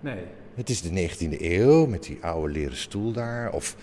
Nee. 0.00 0.18
Het 0.54 0.70
is 0.70 0.82
de 0.82 0.90
19e 0.90 1.36
eeuw 1.40 1.86
met 1.86 2.02
die 2.02 2.18
oude 2.20 2.52
leren 2.52 2.76
stoel 2.76 3.12
daar. 3.12 3.52
Of 3.52 3.76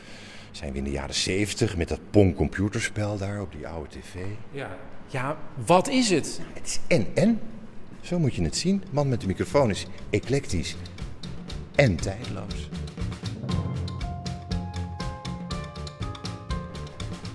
zijn 0.51 0.71
we 0.71 0.77
in 0.77 0.83
de 0.83 0.91
jaren 0.91 1.15
70 1.15 1.77
met 1.77 1.87
dat 1.87 1.99
Pong 2.09 2.35
computerspel 2.35 3.17
daar 3.17 3.41
op 3.41 3.51
die 3.51 3.67
oude 3.67 3.89
tv. 3.89 4.19
Ja. 4.51 4.77
Ja, 5.13 5.37
wat 5.65 5.87
is 5.87 6.09
het? 6.09 6.39
Het 6.53 6.67
is 6.67 6.79
en 6.87 7.07
en. 7.15 7.41
Zo 8.01 8.19
moet 8.19 8.35
je 8.35 8.43
het 8.43 8.55
zien. 8.55 8.83
Man 8.91 9.09
met 9.09 9.21
de 9.21 9.27
microfoon 9.27 9.69
is 9.69 9.87
eclectisch 10.09 10.75
en 11.75 11.95
tijdloos. 11.95 12.69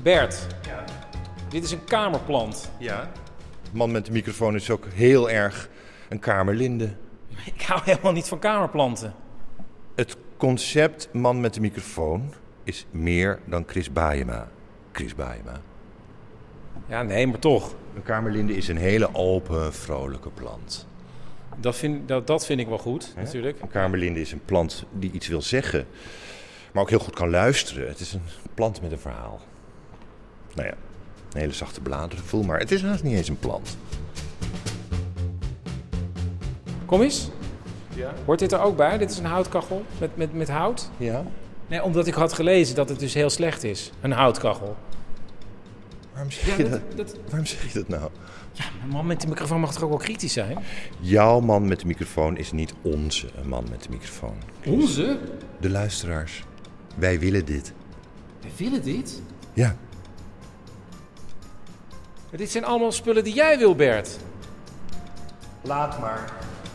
Bert, 0.03 0.47
dit 1.49 1.65
is 1.65 1.71
een 1.71 1.85
kamerplant. 1.85 2.71
Ja. 2.79 3.11
Man 3.73 3.91
met 3.91 4.07
de 4.07 4.13
microfoon 4.13 4.55
is 4.55 4.71
ook 4.71 4.87
heel 4.93 5.31
erg 5.31 5.69
een 6.09 6.19
kamerlinde. 6.19 6.97
Ik 7.55 7.63
hou 7.63 7.81
helemaal 7.85 8.13
niet 8.13 8.29
van 8.29 8.39
kamerplanten. 8.39 9.15
Het 9.95 10.17
concept 10.37 11.09
man 11.13 11.41
met 11.41 11.55
de 11.55 11.61
microfoon 11.61 12.33
is 12.65 12.87
meer 12.91 13.41
dan 13.47 13.65
Chris 13.67 13.93
Baayema. 13.93 14.49
Chris 14.93 15.15
Baayema. 15.15 15.61
Ja, 16.89 17.03
nee, 17.03 17.27
maar 17.27 17.39
toch. 17.39 17.75
Een 17.95 18.03
kamerlinde 18.03 18.57
is 18.57 18.69
een 18.69 18.77
hele 18.77 19.15
open, 19.15 19.75
vrolijke 19.75 20.31
plant. 20.31 20.87
Dat 21.57 21.77
vind, 21.77 22.09
dat, 22.09 22.27
dat 22.27 22.47
vind 22.47 22.61
ik 22.61 22.69
wel 22.69 22.79
goed, 22.79 23.13
natuurlijk. 23.17 23.61
Een 23.61 23.69
kamerlinde 23.69 24.21
is 24.21 24.33
een 24.33 24.45
plant 24.45 24.85
die 24.93 25.11
iets 25.13 25.29
wil 25.29 25.43
zeggen, 25.43 25.87
maar 26.73 26.83
ook 26.83 26.91
heel 26.91 26.99
goed 26.99 27.15
kan 27.15 27.31
luisteren. 27.31 27.89
Het 27.89 28.01
is 28.01 28.13
een 28.13 28.23
plant 28.55 28.83
met 28.83 28.93
een 28.93 28.99
verhaal. 28.99 29.41
Nou 30.55 30.69
ja, 30.69 30.75
een 31.33 31.41
hele 31.41 31.53
zachte 31.53 31.81
bladeren 31.81 32.25
voel, 32.25 32.43
maar 32.43 32.59
het 32.59 32.71
is 32.71 32.83
haast 32.83 33.03
niet 33.03 33.17
eens 33.17 33.29
een 33.29 33.39
plant. 33.39 33.77
Kom 36.87 37.03
eens. 37.03 37.31
Ja. 37.95 38.13
Hoort 38.25 38.39
dit 38.39 38.53
er 38.53 38.61
ook 38.61 38.77
bij? 38.77 38.99
Dit 38.99 39.11
is 39.11 39.19
een 39.19 39.25
houtkachel 39.25 39.85
met, 39.99 40.17
met, 40.17 40.35
met 40.35 40.49
hout? 40.49 40.91
Ja. 40.97 41.25
Nee, 41.67 41.83
omdat 41.83 42.07
ik 42.07 42.15
had 42.15 42.33
gelezen 42.33 42.75
dat 42.75 42.89
het 42.89 42.99
dus 42.99 43.15
heel 43.15 43.31
slecht 43.31 43.65
is. 43.65 43.93
Een 44.01 44.13
houtkachel. 44.13 44.77
Waarom 46.19 46.37
zeg, 46.37 46.47
Ja, 46.47 46.57
je 46.65 46.69
dat- 46.71 46.97
dat, 46.97 47.17
Waarom 47.29 47.47
zeg 47.47 47.73
je 47.73 47.79
dat 47.79 47.89
nou? 47.89 48.11
Ja, 48.53 48.65
een 48.83 48.89
man 48.89 49.07
met 49.07 49.21
de 49.21 49.27
microfoon 49.29 49.61
mag 49.61 49.73
toch 49.73 49.83
ook 49.83 49.89
wel 49.89 49.99
kritisch 49.99 50.33
zijn? 50.33 50.59
Jouw 51.01 51.41
man 51.41 51.69
met 51.69 51.81
de 51.81 51.87
microfoon 51.87 52.37
is 52.37 52.53
niet 52.53 52.75
onze 52.83 53.29
man 53.45 53.67
met 53.71 53.83
de 53.83 53.89
microfoon. 53.91 54.37
Onze? 54.67 55.19
De 55.61 55.71
luisteraars. 55.71 56.45
Wij 56.97 57.19
willen 57.19 57.45
dit. 57.45 57.73
We 58.41 58.49
willen 58.57 58.83
dit. 58.83 59.23
Ja. 59.53 59.77
Maar 62.31 62.39
dit 62.39 62.51
zijn 62.51 62.65
allemaal 62.65 62.93
spullen 62.93 63.25
die 63.25 63.35
jij 63.35 63.59
wil, 63.59 63.75
Bert. 63.75 64.19
Laat 65.63 66.01
maar. 66.01 66.33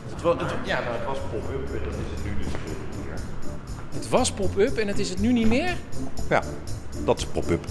Het 0.09 0.21
was, 0.21 0.35
het, 0.41 0.51
ja, 0.65 0.79
nou, 0.79 0.95
het 0.95 1.05
was 1.05 1.17
pop-up 1.31 1.73
en 1.73 1.83
dat 1.83 1.93
is 1.93 2.09
het 2.15 2.23
nu 2.25 2.37
dus 2.37 2.45
niet 2.45 3.05
meer. 3.05 3.19
Het 3.93 4.09
was 4.09 4.31
pop-up 4.31 4.77
en 4.77 4.87
het 4.87 4.99
is 4.99 5.09
het 5.09 5.19
nu 5.19 5.31
niet 5.33 5.47
meer? 5.47 5.75
Ja, 6.29 6.43
dat 7.05 7.17
is 7.17 7.25
pop-up. 7.25 7.65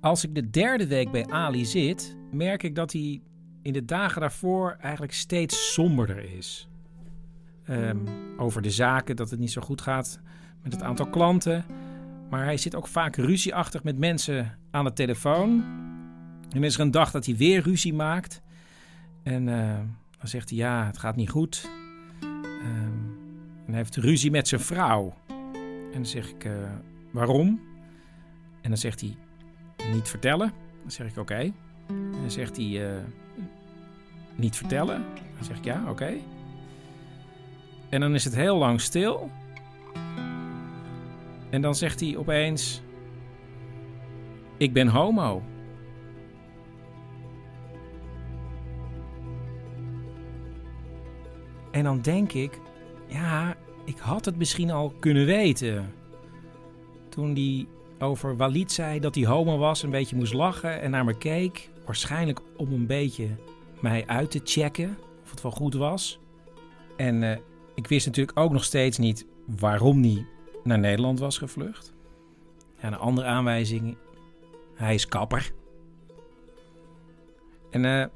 Als 0.00 0.24
ik 0.24 0.34
de 0.34 0.50
derde 0.50 0.86
week 0.86 1.10
bij 1.10 1.26
Ali 1.26 1.64
zit, 1.64 2.16
merk 2.32 2.62
ik 2.62 2.74
dat 2.74 2.92
hij 2.92 3.22
in 3.62 3.72
de 3.72 3.84
dagen 3.84 4.20
daarvoor 4.20 4.76
eigenlijk 4.80 5.12
steeds 5.12 5.72
somberder 5.72 6.36
is. 6.36 6.68
Ehm, 7.64 7.98
over 8.36 8.62
de 8.62 8.70
zaken, 8.70 9.16
dat 9.16 9.30
het 9.30 9.38
niet 9.38 9.52
zo 9.52 9.60
goed 9.60 9.80
gaat 9.80 10.20
met 10.62 10.72
het 10.72 10.82
aantal 10.82 11.06
klanten. 11.06 11.64
Maar 12.30 12.44
hij 12.44 12.56
zit 12.56 12.74
ook 12.74 12.86
vaak 12.86 13.16
ruzieachtig 13.16 13.82
met 13.82 13.98
mensen 13.98 14.58
aan 14.70 14.84
de 14.84 14.92
telefoon. 14.92 15.64
En 16.50 16.64
is 16.64 16.74
er 16.74 16.80
een 16.80 16.90
dag 16.90 17.10
dat 17.10 17.26
hij 17.26 17.36
weer 17.36 17.62
ruzie 17.62 17.94
maakt. 17.94 18.42
En 19.22 19.48
eh, 19.48 19.78
dan 20.20 20.28
zegt 20.28 20.50
hij, 20.50 20.58
ja, 20.58 20.86
het 20.86 20.98
gaat 20.98 21.16
niet 21.16 21.30
goed. 21.30 21.70
Ehm, 22.20 23.00
en 23.66 23.66
hij 23.66 23.76
heeft 23.76 23.96
ruzie 23.96 24.30
met 24.30 24.48
zijn 24.48 24.60
vrouw. 24.60 25.14
En 25.66 25.92
dan 25.92 26.06
zeg 26.06 26.30
ik, 26.30 26.44
eh, 26.44 26.52
waarom? 27.10 27.60
En 28.60 28.68
dan 28.68 28.78
zegt 28.78 29.00
hij, 29.00 29.16
niet 29.92 30.08
vertellen. 30.08 30.52
Dan 30.82 30.90
zeg 30.90 31.06
ik, 31.06 31.16
oké. 31.16 31.52
En 31.86 32.12
dan 32.20 32.30
zegt 32.30 32.56
hij, 32.56 32.94
eh, 32.94 33.02
niet 34.34 34.56
vertellen. 34.56 35.04
Dan 35.34 35.44
zeg 35.44 35.56
ik, 35.56 35.64
ja, 35.64 35.90
oké. 35.90 36.14
En 37.88 38.00
dan 38.00 38.14
is 38.14 38.24
het 38.24 38.34
heel 38.34 38.56
lang 38.56 38.80
stil. 38.80 39.30
En 41.50 41.60
dan 41.60 41.74
zegt 41.74 42.00
hij 42.00 42.16
opeens, 42.16 42.82
ik 44.56 44.72
ben 44.72 44.88
homo. 44.88 45.42
En 51.80 51.86
dan 51.86 52.00
denk 52.00 52.32
ik, 52.32 52.60
ja, 53.06 53.56
ik 53.84 53.98
had 53.98 54.24
het 54.24 54.36
misschien 54.36 54.70
al 54.70 54.94
kunnen 54.98 55.26
weten. 55.26 55.92
Toen 57.08 57.34
die 57.34 57.68
over 57.98 58.36
Walid 58.36 58.72
zei 58.72 59.00
dat 59.00 59.14
hij 59.14 59.26
homo 59.26 59.58
was, 59.58 59.82
een 59.82 59.90
beetje 59.90 60.16
moest 60.16 60.32
lachen 60.32 60.80
en 60.80 60.90
naar 60.90 61.04
me 61.04 61.18
keek. 61.18 61.70
Waarschijnlijk 61.84 62.40
om 62.56 62.72
een 62.72 62.86
beetje 62.86 63.28
mij 63.80 64.06
uit 64.06 64.30
te 64.30 64.40
checken 64.44 64.98
of 65.22 65.30
het 65.30 65.42
wel 65.42 65.50
goed 65.50 65.74
was. 65.74 66.20
En 66.96 67.22
eh, 67.22 67.38
ik 67.74 67.86
wist 67.86 68.06
natuurlijk 68.06 68.38
ook 68.38 68.52
nog 68.52 68.64
steeds 68.64 68.98
niet 68.98 69.26
waarom 69.44 70.02
hij 70.02 70.26
naar 70.64 70.78
Nederland 70.78 71.18
was 71.18 71.38
gevlucht. 71.38 71.92
Ja, 72.80 72.86
een 72.86 72.98
andere 72.98 73.26
aanwijzing, 73.26 73.96
hij 74.74 74.94
is 74.94 75.06
kapper. 75.06 75.52
En 77.70 77.84
eh, 77.84 78.06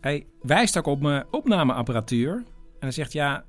hij 0.00 0.26
wijst 0.40 0.78
ook 0.78 0.86
op 0.86 1.00
mijn 1.00 1.24
opnameapparatuur. 1.30 2.44
En 2.84 2.90
hij 2.90 3.04
zegt, 3.04 3.12
ja, 3.12 3.44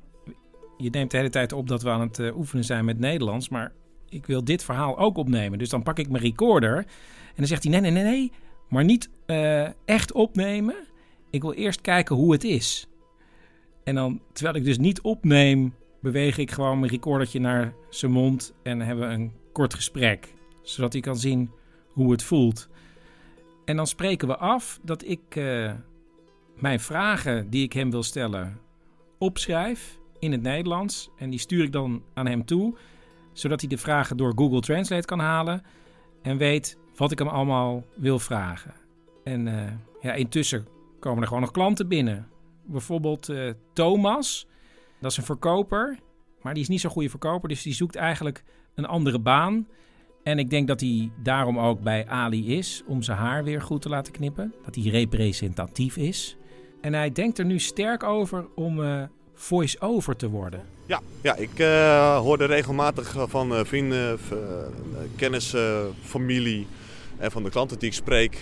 je 0.78 0.90
neemt 0.90 1.12
de 1.12 1.18
hele 1.18 1.30
tijd 1.30 1.52
op 1.52 1.68
dat 1.68 1.82
we 1.82 1.90
aan 1.90 2.02
het 2.02 2.20
eh, 2.20 2.38
oefenen 2.38 2.64
zijn 2.64 2.86
met 2.86 3.00
Nederlands, 3.00 3.50
maar 3.50 3.72
ik 4.10 4.26
wil 4.26 4.44
dit 4.44 4.64
verhaal 4.64 4.98
ook 4.98 5.18
opnemen. 5.18 5.60
Dus 5.60 5.70
dan 5.70 5.84
pak 5.84 6.00
ik 6.00 6.10
mijn 6.10 6.24
recorder 6.24 6.78
en 6.78 7.36
dan 7.36 7.48
zegt 7.48 7.64
hij, 7.64 7.72
nee, 7.72 7.82
nee, 7.82 7.92
nee, 7.92 8.04
nee, 8.04 8.32
maar 8.70 8.84
niet 8.84 9.10
eh, 9.26 9.68
echt 9.86 10.12
opnemen. 10.12 10.76
Ik 11.30 11.42
wil 11.42 11.54
eerst 11.54 11.82
kijken 11.82 12.16
hoe 12.16 12.32
het 12.32 12.44
is. 12.44 12.88
En 13.84 13.96
dan, 13.96 14.22
terwijl 14.34 14.56
ik 14.56 14.64
dus 14.64 14.78
niet 14.78 15.02
opneem, 15.02 15.74
beweeg 16.02 16.38
ik 16.38 16.52
gewoon 16.52 16.80
mijn 16.80 16.92
recordertje 16.92 17.40
naar 17.40 17.74
zijn 17.90 18.12
mond 18.12 18.54
en 18.64 18.80
hebben 18.80 19.08
we 19.08 19.14
een 19.14 19.32
kort 19.52 19.74
gesprek. 19.74 20.34
Zodat 20.62 20.94
hij 20.94 21.02
kan 21.02 21.18
zien 21.18 21.52
hoe 21.88 22.12
het 22.12 22.24
voelt. 22.24 22.70
En 23.66 23.76
dan 23.76 23.88
spreken 23.88 24.28
we 24.28 24.38
af 24.38 24.80
dat 24.84 25.08
ik 25.08 25.36
eh, 25.36 25.74
mijn 26.56 26.80
vragen 26.80 27.50
die 27.50 27.64
ik 27.64 27.74
hem 27.74 27.92
wil 27.92 28.04
stellen 28.04 28.64
opschrijf 29.18 30.00
in 30.20 30.32
het 30.32 30.42
Nederlands. 30.42 31.10
En 31.18 31.30
die 31.30 31.40
stuur 31.40 31.64
ik 31.64 31.72
dan 31.72 32.04
aan 32.14 32.28
hem 32.28 32.46
toe, 32.46 32.78
zodat 33.34 33.60
hij 33.60 33.70
de 33.70 33.78
vragen 33.78 34.18
door 34.18 34.34
Google 34.36 34.60
Translate 34.60 35.06
kan 35.06 35.20
halen 35.20 35.62
en 36.22 36.38
weet 36.38 36.78
wat 36.96 37.12
ik 37.12 37.20
hem 37.20 37.28
allemaal 37.28 37.84
wil 37.96 38.20
vragen. 38.20 38.74
En 39.24 39.48
eh, 39.48 39.72
ja, 40.02 40.14
intussen 40.14 40.68
komen 41.00 41.22
er 41.22 41.28
gewoon 41.28 41.42
nog 41.42 41.52
klanten 41.52 41.88
binnen. 41.88 42.28
Bijvoorbeeld 42.66 43.30
eh, 43.30 43.50
Thomas, 43.74 44.48
dat 45.00 45.12
is 45.12 45.18
een 45.18 45.24
verkoper, 45.24 46.00
maar 46.42 46.54
die 46.54 46.64
is 46.64 46.70
niet 46.70 46.82
zo'n 46.82 46.92
goede 46.92 47.10
verkoper, 47.10 47.50
dus 47.50 47.62
die 47.62 47.74
zoekt 47.74 47.96
eigenlijk 47.96 48.44
een 48.76 48.86
andere 48.86 49.20
baan. 49.20 49.68
En 50.24 50.40
ik 50.40 50.50
denk 50.50 50.68
dat 50.68 50.80
hij 50.80 51.12
daarom 51.24 51.60
ook 51.60 51.82
bij 51.82 52.08
Ali 52.08 52.58
is, 52.58 52.84
om 52.88 53.02
zijn 53.02 53.18
haar 53.18 53.44
weer 53.44 53.62
goed 53.62 53.82
te 53.82 53.90
laten 53.90 54.14
knippen. 54.14 54.54
Dat 54.64 54.76
hij 54.76 54.84
representatief 54.84 55.98
is. 55.98 56.38
En 56.86 56.94
hij 56.94 57.12
denkt 57.12 57.38
er 57.38 57.46
nu 57.46 57.60
sterk 57.60 58.04
over 58.04 58.46
om 58.56 58.84
eh, 58.84 59.04
voice-over 59.34 60.16
te 60.16 60.30
worden. 60.30 60.64
Ja, 60.86 61.02
ja 61.22 61.36
ik 61.36 61.60
eh, 61.60 62.18
hoorde 62.18 62.46
regelmatig 62.46 63.16
van 63.28 63.56
eh, 63.56 63.60
vrienden, 63.64 64.20
kennis, 65.16 65.56
familie 66.04 66.68
en 67.18 67.32
van 67.32 67.44
de 67.44 67.50
klanten 67.50 67.80
die 67.80 67.90
ik 67.90 67.96
spreek 67.96 68.40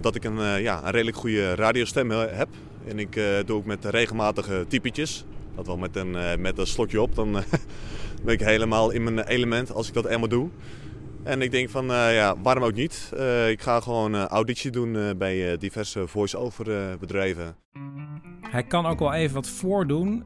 dat 0.00 0.14
ik 0.14 0.24
een, 0.24 0.62
ja, 0.62 0.84
een 0.84 0.90
redelijk 0.90 1.16
goede 1.16 1.54
radiostem 1.54 2.10
heb. 2.10 2.48
En 2.88 2.98
ik 2.98 3.20
doe 3.46 3.56
ook 3.56 3.64
met 3.64 3.84
regelmatige 3.84 4.64
typetjes. 4.68 5.24
Dat 5.56 5.66
wel 5.66 5.76
met 5.76 5.96
een, 5.96 6.40
met 6.40 6.58
een 6.58 6.66
slokje 6.66 7.02
op, 7.02 7.14
dan 7.14 7.32
ben 8.24 8.34
ik 8.34 8.40
helemaal 8.40 8.90
in 8.90 9.04
mijn 9.04 9.26
element 9.26 9.72
als 9.72 9.88
ik 9.88 9.94
dat 9.94 10.06
eenmaal 10.06 10.28
doe. 10.28 10.48
En 11.24 11.42
ik 11.42 11.50
denk 11.50 11.70
van, 11.70 11.90
eh, 11.90 12.14
ja, 12.14 12.34
waarom 12.42 12.64
ook 12.64 12.74
niet? 12.74 13.12
Eh, 13.16 13.50
ik 13.50 13.62
ga 13.62 13.80
gewoon 13.80 14.14
eh, 14.14 14.24
auditie 14.24 14.70
doen 14.70 15.18
bij 15.18 15.56
diverse 15.58 16.06
voice-over 16.06 16.98
bedrijven. 16.98 17.56
Hij 18.40 18.62
kan 18.62 18.86
ook 18.86 18.98
wel 18.98 19.12
even 19.12 19.34
wat 19.34 19.48
voordoen, 19.48 20.24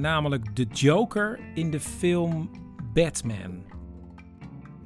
namelijk 0.00 0.56
de 0.56 0.66
Joker 0.72 1.40
in 1.54 1.70
de 1.70 1.80
film 1.80 2.50
Batman. 2.94 3.66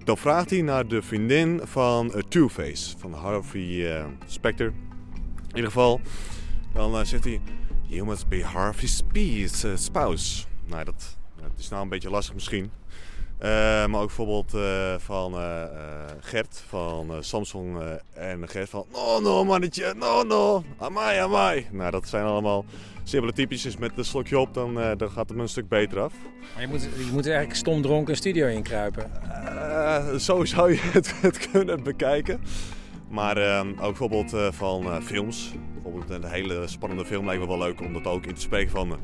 Dan 0.05 0.19
vraagt 0.19 0.51
hij 0.51 0.63
naar 0.63 0.89
de 0.89 1.03
vriendin 1.03 1.61
van 1.65 2.13
Two-Face, 2.29 2.99
van 2.99 3.13
Harvey 3.13 4.05
Specter. 4.27 4.67
In 5.49 5.55
ieder 5.55 5.71
geval, 5.71 6.01
dan 6.73 7.07
zegt 7.07 7.25
hij... 7.25 7.41
You 7.93 8.07
must 8.07 8.29
be 8.29 8.45
Harvey's 8.45 8.97
spe- 8.97 9.69
eh, 9.69 9.77
spouse. 9.77 10.45
Nou, 10.67 10.85
dat, 10.85 11.19
dat 11.41 11.51
is 11.59 11.69
nou 11.69 11.83
een 11.83 11.89
beetje 11.89 12.11
lastig 12.11 12.35
misschien. 12.35 12.71
Eh, 13.43 13.49
maar 13.87 14.01
ook 14.01 14.07
bijvoorbeeld 14.07 14.55
eh, 14.55 14.95
van 14.99 15.35
eh, 15.35 15.63
Gert 16.21 16.65
van 16.69 17.17
Samsung 17.21 17.79
en 18.13 18.49
Gert 18.49 18.69
van... 18.69 18.87
No, 18.93 19.21
no, 19.21 19.45
mannetje, 19.45 19.95
no, 19.97 20.23
no, 20.23 20.65
amai, 20.79 21.19
amai. 21.19 21.67
Nou, 21.71 21.91
dat 21.91 22.09
zijn 22.09 22.25
allemaal 22.25 22.65
simpele 23.05 23.33
typetjes 23.33 23.77
met 23.77 23.91
een 23.97 24.05
slokje 24.05 24.39
op, 24.39 24.55
dan, 24.55 24.75
dan 24.75 25.11
gaat 25.11 25.29
het 25.29 25.37
me 25.37 25.43
een 25.43 25.49
stuk 25.49 25.69
beter 25.69 26.01
af. 26.01 26.13
Maar 26.55 26.63
je 26.63 26.69
moet, 26.69 26.83
je 26.83 27.11
moet 27.13 27.27
eigenlijk 27.27 27.57
stom 27.57 27.83
dronken 27.83 28.11
een 28.11 28.17
studio 28.17 28.47
inkruipen. 28.47 29.11
Zo 30.21 30.45
zou 30.45 30.73
je 30.73 30.81
het, 30.81 31.15
het 31.21 31.51
kunnen 31.51 31.83
bekijken. 31.83 32.41
Maar 33.09 33.37
eh, 33.37 33.67
ook 33.69 33.77
bijvoorbeeld 33.77 34.35
van 34.51 35.03
films. 35.03 35.53
Bijvoorbeeld 35.73 36.11
een 36.11 36.31
hele 36.31 36.67
spannende 36.67 37.05
film 37.05 37.25
lijkt 37.25 37.41
me 37.41 37.47
wel 37.49 37.59
leuk 37.59 37.81
om 37.81 37.93
dat 37.93 38.07
ook 38.07 38.27
in 38.27 38.35
te 38.35 38.41
spreken 38.41 38.71
van... 38.71 38.99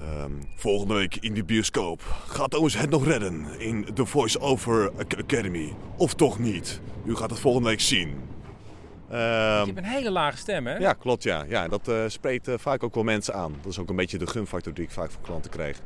eh, 0.00 0.22
ehm, 0.22 0.32
volgende 0.56 0.94
week 0.94 1.16
in 1.16 1.34
de 1.34 1.44
bioscoop. 1.44 2.02
Gaat 2.26 2.54
Owens 2.54 2.76
het 2.76 2.90
nog 2.90 3.06
redden 3.06 3.60
in 3.60 3.86
The 3.94 4.06
Voice 4.06 4.40
Over 4.40 4.90
Ac- 4.98 5.14
Academy? 5.18 5.74
Of 5.96 6.14
toch 6.14 6.38
niet? 6.38 6.80
U 7.04 7.14
gaat 7.16 7.30
het 7.30 7.38
volgende 7.38 7.68
week 7.68 7.80
zien. 7.80 8.08
Ehm, 9.10 9.18
je 9.18 9.64
hebt 9.64 9.76
een 9.76 9.84
hele 9.84 10.10
lage 10.10 10.36
stem, 10.36 10.66
hè? 10.66 10.76
ja, 10.76 10.92
klopt 10.92 11.22
ja. 11.22 11.44
ja 11.48 11.68
dat 11.68 11.88
eh, 11.88 12.04
spreekt 12.06 12.48
eh, 12.48 12.54
vaak 12.58 12.82
ook 12.82 12.94
wel 12.94 13.04
mensen 13.04 13.34
aan. 13.34 13.54
Dat 13.62 13.72
is 13.72 13.78
ook 13.78 13.88
een 13.88 13.96
beetje 13.96 14.18
de 14.18 14.26
gunfactor 14.26 14.74
die 14.74 14.84
ik 14.84 14.90
vaak 14.90 15.10
van 15.10 15.22
klanten 15.22 15.50
krijg. 15.50 15.76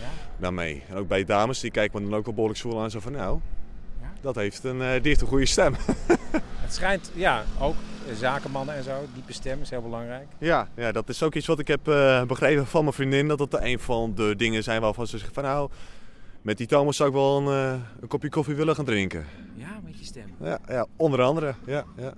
Ja? 0.00 0.06
Daarmee. 0.36 0.82
En 0.88 0.96
ook 0.96 1.08
bij 1.08 1.24
dames, 1.24 1.60
die 1.60 1.70
kijken 1.70 2.02
me 2.02 2.08
dan 2.08 2.18
ook 2.18 2.24
wel 2.24 2.34
behoorlijk 2.34 2.60
zwoel 2.60 2.82
aan. 2.82 2.90
Zo 2.90 3.00
van 3.00 3.12
nou, 3.12 3.40
dat 4.20 4.34
heeft 4.34 4.64
een, 4.64 4.78
die 4.78 5.08
heeft 5.08 5.20
een 5.20 5.26
goede 5.26 5.46
stem. 5.46 5.74
Het 6.64 6.74
schijnt, 6.74 7.10
ja, 7.14 7.44
ook 7.60 7.74
zakenmannen 8.14 8.74
en 8.74 8.82
zo, 8.82 9.06
diepe 9.14 9.32
stem 9.32 9.60
is 9.60 9.70
heel 9.70 9.82
belangrijk. 9.82 10.26
ja, 10.38 10.68
ja, 10.76 10.92
dat 10.92 11.08
is 11.08 11.22
ook 11.22 11.34
iets 11.34 11.46
wat 11.46 11.58
ik 11.58 11.68
heb 11.68 11.88
eh, 11.88 12.24
begrepen 12.24 12.66
van 12.66 12.82
mijn 12.82 12.94
vriendin. 12.94 13.28
Dat 13.28 13.38
dat 13.38 13.62
een 13.62 13.78
van 13.80 14.14
de 14.14 14.34
dingen 14.36 14.62
zijn 14.62 14.80
waarvan 14.80 15.06
ze 15.06 15.16
zeggen 15.16 15.34
van 15.34 15.44
nou... 15.44 15.70
Met 16.42 16.58
die 16.58 16.66
Thomas 16.66 16.96
zou 16.96 17.08
ik 17.08 17.14
wel 17.14 17.38
een, 17.38 17.46
eh, 17.46 17.80
een 18.00 18.08
kopje 18.08 18.28
koffie 18.28 18.54
willen 18.54 18.74
gaan 18.74 18.84
drinken. 18.84 19.26
Ja, 19.54 19.80
met 19.84 19.98
je 19.98 20.04
stem. 20.04 20.34
Ja, 20.40 20.58
ja 20.68 20.86
onder 20.96 21.22
andere. 21.22 21.54
Ja, 21.66 21.84
ja. 21.96 22.12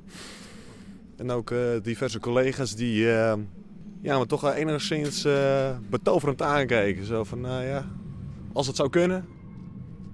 En 1.17 1.31
ook 1.31 1.51
eh, 1.51 1.59
diverse 1.83 2.21
collega's 2.21 2.75
die 2.75 3.13
eh, 3.13 3.35
ja, 4.01 4.19
me 4.19 4.27
toch 4.27 4.41
wel 4.41 4.53
enigszins 4.53 5.25
eh, 5.25 5.77
betoverend 5.91 6.43
aankijken. 6.43 7.05
Zo 7.05 7.25
van, 7.25 7.41
nou 7.41 7.65
ja, 7.65 7.85
als 8.53 8.67
het 8.67 8.77
zou 8.77 8.89
kunnen, 8.89 9.27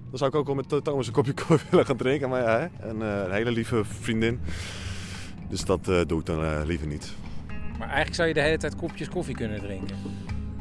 dan 0.09 0.17
zou 0.17 0.29
ik 0.29 0.35
ook 0.35 0.45
wel 0.45 0.55
met 0.55 0.83
Thomas 0.83 1.07
een 1.07 1.13
kopje 1.13 1.33
koffie 1.33 1.69
willen 1.69 1.85
gaan 1.85 1.97
drinken. 1.97 2.29
Maar 2.29 2.41
ja, 2.41 2.59
hè, 2.59 2.89
een, 2.89 3.01
eh, 3.01 3.23
een 3.25 3.31
hele 3.31 3.51
lieve 3.51 3.83
vriendin. 3.85 4.39
Dus 5.53 5.65
dat 5.65 5.87
eh, 5.87 6.01
doe 6.07 6.19
ik 6.19 6.25
dan 6.25 6.43
eh, 6.43 6.61
liever 6.65 6.87
niet. 6.87 7.13
Maar 7.77 7.87
eigenlijk 7.87 8.15
zou 8.15 8.27
je 8.27 8.33
de 8.33 8.41
hele 8.41 8.57
tijd 8.57 8.75
kopjes 8.75 9.09
koffie 9.09 9.35
kunnen 9.35 9.59
drinken. 9.59 9.95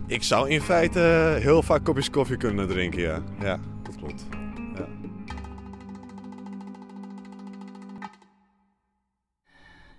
Ik 0.07 0.23
zou 0.23 0.51
in 0.51 0.61
feite 0.61 1.01
eh, 1.01 1.43
heel 1.43 1.63
vaak 1.63 1.85
kopjes 1.85 2.11
koffie 2.11 2.37
kunnen 2.37 2.69
drinken, 2.69 3.01
ja. 3.01 3.23
Ja, 3.41 3.59
dat 3.83 3.97
klopt. 3.97 4.27
Ja. 4.75 4.87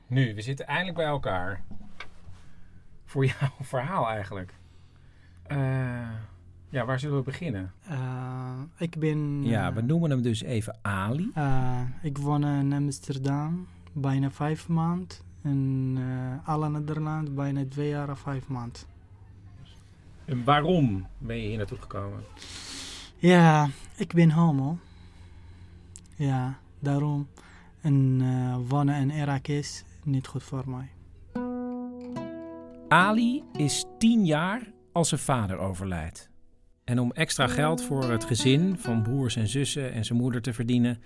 Nu, 0.08 0.36
we 0.36 0.42
zitten 0.42 0.68
eindelijk 0.68 0.98
bij 0.98 1.06
elkaar. 1.06 1.64
Voor 3.06 3.26
jouw 3.26 3.50
verhaal 3.74 4.10
eigenlijk. 4.10 4.54
Eh, 5.44 5.58
ja, 6.70 6.86
waar 6.86 7.00
zullen 7.00 7.18
we 7.18 7.24
beginnen? 7.24 7.72
Ik 8.78 9.00
ben... 9.00 9.44
Ja, 9.44 9.74
we 9.74 9.82
noemen 9.82 10.10
hem 10.10 10.22
dus 10.22 10.42
even 10.44 10.78
Ali. 10.82 11.32
eh, 11.34 11.82
ik 12.02 12.18
woon 12.18 12.46
in 12.46 12.74
Amsterdam 12.74 13.68
bijna 13.94 14.32
vijf 14.32 14.68
maanden. 14.68 15.18
In 15.44 15.98
eh 16.00 16.48
alle 16.48 16.70
Nederland 16.70 17.36
bijna 17.36 17.64
twee 17.70 17.90
jaar 17.90 18.10
en 18.10 18.18
vijf 18.18 18.48
maanden. 18.48 18.82
En 20.26 20.44
waarom 20.44 21.08
ben 21.18 21.38
je 21.38 21.48
hier 21.48 21.58
naartoe 21.58 21.78
gekomen? 21.78 22.24
Ja, 23.18 23.70
ik 23.96 24.14
ben 24.14 24.32
homo. 24.32 24.78
Ja, 26.16 26.58
daarom. 26.80 27.28
En 27.82 28.18
eh, 28.22 28.58
wonen 28.70 28.96
in 28.96 29.10
Irak 29.10 29.48
is 29.48 29.84
niet 30.04 30.28
goed 30.28 30.44
voor 30.44 30.64
mij. 30.70 30.90
Ali 32.88 33.44
is 33.58 33.86
tien 33.98 34.26
jaar 34.26 34.62
als 34.92 35.10
zijn 35.10 35.22
vader 35.22 35.58
overlijdt. 35.58 36.30
En 36.84 37.00
om 37.00 37.12
extra 37.12 37.48
geld 37.48 37.84
voor 37.84 38.12
het 38.12 38.26
gezin 38.26 38.78
van 38.78 39.02
broers 39.02 39.36
en 39.36 39.48
zussen 39.48 39.94
en 39.94 40.06
zijn 40.06 40.20
moeder 40.20 40.42
te 40.42 40.54
verdienen, 40.54 41.02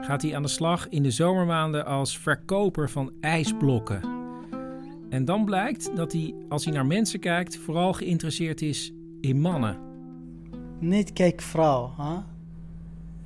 gaat 0.00 0.22
hij 0.22 0.36
aan 0.36 0.42
de 0.42 0.48
slag 0.48 0.88
in 0.88 1.02
de 1.02 1.10
zomermaanden 1.10 1.86
als 1.86 2.18
verkoper 2.18 2.90
van 2.90 3.12
ijsblokken. 3.20 4.00
En 5.10 5.24
dan 5.24 5.44
blijkt 5.44 5.96
dat 5.96 6.12
hij, 6.12 6.34
als 6.48 6.64
hij 6.64 6.74
naar 6.74 6.86
mensen 6.86 7.20
kijkt, 7.20 7.56
vooral 7.56 7.92
geïnteresseerd 7.92 8.62
is 8.62 8.92
in 9.20 9.40
mannen. 9.40 9.78
Niet 10.80 11.12
kijk 11.12 11.40
vrouw, 11.40 11.94
hè? 11.96 12.18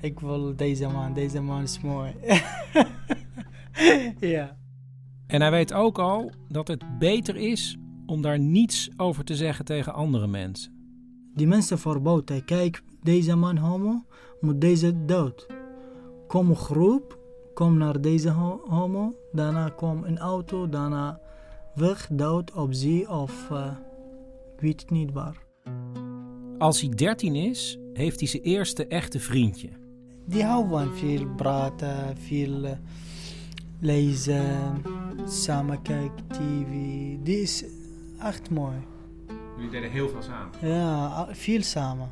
Ik 0.00 0.20
wil 0.20 0.56
deze 0.56 0.88
man, 0.88 1.12
deze 1.12 1.40
man 1.40 1.62
is 1.62 1.80
mooi. 1.80 2.12
ja. 4.34 4.56
En 5.26 5.40
hij 5.40 5.50
weet 5.50 5.72
ook 5.72 5.98
al 5.98 6.30
dat 6.48 6.68
het 6.68 6.98
beter 6.98 7.36
is 7.36 7.76
om 8.06 8.22
daar 8.22 8.38
niets 8.38 8.90
over 8.96 9.24
te 9.24 9.36
zeggen 9.36 9.64
tegen 9.64 9.94
andere 9.94 10.26
mensen. 10.26 10.72
Die 11.34 11.46
mensen 11.46 11.78
verboden, 11.78 12.44
kijk, 12.44 12.82
deze 13.02 13.36
man 13.36 13.56
homo, 13.56 14.04
moet 14.40 14.60
deze 14.60 15.04
dood. 15.04 15.61
Kom 16.32 16.56
groep, 16.56 17.18
kom 17.54 17.76
naar 17.76 18.00
deze 18.00 18.30
ho- 18.30 18.60
homo, 18.68 19.14
daarna 19.32 19.68
kom 19.68 20.04
een 20.04 20.18
auto, 20.18 20.68
daarna 20.68 21.20
weg, 21.74 22.08
dood 22.12 22.52
op 22.52 22.72
zee 22.72 23.10
of 23.10 23.50
eh, 23.50 23.66
ik 24.54 24.60
weet 24.60 24.80
het 24.80 24.90
niet 24.90 25.12
waar. 25.12 25.36
Als 26.58 26.80
hij 26.80 26.90
13 26.90 27.34
is, 27.34 27.78
heeft 27.92 28.18
hij 28.20 28.28
zijn 28.28 28.42
eerste 28.42 28.86
echte 28.86 29.20
vriendje. 29.20 29.68
Die 30.24 30.44
hou 30.44 30.68
van 30.68 30.94
veel 30.96 31.26
praten, 31.36 32.16
veel 32.16 32.64
eh, 32.64 32.72
lezen, 33.80 34.82
samen 35.26 35.82
kijken, 35.82 36.26
tv. 36.28 36.68
Die 37.24 37.40
is 37.40 37.64
echt 38.20 38.50
mooi. 38.50 38.76
Jullie 39.56 39.70
deden 39.70 39.90
heel 39.90 40.08
veel 40.08 40.22
samen. 40.22 40.68
Ja, 40.76 41.28
veel 41.32 41.62
samen. 41.62 42.10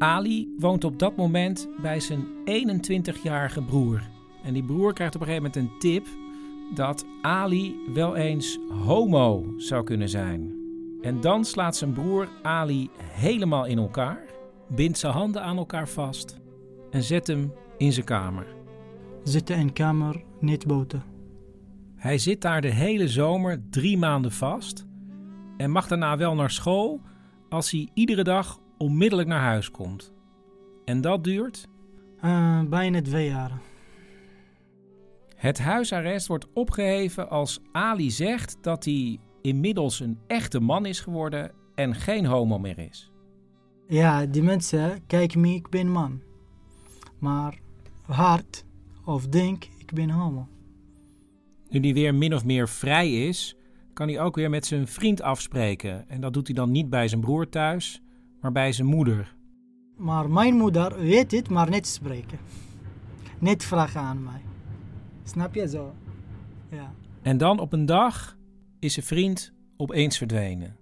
Ali 0.00 0.54
woont 0.58 0.84
op 0.84 0.98
dat 0.98 1.16
moment 1.16 1.68
bij 1.82 2.00
zijn 2.00 2.26
21-jarige 2.44 3.62
broer. 3.62 4.02
En 4.42 4.52
die 4.52 4.62
broer 4.62 4.92
krijgt 4.92 5.14
op 5.14 5.20
een 5.20 5.26
gegeven 5.26 5.50
moment 5.52 5.72
een 5.72 5.78
tip 5.78 6.06
dat 6.74 7.06
Ali 7.22 7.76
wel 7.94 8.16
eens 8.16 8.58
homo 8.84 9.54
zou 9.56 9.84
kunnen 9.84 10.08
zijn. 10.08 10.52
En 11.02 11.20
dan 11.20 11.44
slaat 11.44 11.76
zijn 11.76 11.92
broer 11.92 12.28
Ali 12.42 12.90
helemaal 13.02 13.66
in 13.66 13.78
elkaar, 13.78 14.24
bindt 14.68 14.98
zijn 14.98 15.12
handen 15.12 15.42
aan 15.42 15.56
elkaar 15.56 15.88
vast 15.88 16.40
en 16.90 17.02
zet 17.02 17.26
hem 17.26 17.52
in 17.76 17.92
zijn 17.92 18.06
kamer. 18.06 18.46
Zitten 19.22 19.56
in 19.56 19.72
kamer, 19.72 20.22
niet 20.38 20.66
buiten. 20.66 21.04
Hij 21.96 22.18
zit 22.18 22.40
daar 22.40 22.60
de 22.60 22.72
hele 22.72 23.08
zomer 23.08 23.62
drie 23.70 23.98
maanden 23.98 24.32
vast 24.32 24.86
en 25.56 25.70
mag 25.70 25.88
daarna 25.88 26.16
wel 26.16 26.34
naar 26.34 26.50
school 26.50 27.00
als 27.48 27.70
hij 27.70 27.88
iedere 27.94 28.24
dag 28.24 28.60
onmiddellijk 28.80 29.28
naar 29.28 29.40
huis 29.40 29.70
komt. 29.70 30.12
En 30.84 31.00
dat 31.00 31.24
duurt 31.24 31.68
Eh, 32.20 32.62
bijna 32.62 33.02
twee 33.02 33.28
jaar. 33.28 33.60
Het 35.36 35.58
huisarrest 35.58 36.26
wordt 36.26 36.46
opgeheven 36.52 37.30
als 37.30 37.60
Ali 37.72 38.10
zegt 38.10 38.56
dat 38.60 38.84
hij 38.84 39.18
inmiddels 39.42 40.00
een 40.00 40.18
echte 40.26 40.60
man 40.60 40.86
is 40.86 41.00
geworden 41.00 41.52
en 41.74 41.94
geen 41.94 42.26
homo 42.26 42.58
meer 42.58 42.78
is. 42.78 43.12
Ja, 43.88 44.26
die 44.26 44.42
mensen 44.42 45.06
kijken 45.06 45.40
me, 45.40 45.54
ik 45.54 45.68
ben 45.68 45.90
man. 45.90 46.20
Maar 47.18 47.58
hard 48.02 48.64
of 49.04 49.26
denk, 49.26 49.64
ik 49.78 49.92
ben 49.92 50.10
homo. 50.10 50.48
Nu 51.68 51.80
hij 51.80 51.92
weer 51.94 52.14
min 52.14 52.34
of 52.34 52.44
meer 52.44 52.68
vrij 52.68 53.28
is, 53.28 53.56
kan 53.92 54.08
hij 54.08 54.20
ook 54.20 54.36
weer 54.36 54.50
met 54.50 54.66
zijn 54.66 54.86
vriend 54.86 55.22
afspreken. 55.22 56.08
En 56.08 56.20
dat 56.20 56.32
doet 56.32 56.46
hij 56.46 56.56
dan 56.56 56.70
niet 56.70 56.90
bij 56.90 57.08
zijn 57.08 57.20
broer 57.20 57.48
thuis, 57.48 58.02
maar 58.40 58.52
bij 58.52 58.72
zijn 58.72 58.88
moeder. 58.88 59.34
Maar 59.96 60.30
mijn 60.30 60.54
moeder 60.54 60.98
weet 60.98 61.30
het, 61.30 61.48
maar 61.48 61.70
niet 61.70 61.86
spreken. 61.86 62.38
Niet 63.38 63.64
vragen 63.64 64.00
aan 64.00 64.22
mij. 64.22 64.40
Snap 65.24 65.54
je 65.54 65.68
zo? 65.68 65.94
Ja. 66.70 66.92
En 67.22 67.38
dan 67.38 67.58
op 67.58 67.72
een 67.72 67.86
dag 67.86 68.36
is 68.78 68.92
zijn 68.92 69.06
vriend 69.06 69.52
opeens 69.76 70.18
verdwenen. 70.18 70.76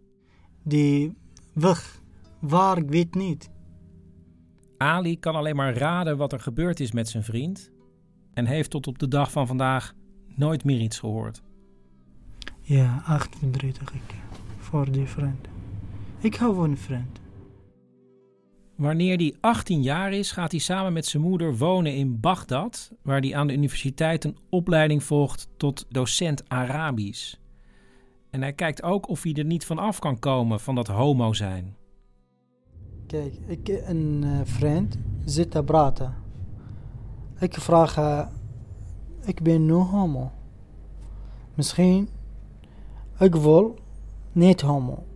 Die 0.63 1.17
weg. 1.53 2.01
Waar, 2.39 2.79
ik 2.79 2.89
weet 2.89 3.15
niet. 3.15 3.51
Ali 4.77 5.19
kan 5.19 5.35
alleen 5.35 5.57
maar 5.57 5.77
raden 5.77 6.17
wat 6.17 6.33
er 6.33 6.41
gebeurd 6.41 6.81
is 6.81 6.93
met 6.93 7.09
zijn 7.09 7.25
vriend 7.25 7.71
en 8.35 8.47
heeft 8.47 8.71
tot 8.71 8.87
op 8.87 8.99
de 8.99 9.09
dag 9.09 9.31
van 9.31 9.47
vandaag 9.47 9.95
nooit 10.35 10.65
meer 10.65 10.81
iets 10.81 10.99
gehoord. 10.99 11.43
Ja, 12.61 13.03
echt 13.09 13.37
verdrietig 13.39 13.95
ik. 13.95 14.15
Voor 14.59 14.91
die 14.91 15.07
vriend. 15.07 15.49
Ik 16.19 16.35
hou 16.35 16.55
van 16.55 16.71
een 16.71 16.79
vriend. 16.79 17.21
Wanneer 18.79 19.16
hij 19.16 19.37
18 19.41 19.83
jaar 19.83 20.12
is, 20.12 20.33
gaat 20.33 20.51
hij 20.51 20.61
samen 20.61 20.93
met 20.93 21.07
zijn 21.07 21.22
moeder 21.22 21.57
wonen 21.57 21.95
in 21.95 22.20
Bagdad, 22.20 22.93
waar 23.03 23.20
hij 23.20 23.37
aan 23.37 23.47
de 23.47 23.53
universiteit 23.53 24.24
een 24.24 24.37
opleiding 24.49 25.05
volgt 25.05 25.49
tot 25.57 25.87
docent 25.89 26.49
Arabisch. 26.49 27.35
En 28.31 28.43
hij 28.43 28.53
kijkt 28.53 28.83
ook 28.83 29.09
of 29.09 29.22
hij 29.22 29.35
er 29.35 29.45
niet 29.45 29.66
van 29.66 29.79
af 29.79 29.99
kan 29.99 30.18
komen 30.18 30.61
van 30.61 30.74
dat 30.74 30.87
homo 30.87 31.33
zijn. 31.33 31.76
Kijk, 33.07 33.35
ik 33.47 33.68
een 33.87 34.20
eh, 34.24 34.41
vriend 34.45 34.99
zit 35.24 35.51
te 35.51 35.62
praten. 35.62 36.14
Ik 37.39 37.55
vraag 37.55 37.95
haar, 37.95 38.31
ik 39.24 39.43
ben 39.43 39.66
nu 39.66 39.72
homo. 39.72 40.31
Misschien, 41.55 42.09
ik 43.18 43.35
wil 43.35 43.79
niet 44.33 44.61
homo. 44.61 45.08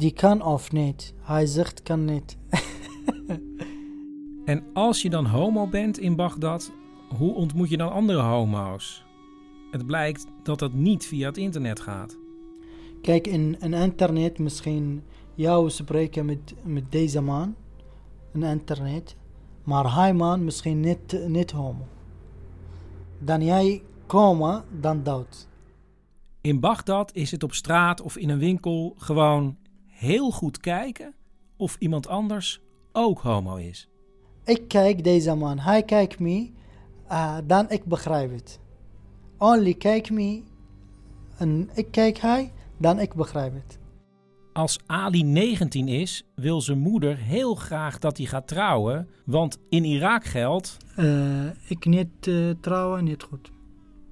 Die 0.00 0.12
kan 0.12 0.42
of 0.42 0.72
niet. 0.72 1.14
Hij 1.20 1.46
zegt 1.46 1.82
kan 1.82 2.04
niet. 2.04 2.36
En 4.44 4.64
als 4.72 5.02
je 5.02 5.10
dan 5.10 5.26
homo 5.26 5.66
bent 5.66 5.98
in 5.98 6.16
Bagdad, 6.16 6.72
hoe 7.16 7.34
ontmoet 7.34 7.68
je 7.68 7.76
dan 7.76 7.92
andere 7.92 8.20
homo's? 8.20 9.04
Het 9.70 9.86
blijkt 9.86 10.26
dat 10.42 10.58
dat 10.58 10.72
niet 10.72 11.06
via 11.06 11.26
het 11.26 11.36
internet 11.36 11.80
gaat. 11.80 12.18
Kijk, 13.02 13.26
in, 13.26 13.56
in 13.60 13.72
internet 13.74 14.38
misschien 14.38 15.02
jou 15.34 15.70
spreken 15.70 16.26
met, 16.26 16.54
met 16.62 16.92
deze 16.92 17.20
man. 17.20 17.54
In 18.32 18.42
internet. 18.42 19.16
Maar 19.64 19.94
hij 19.94 20.14
man 20.14 20.44
misschien 20.44 20.80
niet, 20.80 21.26
niet 21.26 21.50
homo. 21.50 21.86
Dan 23.18 23.44
jij 23.44 23.82
komen, 24.06 24.64
dan 24.80 25.02
dood. 25.02 25.48
In 26.40 26.60
Bagdad 26.60 27.14
is 27.14 27.30
het 27.30 27.42
op 27.42 27.54
straat 27.54 28.00
of 28.00 28.16
in 28.16 28.28
een 28.28 28.38
winkel 28.38 28.94
gewoon 28.96 29.56
heel 30.00 30.30
goed 30.30 30.60
kijken 30.60 31.14
of 31.56 31.76
iemand 31.78 32.08
anders 32.08 32.60
ook 32.92 33.20
homo 33.20 33.56
is. 33.56 33.88
Ik 34.44 34.68
kijk 34.68 35.04
deze 35.04 35.34
man, 35.34 35.58
hij 35.58 35.82
kijkt 35.82 36.18
me, 36.18 36.50
uh, 37.10 37.38
dan 37.44 37.70
ik 37.70 37.84
begrijp 37.84 38.32
het. 38.32 38.60
Only 39.38 39.74
kijk 39.74 40.10
me, 40.10 40.42
en 41.36 41.70
ik 41.74 41.90
kijk 41.90 42.18
hij, 42.18 42.52
dan 42.78 42.98
ik 42.98 43.14
begrijp 43.14 43.54
het. 43.54 43.78
Als 44.52 44.78
Ali 44.86 45.22
19 45.22 45.88
is, 45.88 46.24
wil 46.34 46.60
zijn 46.60 46.78
moeder 46.78 47.16
heel 47.16 47.54
graag 47.54 47.98
dat 47.98 48.16
hij 48.16 48.26
gaat 48.26 48.48
trouwen, 48.48 49.08
want 49.24 49.58
in 49.68 49.84
Irak 49.84 50.24
geldt. 50.24 50.76
Uh, 50.98 51.44
ik 51.68 51.84
niet 51.84 52.26
uh, 52.26 52.50
trouwen, 52.60 53.04
niet 53.04 53.22
goed. 53.22 53.50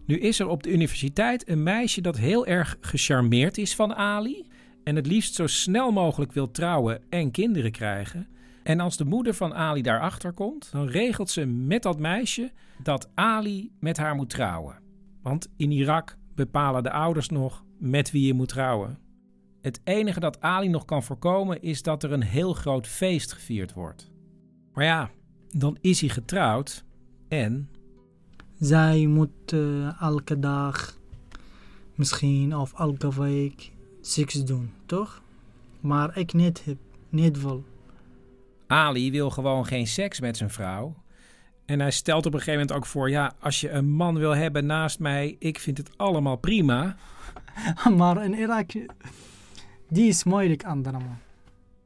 Nu 0.07 0.19
is 0.19 0.41
er 0.41 0.49
op 0.49 0.63
de 0.63 0.73
universiteit 0.73 1.49
een 1.49 1.63
meisje 1.63 2.01
dat 2.01 2.17
heel 2.17 2.47
erg 2.47 2.77
gecharmeerd 2.81 3.59
is 3.59 3.75
van 3.75 3.95
Ali 3.95 4.47
en 4.89 4.97
het 4.97 5.07
liefst 5.07 5.35
zo 5.35 5.47
snel 5.47 5.91
mogelijk 5.91 6.33
wil 6.33 6.51
trouwen 6.51 7.01
en 7.11 7.31
kinderen 7.31 7.71
krijgen. 7.71 8.29
En 8.63 8.81
als 8.81 8.97
de 8.97 9.05
moeder 9.05 9.35
van 9.35 9.55
Ali 9.55 9.83
daarachter 9.83 10.33
komt, 10.33 10.69
dan 10.73 10.87
regelt 10.87 11.31
ze 11.31 11.47
met 11.47 11.83
dat 11.83 11.99
meisje 11.99 12.53
dat 12.83 13.11
Ali 13.15 13.73
met 13.81 13.97
haar 13.97 14.15
moet 14.15 14.31
trouwen. 14.31 14.79
Want 15.23 15.49
in 15.57 15.71
Irak 15.71 16.17
bepalen 16.35 16.83
de 16.83 16.91
ouders 16.91 17.29
nog 17.29 17.65
met 17.79 18.11
wie 18.11 18.27
je 18.27 18.35
moet 18.35 18.49
trouwen. 18.49 18.99
Het 19.61 19.81
enige 19.85 20.21
dat 20.21 20.41
Ali 20.41 20.69
nog 20.69 20.85
kan 20.85 21.03
voorkomen 21.03 21.63
is 21.63 21.83
dat 21.83 22.03
er 22.03 22.13
een 22.13 22.23
heel 22.23 22.53
groot 22.53 22.87
feest 22.87 23.33
gevierd 23.33 23.73
wordt. 23.73 24.11
Maar 24.73 24.85
ja, 24.85 25.11
dan 25.49 25.79
is 25.81 26.01
hij 26.01 26.09
getrouwd 26.09 26.85
en. 27.29 27.71
Zij 28.59 29.07
moet 29.07 29.53
uh, 29.53 30.03
elke 30.03 30.39
dag, 30.39 30.99
misschien 31.95 32.57
of 32.57 32.73
elke 32.79 33.21
week, 33.21 33.73
seks 34.01 34.45
doen, 34.45 34.77
toch? 34.89 35.23
Maar 35.81 36.17
ik 36.17 36.33
niet 36.33 36.65
heb, 36.65 36.77
niet 37.09 37.41
wil. 37.41 37.65
Ali 38.67 39.11
wil 39.11 39.31
gewoon 39.31 39.67
geen 39.67 39.87
seks 39.87 40.21
met 40.21 40.37
zijn 40.37 40.51
vrouw. 40.51 40.97
En 41.65 41.81
hij 41.81 41.91
stelt 41.91 42.27
op 42.27 42.33
een 42.33 42.39
gegeven 42.39 42.61
moment 42.61 42.77
ook 42.77 42.87
voor: 42.87 43.11
ja, 43.11 43.33
als 43.41 43.61
je 43.61 43.71
een 43.71 43.91
man 43.91 44.19
wil 44.19 44.35
hebben 44.35 44.67
naast 44.67 44.99
mij, 44.99 45.37
ik 45.39 45.59
vind 45.59 45.79
het 45.79 45.99
allemaal 45.99 46.37
prima. 46.37 46.97
maar 47.97 48.25
in 48.25 48.35
Irak, 48.35 48.71
die 49.89 50.09
is 50.09 50.25
moeilijk, 50.25 50.65
andere 50.65 50.99
man. 50.99 51.19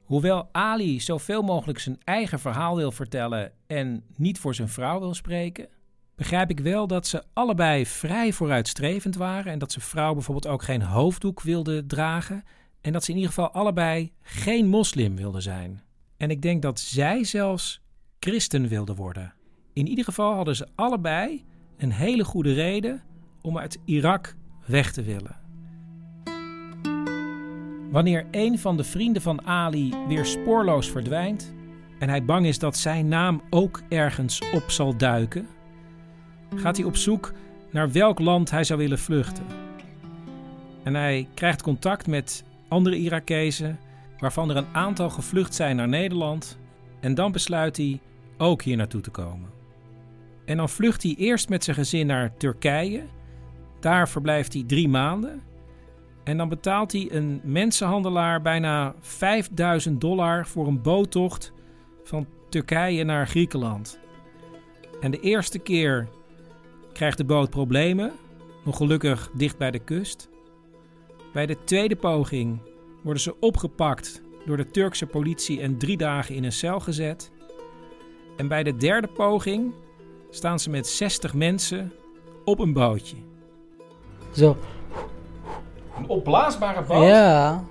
Hoewel 0.05 0.49
Ali 0.53 1.01
zoveel 1.01 1.43
mogelijk 1.43 1.79
zijn 1.79 1.99
eigen 2.05 2.39
verhaal 2.39 2.77
wil 2.77 2.93
vertellen 2.93 3.53
en 3.67 4.05
niet 4.17 4.39
voor 4.39 4.55
zijn 4.55 4.69
vrouw 4.69 5.01
wil 5.01 5.15
spreken, 5.15 5.69
begrijp 6.15 6.51
ik 6.51 6.61
wel 6.61 6.87
dat 6.87 7.07
ze 7.07 7.23
allebei 7.33 7.87
vrij 7.87 8.33
vooruitstrevend 8.33 9.17
waren 9.17 9.53
en 9.53 9.59
dat 9.59 9.73
zijn 9.73 9.85
vrouw 9.85 10.13
bijvoorbeeld 10.13 10.47
ook 10.47 10.63
geen 10.63 10.83
hoofddoek 10.83 11.41
wilde 11.41 11.87
dragen 11.87 12.45
en 12.83 12.93
dat 12.93 13.05
ze 13.05 13.11
in 13.11 13.17
ieder 13.17 13.33
geval 13.33 13.51
allebei 13.51 14.13
geen 14.23 14.69
moslim 14.69 15.17
wilden 15.17 15.43
zijn. 15.43 15.83
En 16.17 16.31
ik 16.31 16.43
denk 16.43 16.63
dat 16.63 16.81
zij 16.81 17.25
zelfs 17.25 17.81
christen 18.19 18.69
wilden 18.69 18.95
worden. 18.95 19.35
In 19.73 19.89
ieder 19.89 20.05
geval 20.05 20.35
hadden 20.35 20.57
ze 20.57 20.69
allebei 20.75 21.45
een 21.77 21.93
hele 21.93 22.25
goede 22.25 22.53
reden 22.53 23.03
om 23.41 23.59
uit 23.59 23.79
Irak 23.85 24.37
weg 24.67 24.93
te 24.93 25.03
willen. 25.03 25.41
Wanneer 27.91 28.27
een 28.31 28.59
van 28.59 28.77
de 28.77 28.85
vrienden 28.85 29.23
van 29.23 29.47
Ali 29.47 29.95
weer 30.09 30.27
spoorloos 30.27 30.91
verdwijnt 30.91 31.55
en 31.99 32.09
hij 32.09 32.25
bang 32.25 32.47
is 32.47 32.59
dat 32.59 32.77
zijn 32.77 33.09
naam 33.09 33.43
ook 33.51 33.83
ergens 33.89 34.43
op 34.53 34.71
zal 34.71 34.97
duiken, 34.97 35.47
gaat 36.55 36.77
hij 36.77 36.87
op 36.87 36.97
zoek 36.97 37.33
naar 37.71 37.93
welk 37.93 38.19
land 38.19 38.51
hij 38.51 38.65
zou 38.65 38.79
willen 38.79 38.99
vluchten. 38.99 39.45
En 40.83 40.95
hij 40.95 41.29
krijgt 41.35 41.63
contact 41.63 42.07
met 42.07 42.45
andere 42.73 42.97
Irakezen, 42.97 43.79
waarvan 44.19 44.51
er 44.51 44.57
een 44.57 44.75
aantal 44.75 45.11
gevlucht 45.11 45.55
zijn 45.55 45.77
naar 45.77 45.89
Nederland, 45.89 46.59
en 47.01 47.15
dan 47.15 47.33
besluit 47.33 47.77
hij 47.77 48.01
ook 48.39 48.63
hier 48.63 48.77
naartoe 48.77 49.01
te 49.01 49.11
komen. 49.11 49.51
En 50.45 50.57
dan 50.57 50.69
vlucht 50.69 51.03
hij 51.03 51.15
eerst 51.19 51.49
met 51.49 51.65
zijn 51.65 51.77
gezin 51.77 52.07
naar 52.07 52.37
Turkije. 52.37 53.03
Daar 53.81 54.09
verblijft 54.09 54.53
hij 54.53 54.65
drie 54.67 54.89
maanden. 54.89 55.43
En 56.25 56.37
dan 56.37 56.49
betaalt 56.49 56.93
hij 56.93 57.09
een 57.11 57.41
mensenhandelaar 57.45 58.43
bijna 58.43 58.95
5000 59.01 60.01
dollar 60.01 60.47
voor 60.47 60.67
een 60.67 60.83
boottocht 60.83 61.53
van 62.05 62.27
Turkije 62.49 63.05
naar 63.05 63.29
Griekenland. 63.29 63.99
En 65.01 65.11
de 65.11 65.21
eerste 65.21 65.59
keer 65.59 66.09
krijgt 66.93 67.17
de 67.17 67.25
boot 67.25 67.51
problemen, 67.51 68.13
nog 68.65 68.77
gelukkig 68.77 69.31
dicht 69.35 69.59
bij 69.59 69.71
de 69.71 69.79
kust. 69.79 70.31
Bij 71.33 71.47
de 71.47 71.65
tweede 71.65 71.97
poging 71.97 72.61
worden 73.03 73.23
ze 73.23 73.41
opgepakt 73.41 74.23
door 74.47 74.57
de 74.57 74.67
Turkse 74.67 75.07
politie 75.07 75.61
en 75.61 75.79
drie 75.79 75.97
dagen 75.97 76.35
in 76.35 76.45
een 76.45 76.53
cel 76.53 76.81
gezet. 76.81 77.31
En 78.37 78.49
bij 78.49 78.63
de 78.63 78.77
derde 78.77 79.09
poging 79.09 79.75
staan 80.31 80.59
ze 80.59 80.71
met 80.71 80.87
60 80.87 81.35
mensen 81.35 81.93
op 82.45 82.59
een 82.59 82.73
bootje. 82.73 83.17
Zo. 84.33 84.57
Een 85.97 86.09
opblaasbare 86.09 86.83
boot? 86.83 87.07
Ja. 87.07 87.65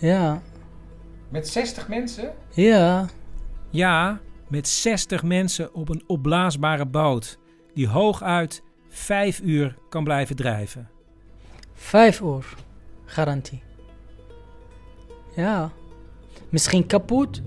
Ja. 0.00 0.42
Met 1.28 1.48
60 1.48 1.88
mensen? 1.88 2.34
Ja. 2.50 3.08
Ja, 3.70 4.20
met 4.48 4.68
60 4.68 5.22
mensen 5.22 5.74
op 5.74 5.88
een 5.88 6.02
opblaasbare 6.06 6.86
boot 6.86 7.38
die 7.74 7.88
hooguit 7.88 8.62
5 8.88 9.40
uur 9.40 9.78
kan 9.88 10.04
blijven 10.04 10.36
drijven. 10.36 10.91
Vijf 11.82 12.20
uur. 12.20 12.54
Garantie. 13.04 13.62
Ja. 15.36 15.70
Misschien 16.48 16.86
kapot. 16.86 17.40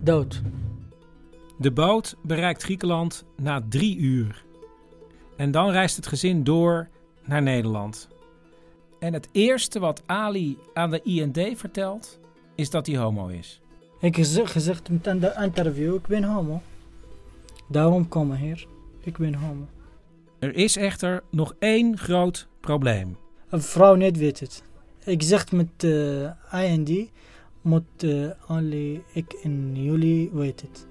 Dood. 0.00 0.42
De 1.58 1.72
boot 1.72 2.16
bereikt 2.22 2.62
Griekenland 2.62 3.24
na 3.36 3.62
drie 3.68 3.96
uur. 3.98 4.44
En 5.36 5.50
dan 5.50 5.70
reist 5.70 5.96
het 5.96 6.06
gezin 6.06 6.44
door 6.44 6.88
naar 7.24 7.42
Nederland. 7.42 8.08
En 8.98 9.12
het 9.12 9.28
eerste 9.32 9.78
wat 9.78 10.02
Ali 10.06 10.58
aan 10.74 10.90
de 10.90 11.02
IND 11.02 11.58
vertelt, 11.58 12.18
is 12.54 12.70
dat 12.70 12.86
hij 12.86 12.96
homo 12.96 13.26
is. 13.26 13.60
Ik 14.00 14.16
heb 14.16 14.46
gezegd 14.46 14.88
met 14.88 15.06
een 15.06 15.42
interview, 15.42 15.94
ik 15.94 16.06
ben 16.06 16.24
homo. 16.24 16.62
Daarom 17.68 18.08
kom 18.08 18.32
ik 18.32 18.38
hier. 18.38 18.66
Ik 19.00 19.18
ben 19.18 19.34
homo. 19.34 19.66
Er 20.40 20.56
is 20.56 20.76
echter 20.76 21.22
nog 21.30 21.54
één 21.58 21.98
groot 21.98 22.48
probleem. 22.60 23.16
Een 23.48 23.62
vrouw 23.62 23.94
niet 23.94 24.18
weet 24.18 24.40
het. 24.40 24.62
Ik 25.04 25.22
zeg 25.22 25.52
met 25.52 25.84
uh, 25.84 26.30
IND, 26.52 27.10
moet 27.60 28.02
uh, 28.04 28.30
only 28.48 29.02
ik 29.12 29.32
en 29.32 29.82
jullie 29.82 30.30
weet 30.32 30.60
het. 30.60 30.86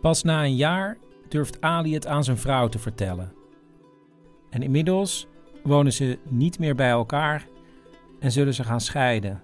Pas 0.00 0.22
na 0.22 0.44
een 0.44 0.56
jaar 0.56 0.98
durft 1.28 1.60
Ali 1.60 1.94
het 1.94 2.06
aan 2.06 2.24
zijn 2.24 2.38
vrouw 2.38 2.68
te 2.68 2.78
vertellen. 2.78 3.32
En 4.50 4.62
inmiddels 4.62 5.26
wonen 5.62 5.92
ze 5.92 6.18
niet 6.28 6.58
meer 6.58 6.74
bij 6.74 6.90
elkaar 6.90 7.46
en 8.20 8.32
zullen 8.32 8.54
ze 8.54 8.64
gaan 8.64 8.80
scheiden. 8.80 9.42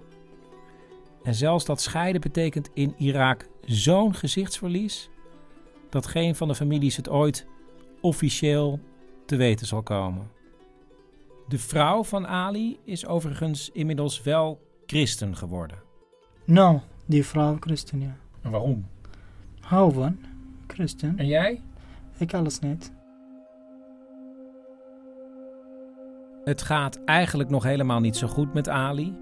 En 1.22 1.34
zelfs 1.34 1.64
dat 1.64 1.80
scheiden 1.80 2.20
betekent 2.20 2.70
in 2.74 2.94
Irak 2.98 3.48
zo'n 3.64 4.14
gezichtsverlies 4.14 5.10
dat 5.90 6.06
geen 6.06 6.34
van 6.34 6.48
de 6.48 6.54
families 6.54 6.96
het 6.96 7.08
ooit 7.08 7.46
officieel 8.02 8.80
te 9.26 9.36
weten 9.36 9.66
zal 9.66 9.82
komen. 9.82 10.30
De 11.48 11.58
vrouw 11.58 12.04
van 12.04 12.26
Ali 12.26 12.78
is 12.84 13.06
overigens 13.06 13.70
inmiddels 13.72 14.22
wel 14.22 14.60
christen 14.86 15.36
geworden. 15.36 15.78
Nou, 16.44 16.78
die 17.06 17.26
vrouw 17.26 17.56
christen, 17.60 18.00
ja. 18.00 18.16
En 18.42 18.50
waarom? 18.50 18.86
Hou 19.60 19.92
van 19.92 20.18
christen. 20.66 21.18
En 21.18 21.26
jij? 21.26 21.60
Ik 22.18 22.34
alles 22.34 22.58
niet. 22.58 22.92
Het 26.44 26.62
gaat 26.62 27.04
eigenlijk 27.04 27.50
nog 27.50 27.62
helemaal 27.62 28.00
niet 28.00 28.16
zo 28.16 28.26
goed 28.26 28.54
met 28.54 28.68
Ali. 28.68 29.14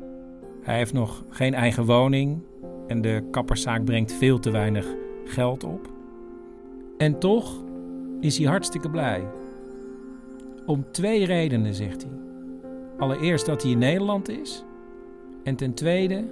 Hij 0.62 0.76
heeft 0.76 0.92
nog 0.92 1.24
geen 1.30 1.54
eigen 1.54 1.84
woning 1.84 2.42
en 2.86 3.00
de 3.00 3.28
kapperszaak 3.30 3.84
brengt 3.84 4.12
veel 4.12 4.38
te 4.38 4.50
weinig 4.50 4.86
geld 5.24 5.64
op. 5.64 5.90
En 6.98 7.18
toch 7.18 7.62
is 8.20 8.38
hij 8.38 8.46
hartstikke 8.46 8.90
blij. 8.90 9.28
Om 10.66 10.84
twee 10.90 11.24
redenen, 11.24 11.74
zegt 11.74 12.02
hij. 12.02 12.12
Allereerst 12.98 13.46
dat 13.46 13.62
hij 13.62 13.70
in 13.70 13.78
Nederland 13.78 14.28
is. 14.28 14.64
En 15.44 15.56
ten 15.56 15.74
tweede 15.74 16.24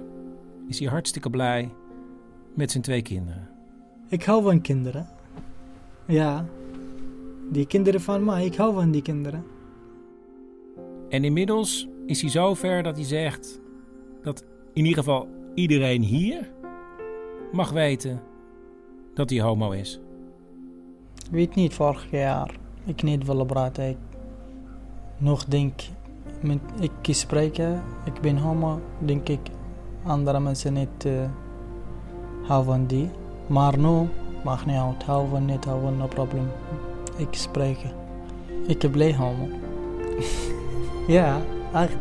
is 0.67 0.79
hij 0.79 0.87
hartstikke 0.87 1.29
blij 1.29 1.73
met 2.53 2.71
zijn 2.71 2.83
twee 2.83 3.01
kinderen. 3.01 3.49
Ik 4.07 4.23
hou 4.23 4.43
van 4.43 4.61
kinderen. 4.61 5.07
Ja. 6.07 6.45
Die 7.51 7.67
kinderen 7.67 8.01
van 8.01 8.23
mij, 8.23 8.45
ik 8.45 8.55
hou 8.55 8.73
van 8.73 8.91
die 8.91 9.01
kinderen. 9.01 9.43
En 11.09 11.23
inmiddels 11.23 11.87
is 12.05 12.21
hij 12.21 12.29
zo 12.29 12.53
ver 12.53 12.83
dat 12.83 12.95
hij 12.95 13.05
zegt 13.05 13.61
dat 14.21 14.43
in 14.73 14.85
ieder 14.85 15.03
geval 15.03 15.27
iedereen 15.53 16.01
hier 16.01 16.51
mag 17.51 17.71
weten 17.71 18.21
dat 19.13 19.29
hij 19.29 19.41
homo 19.41 19.71
is. 19.71 19.99
Weet 21.29 21.55
niet, 21.55 21.73
vorig 21.73 22.11
jaar. 22.11 22.51
Ik 22.85 23.03
niet 23.03 23.25
willen 23.25 23.45
praten. 23.45 23.89
Ik 23.89 23.97
nog 25.17 25.45
denk, 25.45 25.81
met, 26.41 26.59
ik 26.79 27.15
spreken, 27.15 27.81
ik 28.05 28.21
ben 28.21 28.37
homo, 28.37 28.81
denk 28.97 29.29
ik 29.29 29.39
andere 30.03 30.39
mensen 30.39 30.73
niet 30.73 31.05
uh, 31.05 31.13
hou 32.43 32.65
van 32.65 32.85
die. 32.85 33.09
Maar 33.47 33.77
nu, 33.77 34.07
mag 34.43 34.65
niet 34.65 34.77
uit, 34.77 35.03
hou 35.03 35.29
van 35.29 35.45
niet, 35.45 35.65
hou 35.65 35.81
van, 35.81 35.97
no 35.97 36.07
probleem. 36.07 36.47
Ik 37.17 37.27
spreken. 37.31 37.91
Ik 38.67 38.79
ben 38.79 38.91
blij 38.91 39.15
homo. 39.15 39.47
ja, 41.17 41.41
echt. 41.73 41.97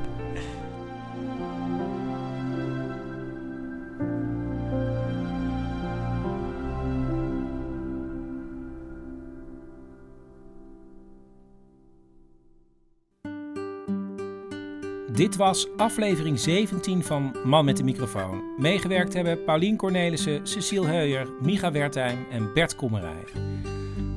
Dit 15.18 15.36
was 15.36 15.68
aflevering 15.76 16.38
17 16.38 17.04
van 17.04 17.36
Man 17.44 17.64
met 17.64 17.76
de 17.76 17.84
microfoon. 17.84 18.42
Meegewerkt 18.56 19.14
hebben 19.14 19.44
Paulien 19.44 19.76
Cornelissen, 19.76 20.46
Cecile 20.46 20.86
Heuyer, 20.86 21.28
Micha 21.42 21.72
Wertheim 21.72 22.26
en 22.30 22.52
Bert 22.54 22.76
Kommerij. 22.76 23.24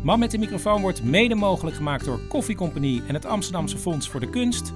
Man 0.04 0.20
met 0.20 0.32
de 0.32 0.38
microfoon 0.38 0.82
wordt 0.82 1.04
mede 1.04 1.36
mogelijk 1.36 1.76
gemaakt 1.76 2.06
door 2.06 2.20
Koffiecompagnie 2.28 3.02
en 3.08 3.14
het 3.14 3.26
Amsterdamse 3.26 3.78
Fonds 3.78 4.10
voor 4.10 4.20
de 4.20 4.30
Kunst. 4.30 4.74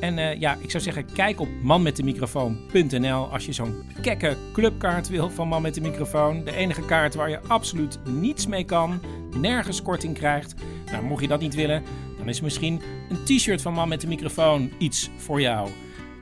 En 0.00 0.18
uh, 0.18 0.40
ja, 0.40 0.56
ik 0.60 0.70
zou 0.70 0.82
zeggen, 0.82 1.12
kijk 1.12 1.40
op 1.40 1.48
manmetdemicrofoon.nl 1.62 3.32
als 3.32 3.46
je 3.46 3.52
zo'n 3.52 3.82
kekke 4.02 4.36
clubkaart 4.52 5.08
wil 5.08 5.30
van 5.30 5.48
Man 5.48 5.62
met 5.62 5.74
de 5.74 5.80
Microfoon. 5.80 6.44
De 6.44 6.54
enige 6.54 6.84
kaart 6.84 7.14
waar 7.14 7.30
je 7.30 7.40
absoluut 7.46 7.98
niets 8.04 8.46
mee 8.46 8.64
kan, 8.64 9.00
nergens 9.40 9.82
korting 9.82 10.14
krijgt. 10.14 10.54
Nou, 10.90 11.04
mocht 11.04 11.22
je 11.22 11.28
dat 11.28 11.40
niet 11.40 11.54
willen, 11.54 11.82
dan 12.20 12.28
is 12.28 12.40
misschien 12.40 12.80
een 13.08 13.24
t-shirt 13.24 13.62
van 13.62 13.72
Man 13.72 13.88
met 13.88 14.00
de 14.00 14.06
Microfoon 14.06 14.70
iets 14.78 15.10
voor 15.16 15.40
jou. 15.40 15.68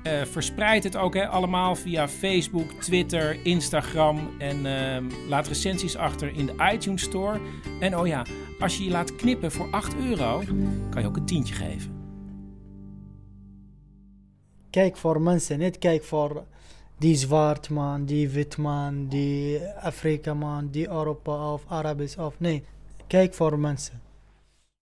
Uh, 0.03 0.23
verspreid 0.25 0.85
het 0.85 0.97
ook 0.97 1.15
hè, 1.15 1.29
allemaal 1.29 1.75
via 1.75 2.09
Facebook, 2.09 2.73
Twitter, 2.73 3.37
Instagram. 3.43 4.31
En 4.39 4.57
uh, 4.67 5.29
laat 5.29 5.47
recensies 5.47 5.97
achter 5.97 6.33
in 6.35 6.47
de 6.47 6.71
iTunes 6.73 7.03
Store. 7.03 7.41
En 7.81 7.97
oh 7.97 8.07
ja, 8.07 8.25
als 8.59 8.79
je 8.79 8.85
je 8.85 8.91
laat 8.91 9.17
knippen 9.17 9.53
voor 9.53 9.69
8 9.71 9.97
euro, 9.97 10.43
kan 10.91 11.03
je 11.03 11.09
ook 11.09 11.17
een 11.17 11.27
tientje 11.27 11.55
geven. 11.55 11.97
Kijk 14.71 14.97
voor 14.97 15.21
mensen, 15.21 15.59
niet 15.59 15.79
kijk 15.79 16.05
voor 16.05 16.45
die 16.99 17.17
zwart 17.17 17.71
man, 17.71 18.05
die 18.05 18.29
wit 18.29 18.57
man, 18.57 19.07
die 19.09 19.61
Afrika 19.81 20.35
man, 20.35 20.69
die 20.71 20.89
Europa 20.89 21.53
of 21.53 21.65
Arabisch 21.69 22.17
of 22.17 22.35
nee. 22.39 22.65
Kijk 23.07 23.35
voor 23.35 23.59
mensen. 23.59 24.08